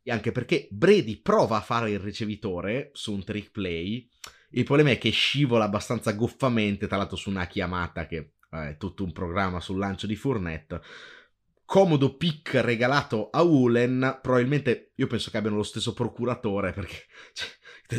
e 0.04 0.12
anche 0.12 0.32
perché 0.32 0.68
Brady 0.70 1.22
prova 1.22 1.58
a 1.58 1.62
fare 1.62 1.92
il 1.92 2.00
ricevitore 2.00 2.92
su 2.94 3.14
un 3.14 3.24
trick 3.24 3.52
play, 3.52 4.08
il 4.52 4.64
problema 4.64 4.92
è 4.92 4.98
che 4.98 5.10
scivola 5.10 5.66
abbastanza 5.66 6.12
goffamente, 6.14 6.88
tra 6.88 6.98
l'altro 6.98 7.18
su 7.18 7.30
una 7.30 7.48
chiamata 7.48 8.06
che 8.06 8.34
è 8.50 8.78
tutto 8.78 9.04
un 9.04 9.12
programma 9.12 9.60
sul 9.60 9.80
lancio 9.80 10.08
di 10.08 10.16
Fournette, 10.16 10.82
comodo 11.66 12.16
pick 12.16 12.54
regalato 12.56 13.30
a 13.32 13.42
Ulen, 13.42 14.20
probabilmente 14.22 14.92
io 14.96 15.08
penso 15.08 15.32
che 15.32 15.38
abbiano 15.38 15.58
lo 15.58 15.64
stesso 15.64 15.94
procuratore 15.94 16.72
perché 16.72 17.06
cioè, 17.34 17.48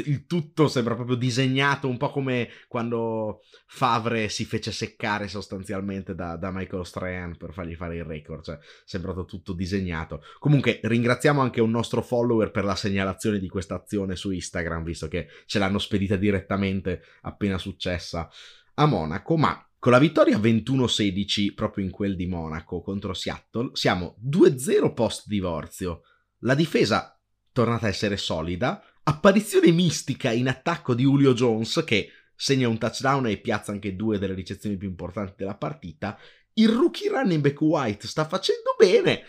il 0.04 0.26
tutto 0.26 0.68
sembra 0.68 0.94
proprio 0.94 1.16
disegnato 1.16 1.88
un 1.88 1.96
po' 1.96 2.10
come 2.10 2.48
quando 2.68 3.40
Favre 3.66 4.28
si 4.28 4.44
fece 4.44 4.72
seccare 4.72 5.28
sostanzialmente 5.28 6.14
da, 6.14 6.36
da 6.36 6.50
Michael 6.50 6.86
Strahan 6.86 7.36
per 7.36 7.52
fargli 7.52 7.74
fare 7.74 7.96
il 7.96 8.04
record, 8.04 8.42
cioè 8.42 8.58
sembrato 8.84 9.24
tutto 9.24 9.52
disegnato. 9.52 10.22
Comunque 10.38 10.80
ringraziamo 10.82 11.40
anche 11.40 11.60
un 11.60 11.70
nostro 11.70 12.02
follower 12.02 12.50
per 12.50 12.64
la 12.64 12.74
segnalazione 12.74 13.38
di 13.38 13.48
questa 13.48 13.76
azione 13.76 14.16
su 14.16 14.30
Instagram, 14.30 14.82
visto 14.82 15.08
che 15.08 15.28
ce 15.46 15.58
l'hanno 15.58 15.78
spedita 15.78 16.16
direttamente 16.16 17.02
appena 17.22 17.58
successa 17.58 18.28
a 18.74 18.86
Monaco, 18.86 19.36
ma 19.36 19.60
con 19.78 19.92
la 19.92 19.98
vittoria 19.98 20.38
21-16 20.38 21.54
proprio 21.54 21.84
in 21.84 21.90
quel 21.90 22.16
di 22.16 22.26
Monaco 22.26 22.82
contro 22.82 23.14
Seattle 23.14 23.70
siamo 23.74 24.16
2-0 24.26 24.92
post 24.92 25.28
divorzio. 25.28 26.02
La 26.40 26.54
difesa 26.54 27.18
tornata 27.52 27.86
a 27.86 27.88
essere 27.88 28.16
solida, 28.16 28.82
apparizione 29.08 29.70
mistica 29.70 30.32
in 30.32 30.48
attacco 30.48 30.94
di 30.94 31.02
Julio 31.02 31.32
Jones 31.32 31.82
che 31.86 32.10
segna 32.34 32.68
un 32.68 32.78
touchdown 32.78 33.28
e 33.28 33.38
piazza 33.38 33.70
anche 33.70 33.94
due 33.94 34.18
delle 34.18 34.34
ricezioni 34.34 34.76
più 34.76 34.88
importanti 34.88 35.34
della 35.36 35.56
partita. 35.56 36.18
Il 36.54 36.70
rookie 36.70 37.10
running 37.10 37.40
back 37.40 37.60
White 37.60 38.06
sta 38.06 38.26
facendo 38.26 38.74
bene. 38.76 39.22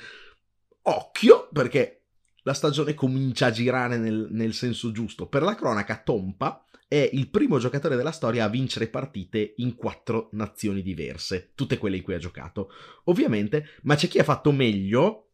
Occhio 0.84 1.50
perché 1.54 2.06
la 2.42 2.54
stagione 2.54 2.96
comincia 2.96 3.48
a 3.48 3.52
girare 3.52 3.98
nel, 3.98 4.28
nel 4.32 4.54
senso 4.54 4.92
giusto. 4.92 5.28
Per 5.28 5.44
la 5.44 5.56
cronaca, 5.56 6.02
Tompa 6.02 6.66
è 6.88 7.10
il 7.14 7.30
primo 7.30 7.60
giocatore 7.60 7.96
della 7.96 8.12
storia 8.12 8.46
a 8.46 8.50
vincere 8.50 8.88
partite 8.88 9.54
in 9.58 9.76
quattro 9.76 10.30
nazioni 10.32 10.82
diverse, 10.82 11.52
tutte 11.54 11.78
quelle 11.78 11.98
in 11.98 12.04
cui 12.04 12.14
ha 12.14 12.20
giocato, 12.20 12.72
ovviamente, 13.06 13.72
ma 13.84 13.96
c'è 13.96 14.08
chi 14.08 14.20
ha 14.20 14.24
fatto 14.24 14.52
meglio, 14.54 15.34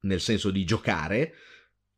nel 0.00 0.20
senso 0.20 0.50
di 0.50 0.64
giocare, 0.64 1.34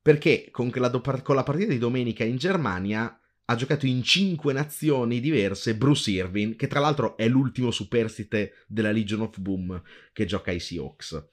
perché 0.00 0.48
con 0.50 0.70
la, 0.74 0.90
con 0.90 1.34
la 1.34 1.42
partita 1.42 1.70
di 1.70 1.78
domenica 1.78 2.24
in 2.24 2.36
Germania 2.36 3.18
ha 3.50 3.54
giocato 3.54 3.86
in 3.86 4.02
cinque 4.02 4.52
nazioni 4.52 5.20
diverse 5.20 5.74
Bruce 5.74 6.10
Irvin, 6.10 6.56
che 6.56 6.66
tra 6.66 6.80
l'altro 6.80 7.16
è 7.16 7.26
l'ultimo 7.28 7.70
superstite 7.70 8.64
della 8.66 8.92
Legion 8.92 9.22
of 9.22 9.38
Boom 9.38 9.82
che 10.12 10.26
gioca 10.26 10.50
ai 10.50 10.60
Seahawks. 10.60 11.30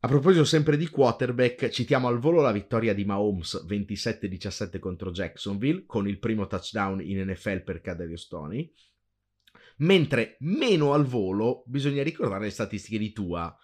A 0.00 0.06
proposito 0.06 0.44
sempre 0.44 0.76
di 0.76 0.88
quarterback, 0.88 1.70
citiamo 1.70 2.06
al 2.06 2.20
volo 2.20 2.40
la 2.40 2.52
vittoria 2.52 2.94
di 2.94 3.04
Mahomes 3.04 3.64
27-17 3.66 4.78
contro 4.78 5.10
Jacksonville, 5.10 5.86
con 5.86 6.06
il 6.06 6.20
primo 6.20 6.46
touchdown 6.46 7.00
in 7.00 7.28
NFL 7.28 7.64
per 7.64 7.80
Kadarius 7.80 8.22
Stoney. 8.22 8.72
Mentre 9.78 10.36
meno 10.40 10.92
al 10.92 11.04
volo 11.04 11.64
bisogna 11.66 12.04
ricordare 12.04 12.44
le 12.44 12.50
statistiche 12.50 12.98
di 12.98 13.12
Tua, 13.12 13.56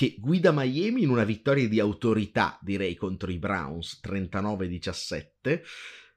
che 0.00 0.16
guida 0.18 0.50
Miami 0.50 1.02
in 1.02 1.10
una 1.10 1.24
vittoria 1.24 1.68
di 1.68 1.78
autorità, 1.78 2.58
direi, 2.62 2.94
contro 2.94 3.30
i 3.30 3.36
Browns 3.36 4.00
39-17, 4.02 5.60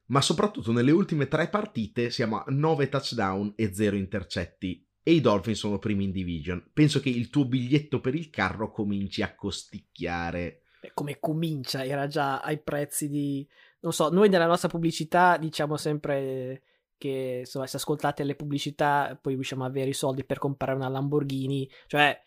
ma 0.06 0.22
soprattutto 0.22 0.72
nelle 0.72 0.92
ultime 0.92 1.28
tre 1.28 1.50
partite 1.50 2.10
siamo 2.10 2.38
a 2.38 2.46
9 2.48 2.88
touchdown 2.88 3.52
e 3.58 3.74
0 3.74 3.98
intercetti 3.98 4.88
e 5.04 5.12
i 5.12 5.20
Dolphins 5.20 5.58
sono 5.58 5.80
primi 5.80 6.06
in 6.06 6.12
division. 6.14 6.66
Penso 6.72 7.02
che 7.02 7.10
il 7.10 7.30
tuo 7.30 7.44
biglietto 7.44 8.00
per 8.00 8.16
il 8.16 8.30
carro 8.30 8.72
cominci 8.72 9.22
a 9.22 9.36
costicchiare. 9.36 10.62
Come 10.94 11.20
comincia? 11.20 11.84
Era 11.84 12.08
già 12.08 12.40
ai 12.40 12.62
prezzi 12.62 13.10
di... 13.10 13.46
Non 13.82 13.92
so, 13.92 14.08
noi 14.08 14.30
nella 14.30 14.48
nostra 14.48 14.70
pubblicità 14.70 15.36
diciamo 15.36 15.76
sempre 15.76 16.62
che 16.98 17.40
insomma, 17.42 17.68
se 17.68 17.76
ascoltate 17.76 18.24
le 18.24 18.36
pubblicità 18.36 19.20
poi 19.22 19.34
riusciamo 19.34 19.66
ad 19.66 19.72
avere 19.72 19.90
i 19.90 19.94
soldi 19.94 20.24
per 20.24 20.40
comprare 20.40 20.74
una 20.74 20.88
Lamborghini. 20.88 21.70
Cioè, 21.88 22.18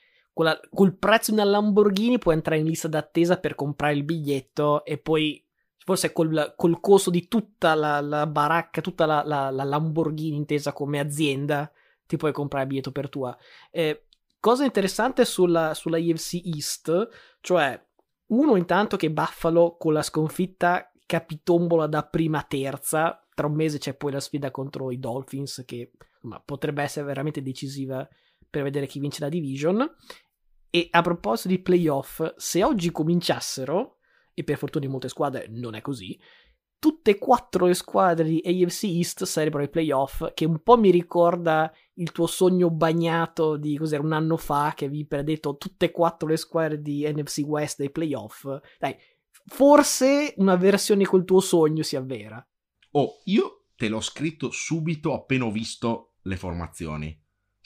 la, 0.45 0.61
col 0.70 0.97
prezzo 0.97 1.30
di 1.30 1.39
una 1.39 1.49
Lamborghini 1.49 2.18
puoi 2.18 2.34
entrare 2.34 2.61
in 2.61 2.66
lista 2.66 2.89
d'attesa 2.89 3.39
per 3.39 3.55
comprare 3.55 3.95
il 3.95 4.05
biglietto 4.05 4.84
e 4.84 4.99
poi 4.99 5.43
forse 5.78 6.12
col, 6.12 6.55
col 6.57 6.80
costo 6.80 7.11
di 7.11 7.28
tutta 7.28 7.74
la, 7.74 8.01
la 8.01 8.26
baracca, 8.26 8.80
tutta 8.80 9.07
la, 9.07 9.22
la, 9.24 9.51
la 9.51 9.64
Lamborghini 9.64 10.37
intesa 10.37 10.72
come 10.72 10.99
azienda 10.99 11.70
ti 12.07 12.16
puoi 12.16 12.32
comprare 12.32 12.64
il 12.64 12.70
biglietto 12.70 12.93
per 12.93 13.09
tua. 13.09 13.37
Eh, 13.70 14.07
cosa 14.41 14.64
interessante 14.64 15.24
sulla, 15.24 15.74
sulla 15.74 15.99
UFC 15.99 16.41
East, 16.45 17.09
cioè 17.41 17.80
uno 18.26 18.57
intanto 18.57 18.97
che 18.97 19.11
Buffalo 19.11 19.76
con 19.78 19.93
la 19.93 20.03
sconfitta 20.03 20.91
capitombola 21.07 21.87
da 21.87 22.05
prima 22.05 22.43
terza, 22.43 23.24
tra 23.32 23.47
un 23.47 23.55
mese 23.55 23.78
c'è 23.78 23.95
poi 23.95 24.12
la 24.12 24.20
sfida 24.20 24.51
contro 24.51 24.91
i 24.91 24.99
Dolphins 24.99 25.62
che 25.64 25.93
insomma, 26.14 26.41
potrebbe 26.45 26.82
essere 26.82 27.07
veramente 27.07 27.43
decisiva 27.43 28.07
per 28.49 28.62
vedere 28.62 28.87
chi 28.87 28.99
vince 28.99 29.20
la 29.20 29.28
division. 29.28 29.89
E 30.77 30.89
a 30.91 31.01
proposito 31.01 31.49
di 31.49 31.59
playoff, 31.61 32.35
se 32.37 32.62
oggi 32.62 32.91
cominciassero, 32.91 33.97
e 34.35 34.45
per 34.45 34.59
fortuna 34.59 34.85
in 34.85 34.91
molte 34.91 35.09
squadre 35.09 35.47
non 35.49 35.74
è 35.74 35.81
così, 35.81 36.20
tutte 36.79 37.12
e 37.12 37.18
quattro 37.18 37.64
le 37.64 37.72
squadre 37.72 38.29
di 38.29 38.43
AFC 38.45 38.83
East 38.83 39.24
sarebbero 39.24 39.62
ai 39.62 39.70
playoff, 39.70 40.35
che 40.35 40.45
un 40.45 40.62
po' 40.62 40.77
mi 40.77 40.91
ricorda 40.91 41.72
il 41.95 42.12
tuo 42.12 42.27
sogno 42.27 42.68
bagnato 42.68 43.57
di 43.57 43.79
cos'era 43.79 44.03
un 44.03 44.12
anno 44.12 44.37
fa, 44.37 44.74
che 44.77 44.91
vi 44.91 45.07
predetto 45.07 45.57
tutte 45.57 45.87
e 45.87 45.91
quattro 45.93 46.29
le 46.29 46.37
squadre 46.37 46.83
di 46.83 47.11
NFC 47.11 47.39
West 47.47 47.81
ai 47.81 47.91
playoff. 47.91 48.47
Dai, 48.79 48.95
forse 49.47 50.35
una 50.37 50.57
versione 50.57 51.07
col 51.07 51.24
tuo 51.24 51.41
sogno 51.41 51.83
si 51.83 51.97
avvera. 51.97 52.47
Oh, 52.91 53.22
io 53.24 53.68
te 53.77 53.89
l'ho 53.89 54.03
scritto 54.03 54.51
subito 54.51 55.14
appena 55.14 55.47
ho 55.47 55.51
visto 55.51 56.16
le 56.24 56.37
formazioni. 56.37 57.18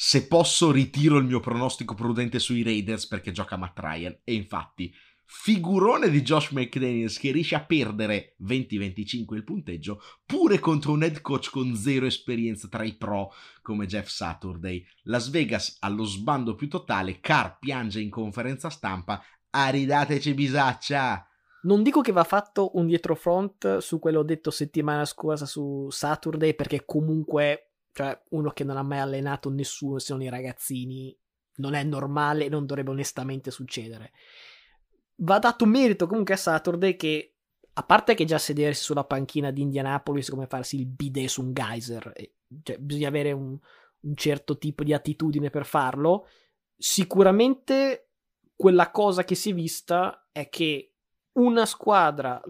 Se 0.03 0.27
posso 0.27 0.73
ritiro 0.73 1.19
il 1.19 1.27
mio 1.27 1.41
pronostico 1.41 1.93
prudente 1.93 2.39
sui 2.39 2.63
Raiders 2.63 3.07
perché 3.07 3.33
gioca 3.33 3.59
Matt 3.59 3.79
Ryan. 3.79 4.21
E 4.25 4.33
infatti, 4.33 4.91
figurone 5.27 6.09
di 6.09 6.23
Josh 6.23 6.53
McDaniels 6.53 7.19
che 7.19 7.31
riesce 7.31 7.55
a 7.55 7.61
perdere 7.61 8.35
20-25 8.43 9.35
il 9.35 9.45
punteggio 9.45 10.01
pure 10.25 10.59
contro 10.59 10.93
un 10.93 11.03
head 11.03 11.21
coach 11.21 11.51
con 11.51 11.77
zero 11.77 12.07
esperienza 12.07 12.67
tra 12.69 12.83
i 12.83 12.95
pro 12.95 13.31
come 13.61 13.85
Jeff 13.85 14.09
Saturday. 14.09 14.83
Las 15.03 15.29
Vegas 15.29 15.77
allo 15.81 16.05
sbando 16.05 16.55
più 16.55 16.71
totale, 16.71 17.21
Carr 17.21 17.59
piange 17.59 18.01
in 18.01 18.09
conferenza 18.09 18.71
stampa, 18.71 19.23
aridateci 19.51 20.33
bisaccia! 20.33 21.31
Non 21.63 21.83
dico 21.83 22.01
che 22.01 22.13
va 22.13 22.25
fatto 22.25 22.71
un 22.79 22.87
dietro 22.87 23.15
front 23.15 23.79
su 23.79 23.99
quello 23.99 24.23
detto 24.23 24.51
settimana 24.51 25.05
scorsa 25.05 25.45
su 25.45 25.89
Saturday 25.91 26.55
perché 26.55 26.87
comunque, 26.87 27.70
cioè 27.93 28.21
uno 28.31 28.51
che 28.51 28.65
non 28.65 28.77
ha 28.77 28.83
mai 28.83 28.99
allenato 28.99 29.51
nessuno 29.51 29.99
se 29.99 30.13
non 30.13 30.23
i 30.23 30.29
ragazzini, 30.29 31.17
non 31.57 31.75
è 31.75 31.83
normale 31.83 32.47
e 32.47 32.49
non 32.49 32.67
dovrebbe 32.67 32.91
onestamente 32.91 33.51
succedere. 33.51 34.13
Va 35.17 35.39
dato 35.39 35.67
merito 35.67 36.07
comunque 36.07 36.35
a 36.35 36.39
Saturday 36.39 36.97
che 36.97 37.35
a 37.73 37.83
parte 37.83 38.15
che 38.15 38.25
già 38.25 38.39
sedersi 38.39 38.83
sulla 38.83 39.05
panchina 39.05 39.51
di 39.51 39.63
Indianapolis 39.63 40.31
come 40.31 40.47
farsi 40.47 40.77
il 40.77 40.87
bidet 40.87 41.29
su 41.29 41.43
un 41.43 41.53
geyser, 41.53 42.13
cioè 42.63 42.79
bisogna 42.79 43.09
avere 43.09 43.33
un, 43.33 43.57
un 44.01 44.17
certo 44.17 44.59
tipo 44.59 44.83
di 44.83 44.93
attitudine 44.93 45.51
per 45.51 45.67
farlo, 45.67 46.27
sicuramente 46.77 48.09
quella 48.57 48.91
cosa 48.91 49.25
che 49.25 49.35
si 49.35 49.51
è 49.51 49.55
vista 49.55 50.29
è 50.33 50.49
che 50.49 50.95
una 51.33 51.65
squadra 51.65 52.41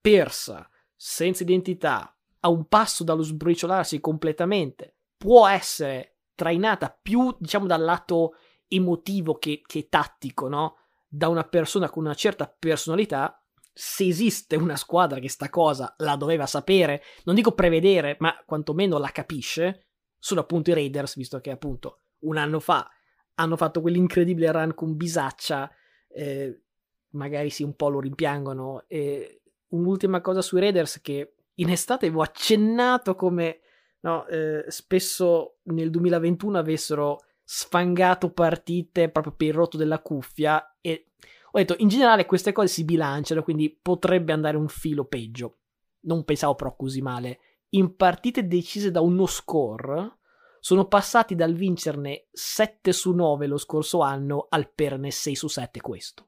persa, 0.00 0.68
senza 0.94 1.42
identità, 1.42 2.16
a 2.40 2.48
un 2.48 2.66
passo 2.66 3.04
dallo 3.04 3.22
sbriciolarsi 3.22 4.00
completamente, 4.00 4.96
può 5.16 5.46
essere 5.46 6.18
trainata 6.34 6.96
più, 7.00 7.34
diciamo, 7.38 7.66
dal 7.66 7.82
lato 7.82 8.34
emotivo 8.68 9.38
che, 9.38 9.62
che 9.66 9.88
tattico, 9.88 10.48
no? 10.48 10.76
Da 11.08 11.28
una 11.28 11.44
persona 11.44 11.90
con 11.90 12.04
una 12.04 12.14
certa 12.14 12.46
personalità. 12.46 13.42
Se 13.72 14.06
esiste 14.06 14.56
una 14.56 14.76
squadra 14.76 15.18
che 15.20 15.28
sta 15.28 15.48
cosa 15.50 15.94
la 15.98 16.16
doveva 16.16 16.46
sapere, 16.46 17.02
non 17.24 17.34
dico 17.34 17.52
prevedere, 17.52 18.16
ma 18.20 18.40
quantomeno 18.44 18.98
la 18.98 19.10
capisce, 19.10 19.86
sono 20.18 20.40
appunto 20.40 20.70
i 20.70 20.74
Raiders, 20.74 21.16
visto 21.16 21.40
che 21.40 21.50
appunto 21.50 22.02
un 22.20 22.36
anno 22.36 22.60
fa 22.60 22.88
hanno 23.34 23.56
fatto 23.56 23.80
quell'incredibile 23.80 24.50
run 24.50 24.74
con 24.74 24.96
Bisaccia, 24.96 25.70
eh, 26.08 26.62
magari 27.10 27.50
sì 27.50 27.62
un 27.62 27.74
po' 27.74 27.88
lo 27.88 28.00
rimpiangono. 28.00 28.84
E 28.88 29.42
un'ultima 29.68 30.20
cosa 30.20 30.42
sui 30.42 30.60
Raiders 30.60 31.00
che 31.00 31.34
in 31.58 31.70
estate 31.70 32.06
avevo 32.06 32.22
accennato 32.22 33.14
come 33.14 33.60
no, 34.00 34.26
eh, 34.26 34.64
spesso 34.68 35.58
nel 35.64 35.90
2021 35.90 36.58
avessero 36.58 37.18
sfangato 37.44 38.30
partite 38.32 39.10
proprio 39.10 39.34
per 39.34 39.46
il 39.48 39.54
rotto 39.54 39.76
della 39.76 40.00
cuffia 40.00 40.76
e 40.80 41.06
ho 41.50 41.58
detto 41.58 41.76
in 41.78 41.88
generale 41.88 42.26
queste 42.26 42.52
cose 42.52 42.68
si 42.68 42.84
bilanciano 42.84 43.42
quindi 43.42 43.70
potrebbe 43.70 44.32
andare 44.32 44.56
un 44.56 44.68
filo 44.68 45.04
peggio. 45.04 45.58
Non 46.00 46.24
pensavo 46.24 46.54
però 46.54 46.76
così 46.76 47.00
male. 47.00 47.40
In 47.70 47.96
partite 47.96 48.46
decise 48.46 48.90
da 48.90 49.00
uno 49.00 49.26
score 49.26 50.18
sono 50.60 50.86
passati 50.86 51.34
dal 51.34 51.54
vincerne 51.54 52.28
7 52.32 52.92
su 52.92 53.12
9 53.12 53.46
lo 53.46 53.56
scorso 53.56 54.00
anno 54.00 54.46
al 54.48 54.70
perne 54.72 55.10
6 55.10 55.34
su 55.34 55.48
7 55.48 55.80
questo. 55.80 56.26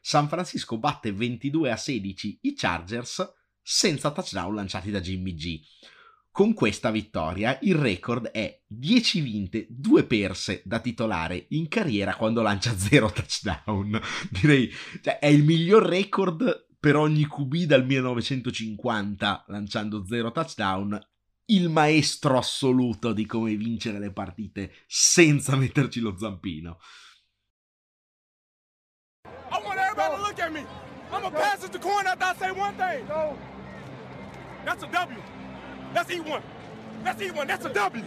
San 0.00 0.28
Francisco 0.28 0.78
batte 0.78 1.12
22 1.12 1.70
a 1.70 1.76
16 1.76 2.38
i 2.42 2.54
Chargers 2.54 3.37
senza 3.70 4.10
touchdown 4.12 4.54
lanciati 4.54 4.90
da 4.90 5.00
Jimmy 5.00 5.34
G 5.34 5.60
con 6.38 6.54
questa 6.54 6.92
vittoria 6.92 7.58
il 7.62 7.74
record 7.74 8.28
è 8.28 8.62
10 8.64 9.20
vinte, 9.22 9.66
2 9.68 10.04
perse 10.04 10.62
da 10.64 10.78
titolare 10.78 11.46
in 11.48 11.66
carriera 11.66 12.14
quando 12.14 12.42
lancia 12.42 12.72
0 12.78 13.10
touchdown. 13.10 14.00
Direi, 14.30 14.70
cioè, 15.02 15.18
è 15.18 15.26
il 15.26 15.42
miglior 15.42 15.82
record 15.82 16.68
per 16.78 16.94
ogni 16.94 17.26
QB 17.26 17.64
dal 17.64 17.84
1950 17.84 19.46
lanciando 19.48 20.06
0 20.06 20.30
touchdown. 20.30 21.00
Il 21.46 21.70
maestro 21.70 22.38
assoluto 22.38 23.12
di 23.12 23.26
come 23.26 23.56
vincere 23.56 23.98
le 23.98 24.12
partite 24.12 24.72
senza 24.86 25.56
metterci 25.56 25.98
lo 25.98 26.16
zampino. 26.16 26.78
I 29.24 29.60
want 29.60 29.80
everybody 29.80 30.14
to 30.14 30.22
look 30.22 30.38
at 30.38 30.52
me. 30.52 30.64
I'm 31.10 31.24
a 31.24 31.30
pass 31.32 31.64
it 31.64 31.72
to 31.72 31.80
corn 31.80 32.06
after 32.06 32.26
I 32.26 32.34
say 32.38 32.50
one 32.52 32.76
thing. 32.76 33.57
That's 34.68 34.82
a 34.82 34.86
W. 34.86 35.18
Let's 35.94 36.10
eat 36.10 36.28
one. 36.28 36.42
Let's 37.02 37.22
eat 37.22 37.34
one. 37.34 37.46
That's 37.46 37.64
a 37.64 37.70
W. 37.70 38.04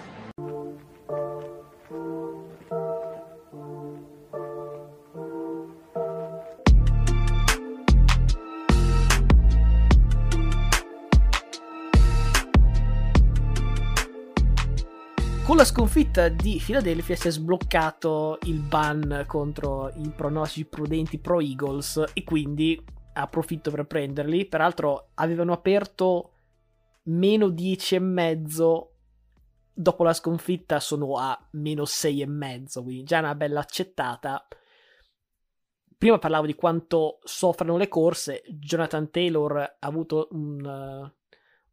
Con 15.44 15.58
la 15.58 15.66
sconfitta 15.66 16.30
di 16.30 16.62
Philadelphia 16.64 17.16
si 17.16 17.28
è 17.28 17.32
sbloccato 17.32 18.38
il 18.44 18.60
ban 18.60 19.24
contro 19.26 19.92
i 19.96 20.14
pronostici 20.16 20.66
prudenti 20.66 21.18
pro 21.18 21.40
Eagles 21.40 22.04
e 22.14 22.24
quindi 22.24 22.80
approfitto 23.14 23.72
per 23.72 23.86
prenderli. 23.86 24.46
Peraltro 24.46 25.08
avevano 25.16 25.54
aperto 25.54 26.34
meno 27.04 27.50
10 27.50 27.96
e 27.96 28.00
mezzo 28.00 28.96
dopo 29.74 30.04
la 30.04 30.14
sconfitta 30.14 30.80
sono 30.80 31.18
a 31.18 31.48
meno 31.52 31.86
6 31.86 32.22
e 32.22 32.28
mezzo 32.28 32.84
quindi 32.84 33.04
già 33.04 33.20
una 33.20 33.36
bella 33.36 33.60
accettata. 33.60 34.48
Prima 35.98 36.18
parlavo 36.18 36.46
di 36.48 36.56
quanto 36.56 37.20
soffrano 37.24 37.78
le 37.78 37.88
corse 37.88 38.44
Jonathan 38.48 39.12
Taylor 39.12 39.58
ha 39.58 39.78
avuto 39.80 40.30
un, 40.32 41.12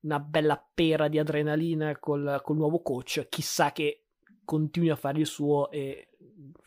una 0.01 0.21
bella 0.21 0.69
pera 0.75 1.09
di 1.09 1.19
adrenalina 1.19 1.99
col, 1.99 2.41
col 2.43 2.57
nuovo 2.57 2.83
coach 2.83 3.27
chissà 3.29 3.73
che 3.73 4.05
continui 4.45 4.91
a 4.91 4.97
fare 4.97 5.19
il 5.19 5.27
suo 5.27 5.71
e 5.71 6.09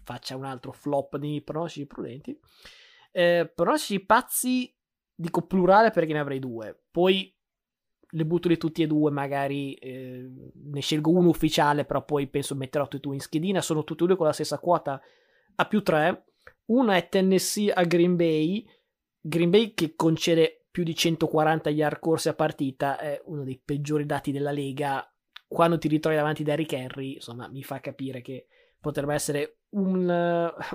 faccia 0.03 0.36
un 0.36 0.45
altro 0.45 0.72
flop 0.72 1.18
di 1.18 1.41
pronostici 1.41 1.88
prudenti. 1.88 2.39
Eh, 3.12 3.51
pronostici 3.53 4.05
pazzi 4.05 4.76
dico 5.14 5.45
plurale 5.45 5.91
perché 5.91 6.14
ne 6.14 6.20
avrei 6.20 6.39
due. 6.39 6.84
Poi 6.89 7.36
le 8.12 8.26
butto 8.26 8.47
lì 8.47 8.57
tutti 8.57 8.82
e 8.82 8.88
due, 8.88 9.12
magari 9.12 9.74
eh, 9.76 10.30
ne 10.53 10.82
scelgo 10.82 11.12
uno 11.12 11.30
ufficiale, 11.30 11.86
però 11.86 12.03
poi 12.03 12.28
penso 12.28 12.55
metterò 12.55 12.84
tutti 12.84 12.97
e 12.97 12.99
due 12.99 13.16
in 13.16 13.22
schedina. 13.22 13.62
Sono 13.62 13.84
tutti 13.84 14.03
e 14.03 14.07
due 14.07 14.16
con 14.16 14.26
la 14.26 14.34
stessa 14.34 14.59
quota 14.59 15.01
a 15.55 15.66
più 15.66 15.82
3. 15.82 16.26
Una 16.66 16.95
è 16.95 17.09
Tennessee 17.09 17.72
a 17.72 17.84
Green 17.84 18.16
Bay. 18.16 18.66
Green 19.20 19.49
Bay 19.49 19.74
che 19.74 19.95
concede 19.95 20.66
più 20.72 20.84
di 20.84 20.95
140 20.95 21.70
yard 21.70 21.99
corse 21.99 22.30
a 22.30 22.34
partita, 22.34 22.97
è 22.97 23.22
uno 23.26 23.43
dei 23.43 23.62
peggiori 23.64 24.05
dati 24.05 24.32
della 24.32 24.51
lega. 24.51 25.05
Quando 25.47 25.78
ti 25.78 25.89
ritrovi 25.89 26.16
davanti 26.16 26.43
da 26.43 26.55
Rick 26.55 26.74
Henry, 26.74 27.16
insomma, 27.16 27.49
mi 27.49 27.62
fa 27.62 27.82
capire 27.82 28.22
che 28.22 28.47
potrebbe 28.80 29.14
essere 29.14 29.57
un, 29.72 30.09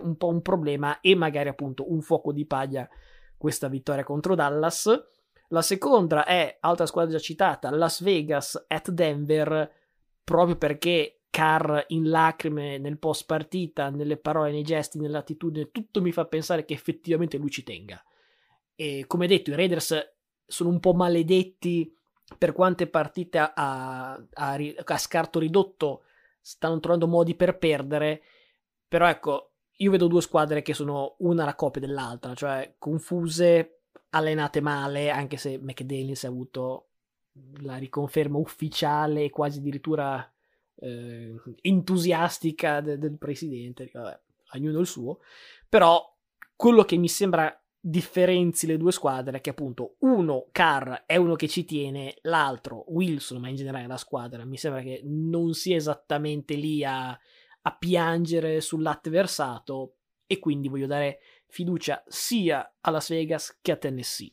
un 0.02 0.16
po' 0.16 0.28
un 0.28 0.42
problema 0.42 1.00
e 1.00 1.14
magari 1.14 1.48
appunto 1.48 1.90
un 1.90 2.02
fuoco 2.02 2.32
di 2.32 2.46
paglia 2.46 2.88
questa 3.36 3.68
vittoria 3.68 4.04
contro 4.04 4.34
Dallas. 4.34 4.88
La 5.48 5.62
seconda 5.62 6.24
è, 6.24 6.58
altra 6.60 6.86
squadra 6.86 7.12
già 7.12 7.18
citata, 7.18 7.70
Las 7.70 8.02
Vegas 8.02 8.64
at 8.66 8.90
Denver, 8.90 9.72
proprio 10.24 10.56
perché 10.56 11.20
Carr 11.30 11.78
in 11.88 12.08
lacrime 12.08 12.78
nel 12.78 12.98
post 12.98 13.26
partita, 13.26 13.90
nelle 13.90 14.16
parole, 14.16 14.50
nei 14.50 14.62
gesti, 14.62 14.98
nell'attitudine, 14.98 15.70
tutto 15.70 16.00
mi 16.00 16.10
fa 16.10 16.24
pensare 16.24 16.64
che 16.64 16.74
effettivamente 16.74 17.36
lui 17.36 17.50
ci 17.50 17.62
tenga. 17.62 18.02
E 18.74 19.04
come 19.06 19.26
detto, 19.26 19.50
i 19.50 19.54
Raiders 19.54 20.14
sono 20.44 20.70
un 20.70 20.80
po' 20.80 20.94
maledetti 20.94 21.94
per 22.38 22.52
quante 22.52 22.88
partite 22.88 23.38
a, 23.38 23.52
a, 23.52 24.18
a 24.32 24.98
scarto 24.98 25.38
ridotto 25.38 26.02
stanno 26.40 26.80
trovando 26.80 27.06
modi 27.06 27.34
per 27.34 27.58
perdere. 27.58 28.22
Però 28.88 29.08
ecco, 29.08 29.52
io 29.78 29.90
vedo 29.90 30.06
due 30.06 30.22
squadre 30.22 30.62
che 30.62 30.74
sono 30.74 31.16
una 31.18 31.44
la 31.44 31.54
copia 31.54 31.80
dell'altra, 31.80 32.34
cioè 32.34 32.74
confuse, 32.78 33.75
allenate 34.10 34.60
male, 34.60 35.10
anche 35.10 35.36
se 35.36 35.58
McDaniels 35.58 36.24
ha 36.24 36.28
avuto 36.28 36.88
la 37.60 37.76
riconferma 37.76 38.38
ufficiale 38.38 39.24
e 39.24 39.30
quasi 39.30 39.58
addirittura 39.58 40.32
eh, 40.76 41.34
entusiastica 41.62 42.80
de- 42.80 42.98
del 42.98 43.18
presidente, 43.18 43.90
vabbè, 43.92 44.20
ognuno 44.54 44.80
il 44.80 44.86
suo, 44.86 45.20
però 45.68 46.02
quello 46.54 46.84
che 46.84 46.96
mi 46.96 47.08
sembra 47.08 47.54
differenzi 47.78 48.66
le 48.66 48.76
due 48.76 48.90
squadre 48.90 49.36
è 49.36 49.40
che 49.40 49.50
appunto 49.50 49.96
uno, 50.00 50.48
Carr, 50.50 50.92
è 51.06 51.16
uno 51.16 51.36
che 51.36 51.46
ci 51.46 51.64
tiene, 51.64 52.16
l'altro, 52.22 52.84
Wilson, 52.88 53.40
ma 53.40 53.48
in 53.48 53.54
generale 53.56 53.86
la 53.86 53.96
squadra, 53.96 54.44
mi 54.44 54.56
sembra 54.56 54.82
che 54.82 55.02
non 55.04 55.54
sia 55.54 55.76
esattamente 55.76 56.54
lì 56.54 56.84
a, 56.84 57.10
a 57.10 57.76
piangere 57.78 58.60
sul 58.60 58.82
latte 58.82 59.10
versato. 59.10 59.92
E 60.28 60.40
quindi 60.40 60.66
voglio 60.66 60.88
dare 60.88 61.20
fiducia 61.48 62.02
sia 62.06 62.76
a 62.80 62.90
Las 62.90 63.08
Vegas 63.08 63.58
che 63.62 63.72
a 63.72 63.76
Tennessee. 63.76 64.32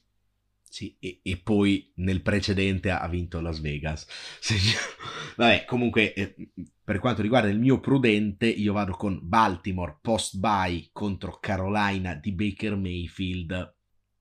Sì, 0.74 0.98
e, 1.00 1.20
e 1.22 1.38
poi 1.38 1.92
nel 1.98 2.24
precedente 2.24 2.90
ha 2.90 3.08
vinto 3.08 3.40
Las 3.42 3.60
Vegas. 3.60 4.08
Vabbè, 5.38 5.66
comunque, 5.66 6.14
eh, 6.14 6.36
per 6.84 6.98
quanto 6.98 7.22
riguarda 7.22 7.48
il 7.48 7.60
mio 7.60 7.80
prudente, 7.80 8.48
io 8.48 8.74
vado 8.74 8.94
con 8.94 9.20
Baltimore 9.22 10.00
post-bye 10.02 10.90
contro 10.92 11.38
Carolina 11.40 12.16
di 12.16 12.32
Baker 12.32 12.76
Mayfield. 12.76 13.76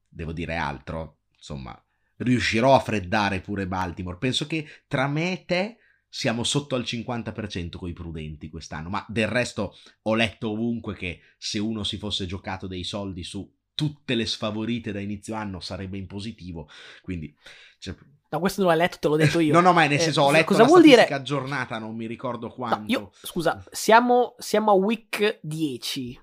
Devo 0.06 0.32
dire 0.32 0.56
altro, 0.56 1.20
insomma, 1.34 1.82
riuscirò 2.16 2.74
a 2.74 2.80
freddare 2.80 3.40
pure 3.40 3.66
Baltimore. 3.66 4.18
Penso 4.18 4.46
che 4.46 4.66
tra 4.86 5.08
me 5.08 5.32
e 5.32 5.44
te 5.46 5.76
siamo 6.14 6.44
sotto 6.44 6.74
al 6.74 6.82
50% 6.82 7.78
con 7.78 7.88
i 7.88 7.94
prudenti 7.94 8.50
quest'anno, 8.50 8.90
ma 8.90 9.02
del 9.08 9.28
resto 9.28 9.74
ho 10.02 10.14
letto 10.14 10.50
ovunque 10.50 10.94
che 10.94 11.20
se 11.38 11.58
uno 11.58 11.84
si 11.84 11.96
fosse 11.96 12.26
giocato 12.26 12.66
dei 12.66 12.84
soldi 12.84 13.24
su 13.24 13.50
tutte 13.74 14.14
le 14.14 14.26
sfavorite 14.26 14.92
da 14.92 15.00
inizio 15.00 15.34
anno 15.34 15.60
sarebbe 15.60 15.96
in 15.96 16.06
positivo, 16.06 16.68
quindi... 17.00 17.34
Cioè... 17.78 17.96
No, 18.28 18.40
questo 18.40 18.60
non 18.60 18.68
l'hai 18.68 18.78
letto, 18.80 18.98
te 18.98 19.08
l'ho 19.08 19.16
detto 19.16 19.40
io. 19.40 19.54
no, 19.54 19.60
no, 19.60 19.72
ma 19.72 19.86
nel 19.86 19.92
eh, 19.92 20.00
senso 20.00 20.20
ho 20.20 20.30
letto 20.30 20.44
cosa 20.44 20.64
vuol 20.64 20.82
dire? 20.82 21.06
aggiornata, 21.06 21.78
non 21.78 21.96
mi 21.96 22.06
ricordo 22.06 22.50
quanto. 22.50 22.80
No, 22.80 22.86
io, 22.88 23.12
scusa, 23.22 23.64
siamo, 23.70 24.34
siamo 24.36 24.70
a 24.70 24.74
week 24.74 25.38
10. 25.40 26.20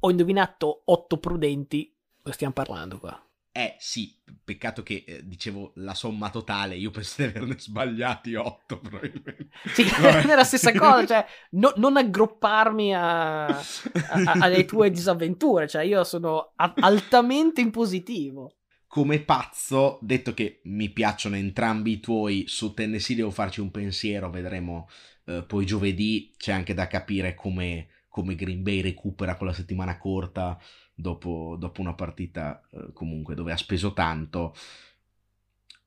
Ho 0.00 0.10
indovinato 0.10 0.80
8 0.86 1.18
prudenti, 1.18 1.94
stiamo 2.30 2.54
parlando 2.54 2.98
qua. 2.98 3.31
Eh 3.54 3.76
sì, 3.78 4.18
peccato 4.42 4.82
che 4.82 5.04
eh, 5.06 5.20
dicevo 5.26 5.72
la 5.76 5.92
somma 5.92 6.30
totale, 6.30 6.74
io 6.74 6.90
penso 6.90 7.16
di 7.18 7.28
averne 7.28 7.58
sbagliati 7.58 8.34
8 8.34 8.78
probabilmente. 8.80 9.48
Sì, 9.74 9.82
è 9.92 10.34
la 10.34 10.42
stessa 10.42 10.72
cosa, 10.74 11.04
cioè 11.06 11.26
no, 11.50 11.70
non 11.76 11.98
aggrupparmi 11.98 12.94
a, 12.94 13.44
a, 13.44 13.52
a, 13.54 14.32
alle 14.40 14.64
tue 14.64 14.90
disavventure, 14.90 15.68
cioè 15.68 15.82
io 15.82 16.02
sono 16.02 16.54
altamente 16.56 17.60
in 17.60 17.70
positivo. 17.70 18.54
Come 18.86 19.20
pazzo, 19.20 19.98
detto 20.00 20.32
che 20.32 20.60
mi 20.64 20.88
piacciono 20.88 21.36
entrambi 21.36 21.92
i 21.92 22.00
tuoi, 22.00 22.44
su 22.46 22.72
Tennessee 22.72 23.16
devo 23.16 23.30
farci 23.30 23.60
un 23.60 23.70
pensiero, 23.70 24.30
vedremo 24.30 24.88
eh, 25.26 25.44
poi 25.46 25.66
giovedì, 25.66 26.32
c'è 26.38 26.52
anche 26.52 26.72
da 26.72 26.86
capire 26.86 27.34
come, 27.34 27.88
come 28.08 28.34
Green 28.34 28.62
Bay 28.62 28.80
recupera 28.80 29.36
con 29.36 29.46
la 29.46 29.52
settimana 29.52 29.98
corta 29.98 30.58
dopo, 31.02 31.56
dopo 31.58 31.82
una 31.82 31.94
partita 31.94 32.62
eh, 32.70 32.92
comunque 32.94 33.34
dove 33.34 33.52
ha 33.52 33.56
speso 33.58 33.92
tanto. 33.92 34.54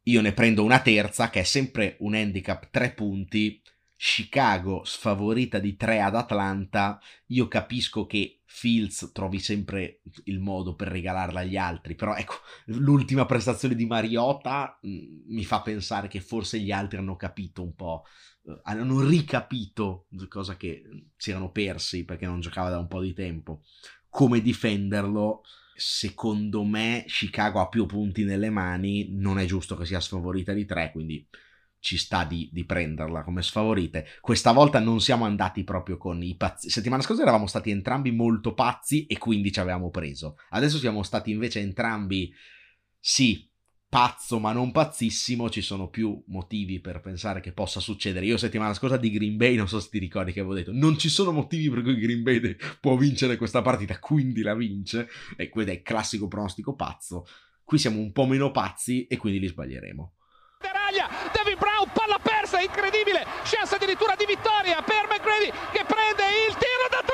Io 0.04 0.22
ne 0.22 0.34
prendo 0.34 0.64
una 0.64 0.82
terza 0.82 1.32
che 1.32 1.40
è 1.40 1.44
sempre 1.44 1.96
un 2.02 2.14
handicap 2.14 2.70
3 2.70 2.92
punti. 2.92 3.60
Chicago 3.98 4.84
sfavorita 4.84 5.58
di 5.58 5.76
3 5.76 6.02
ad 6.02 6.16
Atlanta. 6.16 7.02
Io 7.28 7.48
capisco 7.48 8.06
che 8.06 8.42
Fields 8.56 9.12
trovi 9.12 9.40
sempre 9.40 10.00
il 10.26 10.40
modo 10.40 10.76
per 10.76 10.88
regalarla 10.88 11.42
agli 11.42 11.58
altri, 11.58 11.94
però 11.94 12.16
ecco, 12.16 12.36
l'ultima 12.68 13.26
prestazione 13.26 13.76
di 13.76 13.86
Mariota 13.86 14.80
mh, 14.82 14.90
mm, 14.90 15.22
mi 15.28 15.44
fa 15.44 15.62
pensare 15.62 16.08
che 16.08 16.22
forse 16.22 16.60
gli 16.60 16.72
altri 16.72 16.98
hanno 16.98 17.18
capito 17.18 17.62
un 17.62 17.76
po', 17.76 18.06
eh, 18.46 18.58
hanno 18.64 19.02
ricapito 19.02 20.08
cosa 20.30 20.56
che 20.56 20.84
si 21.18 21.32
erano 21.32 21.52
persi 21.52 22.06
perché 22.06 22.26
non 22.26 22.40
giocava 22.40 22.70
da 22.70 22.78
un 22.78 22.88
po' 22.88 23.02
di 23.02 23.14
tempo 23.14 23.62
come 24.16 24.40
difenderlo. 24.40 25.44
Secondo 25.76 26.64
me 26.64 27.04
Chicago 27.06 27.60
ha 27.60 27.68
più 27.68 27.86
punti 27.86 28.24
nelle 28.24 28.50
mani, 28.50 29.10
non 29.12 29.40
è 29.40 29.44
giusto 29.44 29.76
che 29.76 29.86
sia 29.86 30.00
sfavorita 30.00 30.54
di 30.54 30.64
tre, 30.64 30.92
quindi 30.94 31.28
ci 31.80 31.98
sta 31.98 32.24
di, 32.24 32.50
di, 32.54 32.64
prenderla 32.64 33.24
come 33.24 33.42
sfavorite. 33.42 34.06
Questa 34.22 34.54
volta 34.54 34.80
non 34.80 35.02
siamo 35.02 35.26
andati 35.26 35.66
proprio 35.66 35.98
con 35.98 36.24
i 36.24 36.38
pazzi. 36.38 36.70
Settimana 36.70 37.02
scorsa 37.02 37.24
eravamo 37.24 37.46
stati 37.46 37.72
entrambi 37.72 38.12
molto 38.12 38.54
pazzi 38.54 39.06
e 39.06 39.18
quindi 39.18 39.52
ci 39.52 39.60
avevamo 39.60 39.90
preso. 39.90 40.38
Adesso 40.52 40.78
siamo 40.78 41.04
stati 41.04 41.32
invece 41.32 41.60
entrambi, 41.60 42.34
sì, 42.98 43.46
pazzo 43.96 44.40
ma 44.40 44.52
non 44.52 44.74
pazzissimo, 44.74 45.50
ci 45.50 45.62
sono 45.62 45.88
più 45.88 46.22
motivi 46.28 46.82
per 46.82 47.00
pensare 47.00 47.40
che 47.40 47.54
possa 47.54 47.80
succedere. 47.80 48.26
Io 48.26 48.36
settimana 48.36 48.74
scorsa 48.74 48.98
di 48.98 49.10
Green 49.10 49.38
Bay, 49.38 49.56
non 49.56 49.70
so 49.70 49.80
se 49.80 49.88
ti 49.90 50.00
ricordi 50.00 50.34
che 50.34 50.42
avevo 50.42 50.54
detto, 50.54 50.74
non 50.74 50.98
ci 50.98 51.08
sono 51.08 51.32
motivi 51.32 51.70
per 51.70 51.82
cui 51.82 51.98
Green 51.98 52.22
Bay 52.22 52.58
può 52.82 52.98
vincere 52.98 53.38
questa 53.38 53.62
partita, 53.62 53.98
quindi 54.00 54.42
la 54.42 54.54
vince, 54.54 55.08
e 55.38 55.48
questo 55.48 55.72
è 55.72 55.76
il 55.76 55.82
classico 55.82 56.28
pronostico 56.28 56.76
pazzo. 56.76 57.26
Qui 57.64 57.78
siamo 57.78 58.00
un 58.00 58.12
po' 58.12 58.26
meno 58.26 58.52
pazzi 58.52 59.08
e 59.08 59.16
quindi 59.16 59.40
li 59.40 59.48
sbaglieremo. 59.48 60.14
David 61.32 61.58
Brown, 61.58 61.90
palla 61.94 62.20
persa, 62.20 62.60
incredibile, 62.60 63.26
chance 63.44 63.76
addirittura 63.76 64.16
di 64.18 64.26
vittoria 64.26 64.82
per 64.82 65.08
McGrady 65.08 65.52
che 65.72 65.86
prende 65.86 66.24
il 66.50 66.54
tiro 66.56 66.88
da 66.90 67.05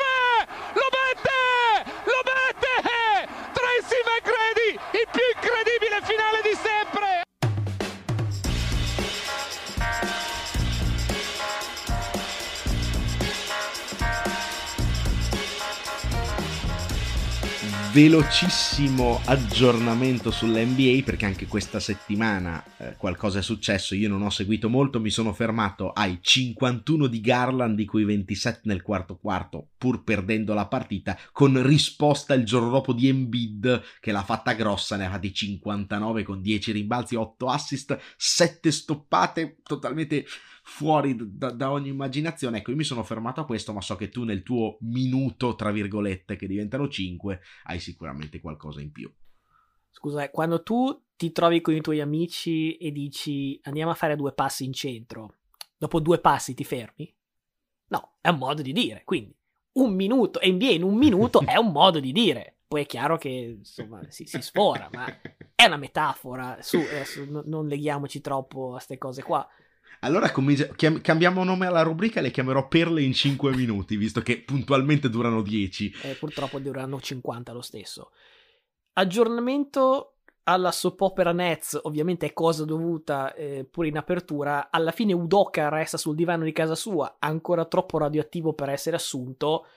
velocissimo 17.92 19.20
aggiornamento 19.26 20.32
sull'NBA 20.32 21.04
perché 21.04 21.26
anche 21.26 21.46
questa 21.46 21.82
settimana 21.82 22.64
eh, 22.78 22.96
qualcosa 22.96 23.39
è 23.39 23.42
successo, 23.42 23.96
io 23.96 24.08
non 24.08 24.22
ho 24.22 24.30
seguito 24.30 24.70
molto, 24.70 25.02
mi 25.02 25.10
sono 25.10 25.34
fermato 25.34 25.92
ai 25.92 26.20
51 26.22 27.08
di 27.08 27.20
Garland, 27.20 27.76
di 27.76 27.84
cui 27.84 28.06
27 28.06 28.62
nel 28.64 28.82
quarto 28.82 29.18
quarto, 29.18 29.72
pur 29.78 30.04
perdendo 30.04 30.54
la 30.54 30.68
partita, 30.68 31.18
con 31.34 31.62
risposta 31.62 32.34
il 32.34 32.46
giorno 32.46 32.70
dopo 32.70 32.94
di 32.94 33.10
Embiid 33.10 33.84
che 34.00 34.14
l'ha 34.14 34.24
fatta 34.24 34.54
grossa, 34.54 34.96
ne 34.96 35.08
ha 35.08 35.10
fatti 35.10 35.34
59 35.34 36.24
con 36.24 36.42
10 36.42 36.72
rimbalzi, 36.72 37.16
8 37.16 37.48
assist, 37.48 38.00
7 38.16 38.72
stoppate, 38.72 39.58
totalmente 39.64 40.26
fuori 40.72 41.15
da, 41.19 41.51
da, 41.51 41.69
ogni 41.69 41.89
immaginazione. 41.89 42.59
Ecco, 42.59 42.72
io 42.72 42.78
mi 42.78 42.86
sono 42.86 43.03
fermato 43.03 43.41
a 43.41 43.45
questo, 43.45 43.74
ma 43.74 43.82
so 43.82 43.97
che 43.97 44.09
tu 44.09 44.24
nel 44.24 44.41
tuo 44.41 44.78
minuto, 44.82 45.55
tra 45.55 45.69
virgolette, 45.69 46.38
che 46.38 46.47
diventano 46.47 46.88
5, 46.88 47.41
hai 47.65 47.80
sicuramente 47.80 48.39
qualcosa 48.39 48.80
in 48.80 48.91
più. 48.91 49.13
Scusa, 49.89 50.24
eh, 50.24 50.32
quando 50.32 50.63
tu 50.63 51.07
ti 51.17 51.34
trovi 51.34 51.59
con 51.59 51.76
i 51.76 51.82
tuoi 51.82 51.99
amici 51.99 52.78
e 52.78 52.91
dici 52.91 53.59
andiamo 53.63 53.91
a 53.91 53.95
fare 53.95 54.15
due 54.15 54.32
passi 54.32 54.63
in 54.63 54.72
centro, 54.72 55.36
dopo 55.78 55.99
due 55.99 56.19
passi 56.19 56.53
ti 56.53 56.63
fermi? 56.63 57.13
No, 57.88 58.13
è 58.22 58.30
un 58.30 58.38
modo 58.38 58.61
di 58.61 58.72
dire, 58.72 59.01
quindi 59.03 59.36
un 59.74 59.93
minuto, 59.93 60.39
NBA 60.41 60.69
in 60.69 60.84
un 60.84 60.95
minuto 60.95 61.41
è 61.45 61.57
un 61.57 61.72
modo 61.72 61.99
di 61.99 62.13
dire. 62.13 62.55
Poi 62.65 62.84
è 62.84 62.86
chiaro 62.86 63.17
che 63.17 63.57
insomma 63.57 64.01
si, 64.07 64.26
si 64.26 64.41
sfora, 64.41 64.88
ma 64.93 65.05
è 65.53 65.65
una 65.65 65.76
metafora. 65.76 66.59
Su, 66.61 66.78
adesso 66.78 67.43
non 67.43 67.67
leghiamoci 67.67 68.22
troppo 68.22 68.69
a 68.69 68.72
queste 68.76 68.97
cose 68.97 69.22
qua. 69.22 69.45
Allora 70.04 70.32
chiam- 70.76 71.02
cambiamo 71.02 71.43
nome 71.43 71.68
alla 71.68 71.84
rubrica 71.84 72.20
e 72.20 72.24
le 72.24 72.32
chiamerò 72.32 72.68
Perle 72.68 73.02
in 73.04 73.14
5 73.14 73.54
minuti, 73.56 73.97
visto 73.97 74.22
che 74.22 74.41
puntualmente 74.41 75.10
durano 75.10 75.41
10. 75.41 75.93
Eh, 76.04 76.16
purtroppo 76.16 76.60
dureranno 76.60 76.99
50 76.99 77.52
lo 77.52 77.62
stesso. 77.62 78.12
Aggiornamento 78.93 80.16
alla 80.43 80.72
soap 80.72 80.99
opera 81.02 81.32
Nets, 81.32 81.80
ovviamente 81.84 82.26
è 82.26 82.34
cosa 82.34 82.66
dovuta 82.66 83.34
eh, 83.36 83.64
pure 83.70 83.89
in 83.89 83.97
apertura. 83.97 84.70
Alla 84.72 84.91
fine 84.91 85.14
Udoka 85.14 85.70
resta 85.70 85.97
sul 85.97 86.16
divano 86.16 86.43
di 86.43 86.52
casa 86.52 86.76
sua, 86.76 87.18
ancora 87.20 87.66
troppo 87.66 87.97
radioattivo 87.99 88.54
per 88.54 88.70
essere 88.70 88.95
assunto. 88.95 89.68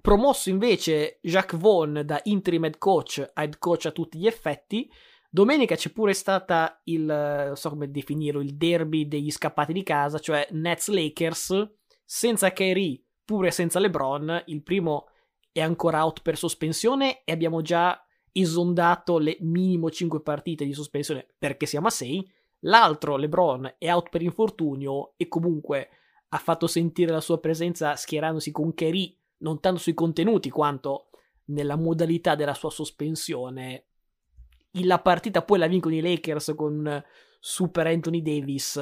Promosso 0.00 0.48
invece 0.48 1.18
Jacques 1.22 1.60
Vaughan 1.60 2.02
da 2.04 2.20
interim 2.24 2.64
head 2.64 2.78
coach 2.78 3.30
a 3.34 3.42
head 3.42 3.58
coach 3.58 3.86
a 3.86 3.90
tutti 3.92 4.18
gli 4.18 4.26
effetti. 4.26 4.90
Domenica 5.34 5.76
c'è 5.76 5.88
pure 5.88 6.12
stata 6.12 6.82
il, 6.84 7.04
non 7.04 7.56
so 7.56 7.70
come 7.70 7.90
definirlo, 7.90 8.42
il 8.42 8.54
derby 8.54 9.08
degli 9.08 9.30
scappati 9.30 9.72
di 9.72 9.82
casa, 9.82 10.18
cioè 10.18 10.46
Nets 10.50 10.88
Lakers, 10.88 11.70
senza 12.04 12.52
Kyrie, 12.52 13.02
pure 13.24 13.50
senza 13.50 13.78
LeBron. 13.78 14.42
Il 14.48 14.62
primo 14.62 15.06
è 15.50 15.62
ancora 15.62 16.04
out 16.04 16.20
per 16.20 16.36
sospensione 16.36 17.24
e 17.24 17.32
abbiamo 17.32 17.62
già 17.62 17.98
esondato 18.30 19.16
le 19.16 19.38
minimo 19.40 19.90
5 19.90 20.20
partite 20.20 20.66
di 20.66 20.74
sospensione 20.74 21.26
perché 21.38 21.64
siamo 21.64 21.86
a 21.86 21.90
6. 21.90 22.30
L'altro, 22.64 23.16
LeBron, 23.16 23.76
è 23.78 23.90
out 23.90 24.10
per 24.10 24.20
infortunio 24.20 25.14
e 25.16 25.28
comunque 25.28 25.88
ha 26.28 26.36
fatto 26.36 26.66
sentire 26.66 27.10
la 27.10 27.22
sua 27.22 27.40
presenza 27.40 27.96
schierandosi 27.96 28.50
con 28.50 28.74
Kyrie, 28.74 29.16
non 29.38 29.60
tanto 29.60 29.80
sui 29.80 29.94
contenuti 29.94 30.50
quanto 30.50 31.08
nella 31.46 31.76
modalità 31.76 32.34
della 32.34 32.52
sua 32.52 32.70
sospensione 32.70 33.86
la 34.84 35.00
partita 35.00 35.42
poi 35.42 35.58
la 35.58 35.66
vincono 35.66 35.94
i 35.94 36.00
Lakers 36.00 36.54
con 36.56 37.02
Super 37.38 37.86
Anthony 37.86 38.22
Davis. 38.22 38.80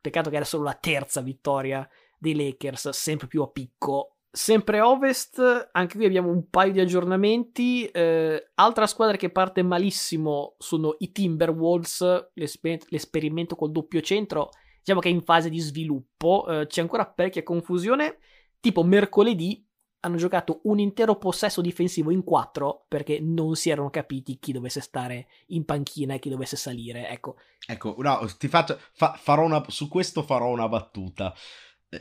Peccato 0.00 0.30
che 0.30 0.36
era 0.36 0.44
solo 0.44 0.64
la 0.64 0.74
terza 0.74 1.20
vittoria 1.20 1.88
dei 2.18 2.34
Lakers, 2.34 2.90
sempre 2.90 3.26
più 3.26 3.42
a 3.42 3.48
picco. 3.48 4.16
Sempre 4.32 4.80
Ovest, 4.80 5.70
anche 5.72 5.96
qui 5.96 6.06
abbiamo 6.06 6.30
un 6.30 6.48
paio 6.48 6.70
di 6.70 6.80
aggiornamenti. 6.80 7.86
Eh, 7.86 8.50
altra 8.54 8.86
squadra 8.86 9.16
che 9.16 9.30
parte 9.30 9.62
malissimo 9.62 10.54
sono 10.58 10.94
i 10.98 11.10
Timberwolves, 11.10 12.30
l'esper- 12.34 12.86
l'esperimento 12.90 13.56
col 13.56 13.72
doppio 13.72 14.00
centro. 14.00 14.50
Diciamo 14.78 15.00
che 15.00 15.08
è 15.08 15.12
in 15.12 15.22
fase 15.22 15.50
di 15.50 15.58
sviluppo, 15.58 16.46
eh, 16.48 16.66
c'è 16.66 16.80
ancora 16.80 17.06
parecchia 17.06 17.42
confusione. 17.42 18.18
Tipo 18.60 18.84
mercoledì 18.84 19.66
hanno 20.00 20.16
giocato 20.16 20.60
un 20.64 20.78
intero 20.78 21.16
possesso 21.16 21.60
difensivo 21.60 22.10
in 22.10 22.24
quattro 22.24 22.86
perché 22.88 23.20
non 23.20 23.54
si 23.54 23.70
erano 23.70 23.90
capiti 23.90 24.38
chi 24.38 24.52
dovesse 24.52 24.80
stare 24.80 25.28
in 25.48 25.64
panchina 25.64 26.14
e 26.14 26.18
chi 26.18 26.30
dovesse 26.30 26.56
salire. 26.56 27.08
Ecco, 27.08 27.36
ecco 27.66 27.94
no, 27.98 28.26
ti 28.38 28.48
faccio, 28.48 28.78
fa, 28.92 29.12
farò 29.12 29.44
una, 29.44 29.62
su 29.68 29.88
questo 29.88 30.22
farò 30.22 30.48
una 30.48 30.68
battuta. 30.68 31.34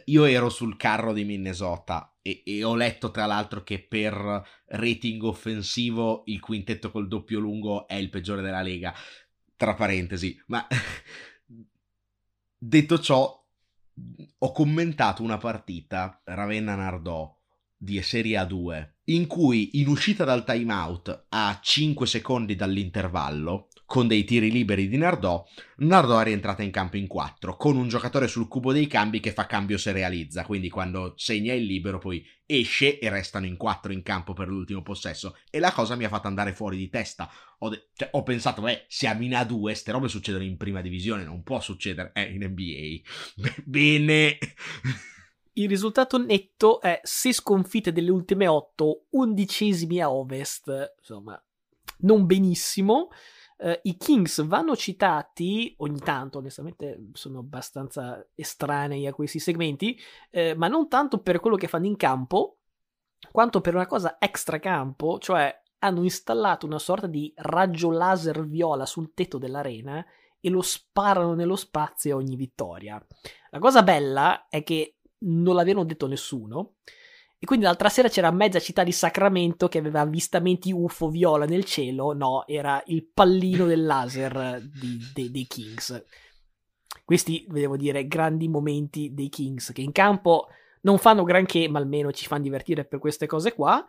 Io 0.06 0.26
ero 0.26 0.50
sul 0.50 0.78
carro 0.78 1.14
di 1.14 1.26
Minnesota 1.26 2.16
e, 2.22 2.43
e, 2.45 2.64
ho 2.64 2.76
letto 2.76 3.10
tra 3.10 3.26
l'altro 3.26 3.64
che 3.64 3.84
per 3.84 4.43
rating 4.68 5.24
offensivo 5.24 6.22
il 6.26 6.39
quintetto 6.39 6.91
col 6.91 7.08
doppio 7.08 7.39
lungo 7.39 7.88
è 7.88 7.95
il 7.95 8.10
peggiore 8.10 8.41
della 8.41 8.62
lega. 8.62 8.93
Tra 9.56 9.74
parentesi, 9.74 10.41
ma 10.47 10.66
detto 12.56 13.00
ciò, 13.00 13.45
ho 14.38 14.52
commentato 14.54 15.22
una 15.24 15.38
partita 15.38 16.22
Ravenna 16.24 16.76
Nardò 16.76 17.39
di 17.82 18.02
Serie 18.02 18.38
A2 18.38 18.90
in 19.10 19.26
cui 19.26 19.80
in 19.80 19.88
uscita 19.88 20.24
dal 20.24 20.44
timeout 20.44 21.28
a 21.30 21.60
5 21.62 22.06
secondi 22.06 22.56
dall'intervallo 22.56 23.70
con 23.86 24.08
dei 24.08 24.24
tiri 24.24 24.52
liberi 24.52 24.88
di 24.88 24.98
Nardò, 24.98 25.44
Nardò 25.78 26.20
è 26.20 26.24
rientrata 26.26 26.62
in 26.62 26.70
campo 26.70 26.98
in 26.98 27.08
4, 27.08 27.56
con 27.58 27.76
un 27.76 27.88
giocatore 27.88 28.28
sul 28.28 28.48
cubo 28.48 28.72
dei 28.72 28.86
cambi 28.86 29.20
che 29.20 29.32
fa 29.32 29.48
cambio 29.48 29.80
se 29.80 29.92
realizza, 29.92 30.46
quindi 30.46 30.70
quando 30.70 31.14
segna 31.16 31.54
il 31.54 31.64
libero 31.64 31.98
poi 31.98 32.24
esce 32.46 33.00
e 33.00 33.10
restano 33.10 33.48
in 33.48 33.58
4 33.58 33.92
in 33.92 34.04
campo 34.04 34.34
per 34.34 34.48
l'ultimo 34.48 34.84
possesso. 34.84 35.38
E 35.50 35.58
la 35.58 35.72
cosa 35.72 35.96
mi 35.96 36.04
ha 36.04 36.10
fatto 36.10 36.28
andare 36.28 36.54
fuori 36.54 36.78
di 36.78 36.90
testa. 36.90 37.32
Ho, 37.60 37.70
de- 37.70 37.90
cioè, 37.96 38.10
ho 38.12 38.22
pensato, 38.22 38.62
beh, 38.62 38.86
siamo 38.88 39.24
in 39.24 39.32
A2, 39.32 39.72
ste 39.72 39.92
robe 39.92 40.08
succedono 40.08 40.44
in 40.44 40.58
prima 40.58 40.82
divisione, 40.82 41.24
non 41.24 41.42
può 41.42 41.60
succedere 41.60 42.12
eh, 42.14 42.32
in 42.32 42.44
NBA. 42.44 43.54
Bene. 43.66 44.38
Il 45.60 45.68
risultato 45.68 46.18
netto 46.18 46.80
è 46.80 47.01
6 47.03 47.34
sconfitte 47.34 47.91
delle 47.91 48.12
ultime 48.12 48.47
8, 48.47 49.07
undicesimi 49.10 49.99
a 49.99 50.10
ovest, 50.10 50.95
insomma, 50.97 51.41
non 51.99 52.26
benissimo. 52.26 53.10
Uh, 53.57 53.78
I 53.82 53.97
Kings 53.97 54.41
vanno 54.45 54.74
citati 54.78 55.74
ogni 55.80 55.99
tanto, 55.99 56.38
onestamente 56.38 57.10
sono 57.12 57.39
abbastanza 57.39 58.26
estranei 58.36 59.05
a 59.05 59.12
questi 59.12 59.39
segmenti, 59.39 59.99
uh, 60.32 60.53
ma 60.55 60.70
non 60.70 60.88
tanto 60.88 61.22
per 61.22 61.41
quello 61.41 61.57
che 61.57 61.68
fanno 61.68 61.88
in 61.88 61.97
campo, 61.97 62.60
quanto 63.30 63.60
per 63.60 63.76
una 63.76 63.86
cosa 63.86 64.16
extra 64.18 64.60
campo, 64.60 65.20
cioè 65.20 65.53
hanno 65.80 66.03
installato 66.03 66.68
una 66.68 66.80
sorta 66.80 67.07
di 67.07 67.34
raggio 67.36 67.91
laser 67.91 68.47
viola 68.47 68.86
sul 68.86 69.14
tetto 69.14 69.38
dell'arena 69.38 70.05
e 70.39 70.49
lo 70.49 70.62
sparano 70.62 71.34
nello 71.34 71.57
spazio 71.57 72.16
ogni 72.16 72.38
vittoria. 72.38 73.05
La 73.49 73.60
cosa 73.60 73.84
bella 73.84 74.47
è 74.47 74.64
che 74.64 74.99
non 75.20 75.55
l'avevano 75.55 75.86
detto 75.86 76.07
nessuno, 76.07 76.76
e 77.41 77.45
quindi 77.45 77.63
l'altra 77.63 77.88
sera 77.88 78.09
c'era 78.09 78.32
mezza 78.32 78.59
città 78.59 78.84
di 78.84 78.91
Sacramento 78.91 79.70
che 79.70 79.78
aveva 79.78 80.01
avvistamenti 80.01 80.74
UFO 80.74 81.07
viola 81.07 81.45
nel 81.45 81.63
cielo. 81.63 82.11
No, 82.11 82.45
era 82.45 82.84
il 82.88 83.07
pallino 83.13 83.65
del 83.65 83.86
laser 83.86 84.61
di, 84.61 84.99
de, 85.13 85.32
dei 85.32 85.47
Kings. 85.47 86.03
Questi, 87.05 87.45
devo 87.47 87.78
dire, 87.78 88.07
grandi 88.07 88.49
momenti 88.49 89.13
dei 89.13 89.30
Kings 89.30 89.72
che 89.72 89.82
in 89.82 89.93
campo 89.93 90.47
non 90.82 90.97
fanno 90.97 91.24
granché, 91.24 91.70
ma 91.70 91.80
almeno 91.80 92.11
ci 92.11 92.28
fanno 92.28 92.43
divertire 92.43 92.84
per 92.84 92.99
queste 92.99 93.26
cose 93.26 93.53
qua. 93.53 93.86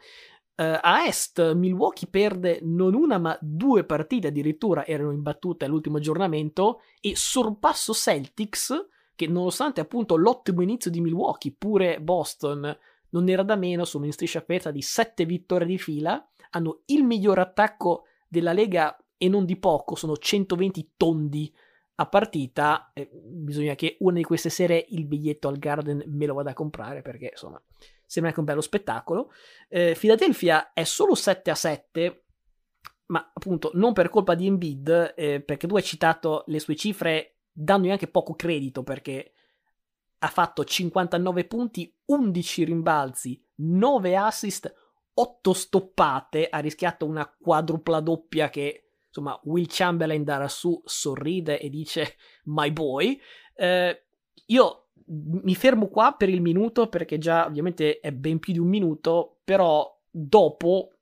Uh, 0.55 0.79
a 0.81 1.07
est 1.07 1.55
Milwaukee 1.55 2.09
perde 2.09 2.61
non 2.63 2.95
una 2.95 3.19
ma 3.19 3.37
due 3.41 3.85
partite 3.85 4.29
addirittura 4.29 4.85
erano 4.85 5.11
imbattute 5.11 5.65
all'ultimo 5.65 5.97
aggiornamento 5.97 6.83
e 7.01 7.17
sorpasso 7.17 7.95
Celtics 7.95 8.89
che 9.21 9.27
nonostante 9.27 9.83
appunto 9.83 10.17
l'ottimo 10.17 10.63
inizio 10.63 10.91
di 10.91 11.03
Milwaukee 11.03 11.55
pure 11.57 12.01
Boston 12.01 12.75
non 13.11 13.29
era 13.29 13.43
da 13.43 13.55
meno, 13.55 13.85
sono 13.85 14.07
in 14.07 14.13
striscia 14.13 14.39
aperta 14.39 14.71
di 14.71 14.81
7 14.81 15.27
vittorie 15.27 15.67
di 15.67 15.77
fila, 15.77 16.27
hanno 16.53 16.81
il 16.87 17.05
miglior 17.05 17.39
attacco 17.39 18.05
della 18.27 18.55
Lega 18.55 18.97
e 19.19 19.29
non 19.29 19.45
di 19.45 19.59
poco, 19.59 19.95
sono 19.95 20.17
120 20.17 20.93
tondi 20.97 21.55
a 21.97 22.07
partita, 22.07 22.93
eh, 22.95 23.11
bisogna 23.13 23.75
che 23.75 23.99
una 24.01 24.17
di 24.17 24.25
queste 24.25 24.49
sere 24.49 24.87
il 24.89 25.05
biglietto 25.05 25.49
al 25.49 25.59
Garden 25.59 26.03
me 26.07 26.25
lo 26.25 26.33
vada 26.33 26.53
a 26.53 26.55
comprare 26.55 27.03
perché 27.03 27.29
insomma 27.33 27.63
sembra 28.07 28.31
anche 28.31 28.41
un 28.41 28.47
bello 28.47 28.63
spettacolo. 28.63 29.33
Eh, 29.69 29.95
Philadelphia 29.99 30.73
è 30.73 30.85
solo 30.85 31.15
7 31.15 31.51
a 31.51 31.55
7, 31.55 32.25
ma 33.09 33.31
appunto 33.35 33.71
non 33.75 33.93
per 33.93 34.09
colpa 34.09 34.35
di 34.35 34.47
Embiid, 34.47 35.13
eh, 35.15 35.43
perché 35.43 35.67
tu 35.67 35.77
hai 35.77 35.83
citato 35.83 36.45
le 36.47 36.59
sue 36.59 36.75
cifre 36.75 37.35
dandogli 37.63 37.91
anche 37.91 38.09
poco 38.09 38.35
credito 38.35 38.83
perché 38.83 39.33
ha 40.19 40.29
fatto 40.29 40.65
59 40.65 41.45
punti, 41.45 41.95
11 42.07 42.65
rimbalzi, 42.65 43.43
9 43.57 44.17
assist, 44.17 44.73
8 45.15 45.53
stoppate, 45.53 46.49
ha 46.49 46.59
rischiato 46.59 47.07
una 47.07 47.27
quadrupla 47.27 48.01
doppia 48.01 48.51
che 48.51 48.85
insomma 49.07 49.39
Will 49.45 49.67
Chamberlain 49.69 50.23
da 50.25 50.39
lassù 50.39 50.81
sorride 50.85 51.59
e 51.59 51.69
dice 51.69 52.17
my 52.45 52.71
boy. 52.71 53.19
Eh, 53.55 54.05
io 54.47 54.89
mi 55.07 55.55
fermo 55.55 55.89
qua 55.89 56.15
per 56.17 56.29
il 56.29 56.41
minuto 56.41 56.89
perché 56.89 57.19
già 57.19 57.47
ovviamente 57.47 58.01
è 58.01 58.13
ben 58.13 58.39
più 58.39 58.53
di 58.53 58.59
un 58.59 58.69
minuto, 58.69 59.41
però 59.45 59.99
dopo 60.09 60.93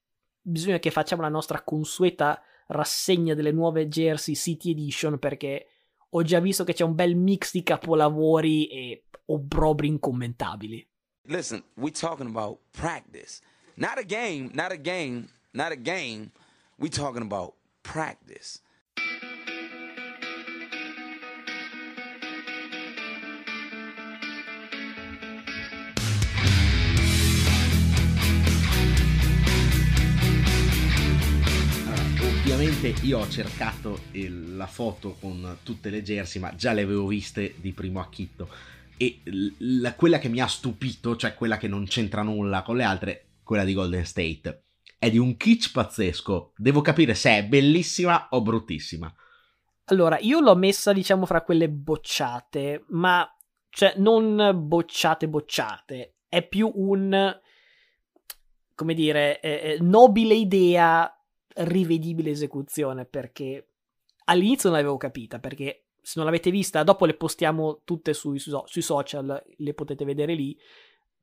bisogna 0.40 0.78
che 0.78 0.90
facciamo 0.90 1.22
la 1.22 1.28
nostra 1.28 1.62
consueta 1.62 2.40
rassegna 2.68 3.34
delle 3.34 3.52
nuove 3.52 3.88
Jersey 3.88 4.34
City 4.34 4.70
Edition 4.70 5.18
perché 5.18 5.66
ho 6.10 6.22
già 6.22 6.40
visto 6.40 6.64
che 6.64 6.72
c'è 6.72 6.84
un 6.84 6.94
bel 6.94 7.16
mix 7.16 7.52
di 7.52 7.62
capolavori 7.62 8.66
e 8.68 9.04
obbrobri 9.26 9.88
incommentabili. 9.88 10.86
Listen, 11.24 11.62
we 11.74 11.90
talking 11.90 12.28
about 12.28 12.58
practice. 12.72 13.40
Not 13.74 13.98
a 13.98 14.02
game, 14.02 14.50
not 14.54 14.72
a 14.72 14.76
game, 14.76 15.28
not 15.52 15.72
a 15.72 15.76
game. 15.76 16.30
We 16.78 16.88
talking 16.88 17.22
about 17.22 17.54
practice. 17.82 18.62
Ovviamente 32.50 32.94
io 33.02 33.18
ho 33.18 33.28
cercato 33.28 34.04
il, 34.12 34.56
la 34.56 34.66
foto 34.66 35.16
con 35.20 35.58
tutte 35.62 35.90
le 35.90 36.02
jersey, 36.02 36.40
ma 36.40 36.54
già 36.54 36.72
le 36.72 36.80
avevo 36.80 37.06
viste 37.06 37.56
di 37.58 37.72
primo 37.72 38.00
acchitto 38.00 38.48
e 38.96 39.20
la, 39.58 39.92
quella 39.94 40.18
che 40.18 40.30
mi 40.30 40.40
ha 40.40 40.46
stupito, 40.46 41.14
cioè 41.14 41.34
quella 41.34 41.58
che 41.58 41.68
non 41.68 41.84
c'entra 41.84 42.22
nulla 42.22 42.62
con 42.62 42.76
le 42.76 42.84
altre, 42.84 43.26
quella 43.42 43.64
di 43.64 43.74
Golden 43.74 44.06
State, 44.06 44.62
è 44.98 45.10
di 45.10 45.18
un 45.18 45.36
kitsch 45.36 45.72
pazzesco. 45.72 46.54
Devo 46.56 46.80
capire 46.80 47.12
se 47.12 47.36
è 47.36 47.44
bellissima 47.44 48.28
o 48.30 48.40
bruttissima. 48.40 49.12
Allora, 49.84 50.18
io 50.18 50.40
l'ho 50.40 50.56
messa, 50.56 50.94
diciamo, 50.94 51.26
fra 51.26 51.42
quelle 51.42 51.68
bocciate, 51.68 52.86
ma 52.88 53.30
cioè 53.68 53.92
non 53.98 54.52
bocciate 54.54 55.28
bocciate, 55.28 56.14
è 56.26 56.46
più 56.48 56.72
un 56.74 57.38
come 58.74 58.94
dire, 58.94 59.40
eh, 59.40 59.50
eh, 59.50 59.78
nobile 59.80 60.34
idea, 60.34 61.12
rivedibile 61.54 62.30
esecuzione, 62.30 63.04
perché 63.04 63.68
all'inizio 64.24 64.68
non 64.68 64.78
l'avevo 64.78 64.96
capita, 64.96 65.38
perché 65.38 65.84
se 66.00 66.14
non 66.16 66.24
l'avete 66.24 66.50
vista, 66.50 66.82
dopo 66.82 67.04
le 67.04 67.14
postiamo 67.14 67.80
tutte 67.84 68.14
sui, 68.14 68.38
sui 68.38 68.82
social, 68.82 69.42
le 69.56 69.74
potete 69.74 70.04
vedere 70.04 70.34
lì. 70.34 70.58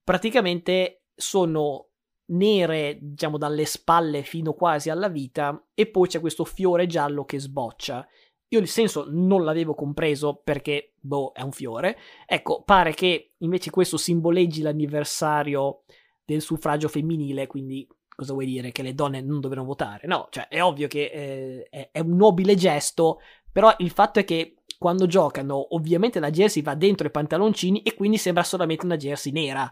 Praticamente 0.03 1.05
sono 1.15 1.87
nere, 2.27 2.97
diciamo, 3.01 3.37
dalle 3.37 3.65
spalle 3.65 4.23
fino 4.23 4.53
quasi 4.53 4.89
alla 4.89 5.09
vita, 5.09 5.67
e 5.73 5.87
poi 5.87 6.07
c'è 6.07 6.19
questo 6.19 6.43
fiore 6.43 6.87
giallo 6.87 7.25
che 7.25 7.39
sboccia. 7.39 8.07
Io 8.49 8.59
il 8.59 8.67
senso 8.67 9.05
non 9.09 9.43
l'avevo 9.43 9.73
compreso 9.73 10.35
perché, 10.43 10.93
boh, 10.99 11.31
è 11.31 11.41
un 11.41 11.51
fiore. 11.51 11.97
Ecco, 12.27 12.61
pare 12.61 12.93
che 12.93 13.33
invece 13.39 13.71
questo 13.71 13.97
simboleggi 13.97 14.61
l'anniversario 14.61 15.83
del 16.23 16.41
suffragio 16.41 16.87
femminile, 16.87 17.47
quindi 17.47 17.87
cosa 18.15 18.33
vuoi 18.33 18.45
dire? 18.45 18.71
Che 18.71 18.81
le 18.81 18.93
donne 18.93 19.21
non 19.21 19.39
dovevano 19.39 19.67
votare? 19.67 20.07
No, 20.07 20.27
cioè 20.29 20.47
è 20.47 20.63
ovvio 20.63 20.87
che 20.87 21.11
eh, 21.13 21.67
è, 21.69 21.89
è, 21.91 21.99
un 21.99 22.15
nobile 22.15 22.55
gesto, 22.55 23.19
però 23.51 23.73
il 23.77 23.91
fatto 23.91 24.19
è 24.19 24.25
che 24.25 24.55
quando 24.77 25.05
giocano, 25.05 25.75
ovviamente 25.75 26.19
la 26.19 26.29
jersey 26.29 26.61
va 26.61 26.75
dentro 26.75 27.07
i 27.07 27.11
pantaloncini 27.11 27.81
e 27.81 27.93
quindi 27.93 28.17
sembra 28.17 28.43
solamente 28.43 28.85
una 28.85 28.97
jersey 28.97 29.31
nera. 29.31 29.71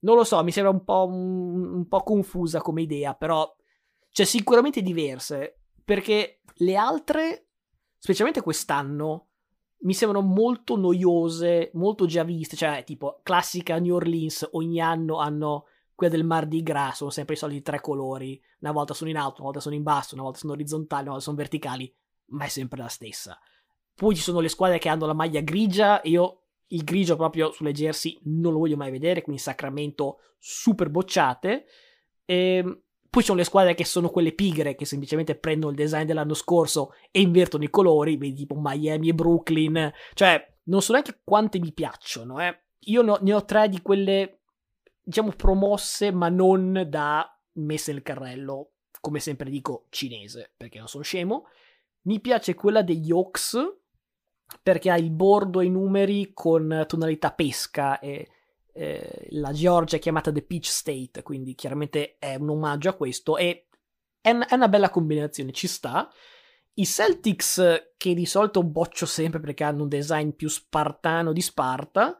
Non 0.00 0.16
lo 0.16 0.24
so, 0.24 0.42
mi 0.42 0.50
sembra 0.50 0.72
un 0.72 0.84
po', 0.84 1.06
un, 1.06 1.74
un 1.74 1.88
po 1.88 2.02
confusa 2.02 2.60
come 2.60 2.82
idea, 2.82 3.14
però 3.14 3.54
c'è 4.10 4.24
sicuramente 4.24 4.82
diverse, 4.82 5.60
perché 5.84 6.40
le 6.56 6.76
altre, 6.76 7.48
specialmente 7.98 8.40
quest'anno, 8.40 9.26
mi 9.82 9.94
sembrano 9.94 10.26
molto 10.26 10.76
noiose, 10.76 11.70
molto 11.74 12.06
già 12.06 12.22
viste, 12.22 12.56
cioè 12.56 12.82
tipo 12.84 13.20
classica 13.22 13.78
New 13.78 13.94
Orleans, 13.94 14.48
ogni 14.52 14.80
anno 14.80 15.18
hanno 15.18 15.64
quella 16.00 16.16
del 16.16 16.24
Mardi 16.24 16.62
Gras, 16.62 16.96
sono 16.96 17.10
sempre 17.10 17.34
i 17.34 17.36
soliti 17.36 17.60
tre 17.60 17.78
colori, 17.78 18.40
una 18.60 18.72
volta 18.72 18.94
sono 18.94 19.10
in 19.10 19.18
alto, 19.18 19.42
una 19.42 19.44
volta 19.44 19.60
sono 19.60 19.74
in 19.74 19.82
basso, 19.82 20.14
una 20.14 20.22
volta 20.22 20.38
sono 20.38 20.54
orizzontali, 20.54 21.02
una 21.02 21.10
volta 21.10 21.24
sono 21.24 21.36
verticali, 21.36 21.94
ma 22.28 22.46
è 22.46 22.48
sempre 22.48 22.80
la 22.80 22.88
stessa. 22.88 23.38
Poi 23.94 24.14
ci 24.14 24.22
sono 24.22 24.40
le 24.40 24.48
squadre 24.48 24.78
che 24.78 24.88
hanno 24.88 25.04
la 25.04 25.12
maglia 25.12 25.42
grigia. 25.42 26.00
Io 26.04 26.44
il 26.68 26.84
grigio 26.84 27.16
proprio 27.16 27.50
sulle 27.52 27.72
jersey 27.72 28.18
non 28.24 28.54
lo 28.54 28.60
voglio 28.60 28.78
mai 28.78 28.90
vedere, 28.90 29.20
quindi 29.20 29.42
Sacramento 29.42 30.20
super 30.38 30.88
bocciate. 30.88 31.66
E 32.24 32.34
ehm, 32.34 32.80
poi 33.10 33.20
ci 33.20 33.26
sono 33.26 33.38
le 33.38 33.44
squadre 33.44 33.74
che 33.74 33.84
sono 33.84 34.08
quelle 34.08 34.32
pigre, 34.32 34.74
che 34.74 34.86
semplicemente 34.86 35.34
prendono 35.34 35.72
il 35.72 35.76
design 35.76 36.06
dell'anno 36.06 36.32
scorso 36.32 36.94
e 37.10 37.20
invertono 37.20 37.64
i 37.64 37.68
colori, 37.70 38.16
vedi 38.16 38.36
tipo 38.36 38.54
Miami 38.58 39.10
e 39.10 39.14
Brooklyn. 39.14 39.92
Cioè, 40.14 40.56
non 40.64 40.80
so 40.80 40.92
neanche 40.92 41.20
quante 41.22 41.58
mi 41.58 41.72
piacciono, 41.72 42.40
eh. 42.40 42.58
Io 42.84 43.02
no, 43.02 43.18
ne 43.20 43.34
ho 43.34 43.44
tre 43.44 43.68
di 43.68 43.82
quelle, 43.82 44.39
diciamo, 45.02 45.30
promosse, 45.30 46.12
ma 46.12 46.28
non 46.28 46.86
da 46.88 47.26
messe 47.52 47.92
nel 47.92 48.02
carrello, 48.02 48.72
come 49.00 49.20
sempre 49.20 49.50
dico, 49.50 49.86
cinese, 49.90 50.52
perché 50.56 50.78
non 50.78 50.88
sono 50.88 51.02
scemo. 51.02 51.46
Mi 52.02 52.20
piace 52.20 52.54
quella 52.54 52.82
degli 52.82 53.10
Hawks, 53.10 53.56
perché 54.62 54.90
ha 54.90 54.96
il 54.96 55.10
bordo 55.10 55.60
e 55.60 55.66
i 55.66 55.70
numeri 55.70 56.32
con 56.32 56.84
tonalità 56.86 57.32
pesca 57.32 57.98
e 57.98 58.28
eh, 58.72 59.26
la 59.30 59.52
Georgia 59.52 59.96
è 59.96 60.00
chiamata 60.00 60.32
The 60.32 60.42
Peach 60.42 60.66
State, 60.66 61.22
quindi 61.22 61.54
chiaramente 61.54 62.16
è 62.18 62.36
un 62.36 62.50
omaggio 62.50 62.88
a 62.88 62.94
questo 62.94 63.36
e 63.36 63.68
è, 64.20 64.36
è 64.36 64.54
una 64.54 64.68
bella 64.68 64.90
combinazione, 64.90 65.52
ci 65.52 65.66
sta. 65.66 66.10
I 66.74 66.86
Celtics, 66.86 67.92
che 67.96 68.14
di 68.14 68.26
solito 68.26 68.62
boccio 68.62 69.06
sempre 69.06 69.40
perché 69.40 69.64
hanno 69.64 69.82
un 69.82 69.88
design 69.88 70.30
più 70.30 70.48
spartano 70.48 71.32
di 71.32 71.40
Sparta, 71.40 72.16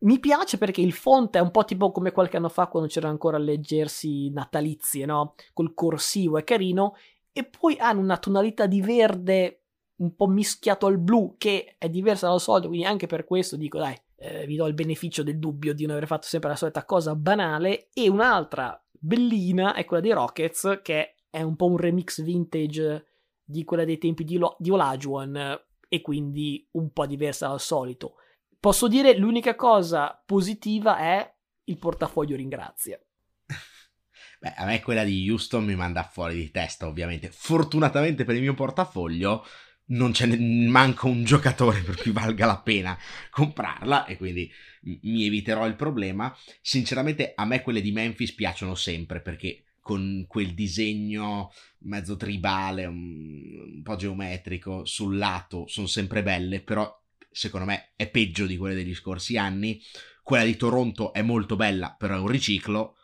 mi 0.00 0.18
piace 0.18 0.56
perché 0.58 0.80
il 0.80 0.92
font 0.92 1.36
è 1.36 1.40
un 1.40 1.50
po' 1.50 1.64
tipo 1.64 1.90
come 1.90 2.12
qualche 2.12 2.36
anno 2.36 2.48
fa 2.48 2.68
quando 2.68 2.88
c'erano 2.88 3.12
ancora 3.12 3.38
le 3.38 3.58
jersey 3.60 4.30
natalizie, 4.30 5.04
no? 5.04 5.34
Col 5.52 5.74
corsivo, 5.74 6.38
è 6.38 6.44
carino. 6.44 6.94
E 7.32 7.44
poi 7.44 7.76
hanno 7.78 8.00
una 8.00 8.16
tonalità 8.16 8.66
di 8.66 8.80
verde 8.80 9.62
un 9.96 10.14
po' 10.14 10.26
mischiato 10.26 10.86
al 10.86 10.98
blu 10.98 11.36
che 11.36 11.74
è 11.78 11.88
diversa 11.88 12.28
dal 12.28 12.40
solito, 12.40 12.68
quindi 12.68 12.86
anche 12.86 13.06
per 13.06 13.24
questo 13.24 13.56
dico 13.56 13.78
dai, 13.78 13.94
eh, 14.16 14.46
vi 14.46 14.56
do 14.56 14.66
il 14.66 14.74
beneficio 14.74 15.22
del 15.22 15.38
dubbio 15.38 15.74
di 15.74 15.84
non 15.84 15.96
aver 15.96 16.08
fatto 16.08 16.26
sempre 16.26 16.50
la 16.50 16.56
solita 16.56 16.84
cosa 16.84 17.14
banale. 17.14 17.88
E 17.92 18.08
un'altra 18.08 18.82
bellina 18.90 19.74
è 19.74 19.84
quella 19.84 20.02
dei 20.02 20.12
Rockets, 20.12 20.80
che 20.82 21.16
è 21.28 21.42
un 21.42 21.56
po' 21.56 21.66
un 21.66 21.76
remix 21.76 22.22
vintage 22.22 23.06
di 23.44 23.64
quella 23.64 23.84
dei 23.84 23.98
tempi 23.98 24.24
di, 24.24 24.38
Lo- 24.38 24.56
di 24.58 24.70
Olajuwon 24.70 25.60
e 25.88 26.00
quindi 26.00 26.66
un 26.72 26.90
po' 26.92 27.06
diversa 27.06 27.48
dal 27.48 27.60
solito. 27.60 28.14
Posso 28.60 28.88
dire 28.88 29.16
l'unica 29.16 29.54
cosa 29.54 30.22
positiva 30.26 30.98
è 30.98 31.34
il 31.64 31.78
portafoglio 31.78 32.36
ringrazia. 32.36 33.00
Beh, 34.38 34.52
a 34.54 34.66
me 34.66 34.82
quella 34.82 35.02
di 35.02 35.30
Houston 35.30 35.64
mi 35.64 35.74
manda 35.74 36.02
fuori 36.02 36.34
di 36.34 36.50
testa, 36.50 36.86
ovviamente. 36.86 37.30
Fortunatamente 37.32 38.24
per 38.24 38.34
il 38.34 38.42
mio 38.42 38.52
portafoglio 38.52 39.46
non 39.86 40.12
ce 40.12 40.26
ne 40.26 40.36
manca 40.68 41.06
un 41.06 41.24
giocatore 41.24 41.80
per 41.80 41.96
cui 41.96 42.12
valga 42.12 42.44
la 42.44 42.58
pena 42.58 42.98
comprarla 43.30 44.04
e 44.04 44.18
quindi 44.18 44.52
mi 44.82 45.24
eviterò 45.24 45.66
il 45.66 45.74
problema. 45.74 46.36
Sinceramente 46.60 47.32
a 47.34 47.46
me 47.46 47.62
quelle 47.62 47.80
di 47.80 47.92
Memphis 47.92 48.34
piacciono 48.34 48.74
sempre 48.74 49.22
perché 49.22 49.64
con 49.80 50.26
quel 50.28 50.52
disegno 50.52 51.50
mezzo 51.78 52.16
tribale, 52.16 52.84
un 52.84 53.80
po' 53.82 53.96
geometrico 53.96 54.84
sul 54.84 55.16
lato 55.16 55.66
sono 55.66 55.86
sempre 55.86 56.22
belle, 56.22 56.60
però 56.60 56.99
secondo 57.30 57.66
me 57.66 57.92
è 57.96 58.08
peggio 58.10 58.46
di 58.46 58.56
quelle 58.56 58.74
degli 58.74 58.94
scorsi 58.94 59.36
anni. 59.36 59.80
Quella 60.22 60.44
di 60.44 60.56
Toronto 60.56 61.12
è 61.12 61.22
molto 61.22 61.56
bella, 61.56 61.94
però 61.98 62.16
è 62.16 62.20
un 62.20 62.28
riciclo. 62.28 62.96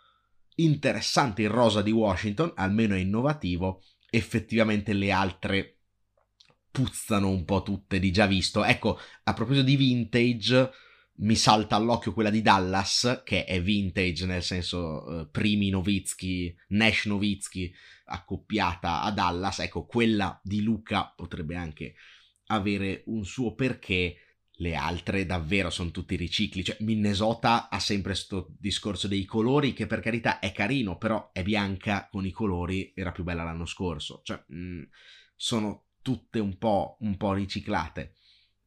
Interessante 0.56 1.42
il 1.42 1.50
rosa 1.50 1.82
di 1.82 1.90
Washington, 1.90 2.52
almeno 2.56 2.94
è 2.94 2.98
innovativo. 2.98 3.82
Effettivamente 4.10 4.92
le 4.92 5.10
altre 5.10 5.78
puzzano 6.70 7.30
un 7.30 7.44
po' 7.44 7.62
tutte 7.62 7.98
di 7.98 8.12
già 8.12 8.26
visto. 8.26 8.62
Ecco, 8.64 8.98
a 9.24 9.32
proposito 9.32 9.64
di 9.64 9.76
vintage, 9.76 10.70
mi 11.18 11.34
salta 11.34 11.76
all'occhio 11.76 12.12
quella 12.12 12.30
di 12.30 12.42
Dallas, 12.42 13.22
che 13.24 13.44
è 13.44 13.62
vintage 13.62 14.26
nel 14.26 14.42
senso 14.42 15.04
uh, 15.04 15.30
primi 15.30 15.70
Novitsky, 15.70 16.54
Nash 16.68 17.06
Novitsky 17.06 17.72
accoppiata 18.06 19.02
a 19.02 19.10
Dallas. 19.10 19.60
Ecco, 19.60 19.86
quella 19.86 20.38
di 20.42 20.62
Luca 20.62 21.12
potrebbe 21.16 21.56
anche 21.56 21.94
avere 22.46 23.02
un 23.06 23.24
suo 23.24 23.54
perché. 23.54 24.20
Le 24.58 24.74
altre 24.74 25.26
davvero 25.26 25.68
sono 25.68 25.90
tutti 25.90 26.16
ricicli. 26.16 26.64
Cioè, 26.64 26.78
Minnesota 26.80 27.68
ha 27.68 27.78
sempre 27.78 28.12
questo 28.12 28.54
discorso 28.58 29.06
dei 29.06 29.26
colori, 29.26 29.74
che 29.74 29.86
per 29.86 30.00
carità 30.00 30.38
è 30.38 30.50
carino, 30.52 30.96
però 30.96 31.28
è 31.30 31.42
bianca 31.42 32.08
con 32.10 32.24
i 32.24 32.30
colori, 32.30 32.90
era 32.94 33.12
più 33.12 33.22
bella 33.22 33.44
l'anno 33.44 33.66
scorso. 33.66 34.22
Cioè, 34.24 34.42
mh, 34.46 34.56
mm, 34.56 34.82
sono 35.34 35.88
tutte 36.00 36.38
un 36.38 36.56
po', 36.56 36.96
un 37.00 37.18
po' 37.18 37.34
riciclate. 37.34 38.14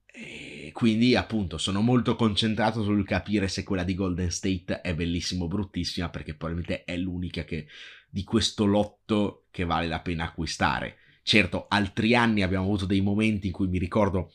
E 0.05 0.71
quindi, 0.73 1.15
appunto, 1.15 1.57
sono 1.57 1.81
molto 1.81 2.15
concentrato 2.15 2.83
sul 2.83 3.05
capire 3.05 3.47
se 3.47 3.63
quella 3.63 3.83
di 3.83 3.95
Golden 3.95 4.29
State 4.29 4.81
è 4.81 4.93
bellissima 4.93 5.45
o 5.45 5.47
bruttissima, 5.47 6.09
perché 6.09 6.35
probabilmente 6.35 6.83
è 6.83 6.97
l'unica 6.97 7.45
che, 7.45 7.67
di 8.09 8.23
questo 8.23 8.65
lotto 8.65 9.45
che 9.51 9.65
vale 9.65 9.87
la 9.87 10.01
pena 10.01 10.25
acquistare. 10.25 10.97
Certo, 11.29 11.67
altri 11.69 12.15
anni 12.15 12.41
abbiamo 12.41 12.65
avuto 12.65 12.87
dei 12.87 13.01
momenti 13.01 13.45
in 13.45 13.53
cui 13.53 13.67
mi 13.67 13.77
ricordo 13.77 14.31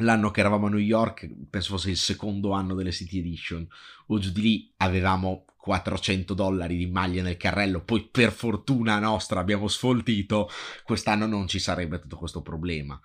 l'anno 0.00 0.30
che 0.30 0.40
eravamo 0.40 0.66
a 0.66 0.68
New 0.68 0.78
York, 0.78 1.26
penso 1.48 1.70
fosse 1.70 1.88
il 1.88 1.96
secondo 1.96 2.50
anno 2.50 2.74
delle 2.74 2.92
City 2.92 3.20
Edition, 3.20 3.66
o 4.08 4.18
giù 4.18 4.30
di 4.30 4.42
lì 4.42 4.74
avevamo 4.76 5.46
400 5.56 6.34
dollari 6.34 6.76
di 6.76 6.90
maglia 6.90 7.22
nel 7.22 7.38
carrello, 7.38 7.82
poi 7.82 8.06
per 8.06 8.32
fortuna 8.32 8.98
nostra 8.98 9.40
abbiamo 9.40 9.66
sfoltito, 9.66 10.50
quest'anno 10.84 11.24
non 11.24 11.48
ci 11.48 11.58
sarebbe 11.58 11.98
tutto 12.00 12.18
questo 12.18 12.42
problema. 12.42 13.00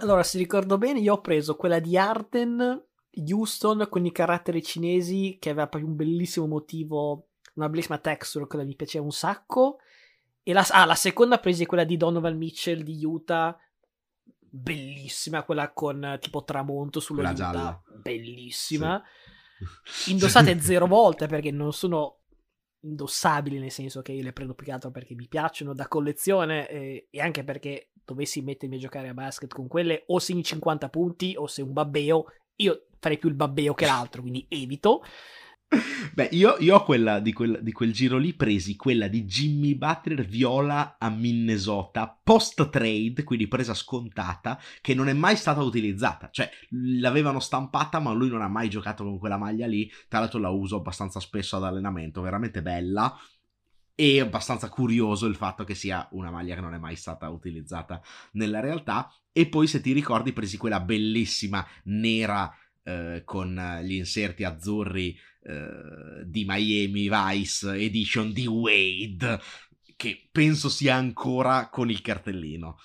Allora, 0.00 0.22
se 0.22 0.36
ricordo 0.36 0.76
bene, 0.76 1.00
io 1.00 1.14
ho 1.14 1.20
preso 1.22 1.56
quella 1.56 1.78
di 1.78 1.96
Arden, 1.96 2.84
Houston, 3.26 3.86
con 3.88 4.04
i 4.04 4.12
caratteri 4.12 4.62
cinesi, 4.62 5.38
che 5.40 5.48
aveva 5.48 5.66
proprio 5.66 5.88
un 5.88 5.96
bellissimo 5.96 6.46
motivo, 6.46 7.28
una 7.54 7.70
bellissima 7.70 7.96
texture, 7.96 8.46
quella 8.46 8.66
mi 8.66 8.76
piaceva 8.76 9.02
un 9.02 9.12
sacco, 9.12 9.78
e 10.48 10.52
la, 10.52 10.64
ah, 10.70 10.84
la 10.84 10.94
seconda 10.94 11.40
presa 11.40 11.64
è 11.64 11.66
quella 11.66 11.82
di 11.82 11.96
Donovan 11.96 12.36
Mitchell 12.36 12.82
di 12.82 13.04
Utah, 13.04 13.58
bellissima, 14.38 15.42
quella 15.42 15.72
con 15.72 16.18
tipo 16.20 16.44
tramonto 16.44 17.00
sulla 17.00 17.30
Utah, 17.30 17.34
gialla. 17.34 17.82
bellissima. 18.00 19.02
Sì. 19.82 20.12
Indossate 20.12 20.56
zero 20.62 20.86
volte 20.86 21.26
perché 21.26 21.50
non 21.50 21.72
sono 21.72 22.20
indossabili, 22.82 23.58
nel 23.58 23.72
senso 23.72 24.02
che 24.02 24.12
io 24.12 24.22
le 24.22 24.32
prendo 24.32 24.54
più 24.54 24.66
che 24.66 24.70
altro 24.70 24.92
perché 24.92 25.16
mi 25.16 25.26
piacciono 25.26 25.74
da 25.74 25.88
collezione 25.88 26.68
e, 26.68 27.08
e 27.10 27.20
anche 27.20 27.42
perché 27.42 27.90
dovessi 28.04 28.40
mettermi 28.40 28.76
a 28.76 28.78
giocare 28.78 29.08
a 29.08 29.14
basket 29.14 29.52
con 29.52 29.66
quelle 29.66 30.04
o 30.06 30.20
segni 30.20 30.44
50 30.44 30.88
punti 30.90 31.34
o 31.36 31.48
se 31.48 31.60
un 31.60 31.72
babbeo, 31.72 32.26
io 32.58 32.86
farei 33.00 33.18
più 33.18 33.28
il 33.28 33.34
babbeo 33.34 33.74
che 33.74 33.86
l'altro, 33.86 34.20
quindi 34.20 34.46
evito. 34.48 35.02
Beh, 36.16 36.28
io, 36.32 36.56
io 36.60 36.76
ho 36.76 36.84
quella 36.84 37.18
di, 37.18 37.32
quel, 37.32 37.58
di, 37.60 37.72
quel, 37.72 37.92
giro 37.92 38.18
lì 38.18 38.32
presi, 38.34 38.76
quella 38.76 39.08
di 39.08 39.24
Jimmy 39.24 39.74
Butler 39.74 40.24
viola 40.24 40.96
a 40.98 41.10
Minnesota 41.10 42.18
post 42.22 42.70
trade, 42.70 43.24
quindi 43.24 43.48
presa 43.48 43.74
scontata, 43.74 44.58
che 44.80 44.94
non 44.94 45.08
è 45.08 45.12
mai 45.12 45.36
stata 45.36 45.60
utilizzata. 45.62 46.30
Cioè, 46.30 46.48
l'avevano 47.00 47.40
stampata, 47.40 47.98
ma 47.98 48.12
lui 48.12 48.28
non 48.28 48.42
ha 48.42 48.48
mai 48.48 48.70
giocato 48.70 49.02
con 49.02 49.18
quella 49.18 49.36
maglia 49.36 49.66
lì. 49.66 49.90
Tra 50.08 50.20
l'altro 50.20 50.38
la 50.38 50.50
uso 50.50 50.76
abbastanza 50.76 51.20
spesso 51.20 51.56
ad 51.56 51.64
allenamento, 51.64 52.20
veramente 52.20 52.62
bella. 52.62 53.14
E 53.98 54.20
abbastanza 54.20 54.68
curioso 54.68 55.26
il 55.26 55.36
fatto 55.36 55.64
che 55.64 55.74
sia 55.74 56.06
una 56.12 56.30
maglia 56.30 56.54
che 56.54 56.60
non 56.60 56.74
è 56.74 56.78
mai 56.78 56.96
stata 56.96 57.28
utilizzata 57.28 58.00
nella 58.32 58.60
realtà. 58.60 59.12
E 59.32 59.48
poi, 59.48 59.66
se 59.66 59.80
ti 59.80 59.92
ricordi, 59.92 60.32
presi 60.32 60.56
quella 60.56 60.80
bellissima 60.80 61.66
nera 61.84 62.50
eh, 62.86 63.22
con 63.24 63.80
gli 63.82 63.94
inserti 63.94 64.44
azzurri 64.44 65.18
eh, 65.42 66.24
di 66.24 66.44
Miami 66.46 67.08
Vice 67.10 67.72
Edition 67.72 68.32
di 68.32 68.46
Wade, 68.46 69.40
che 69.96 70.28
penso 70.30 70.68
sia 70.68 70.94
ancora 70.94 71.68
con 71.68 71.90
il 71.90 72.00
cartellino. 72.00 72.78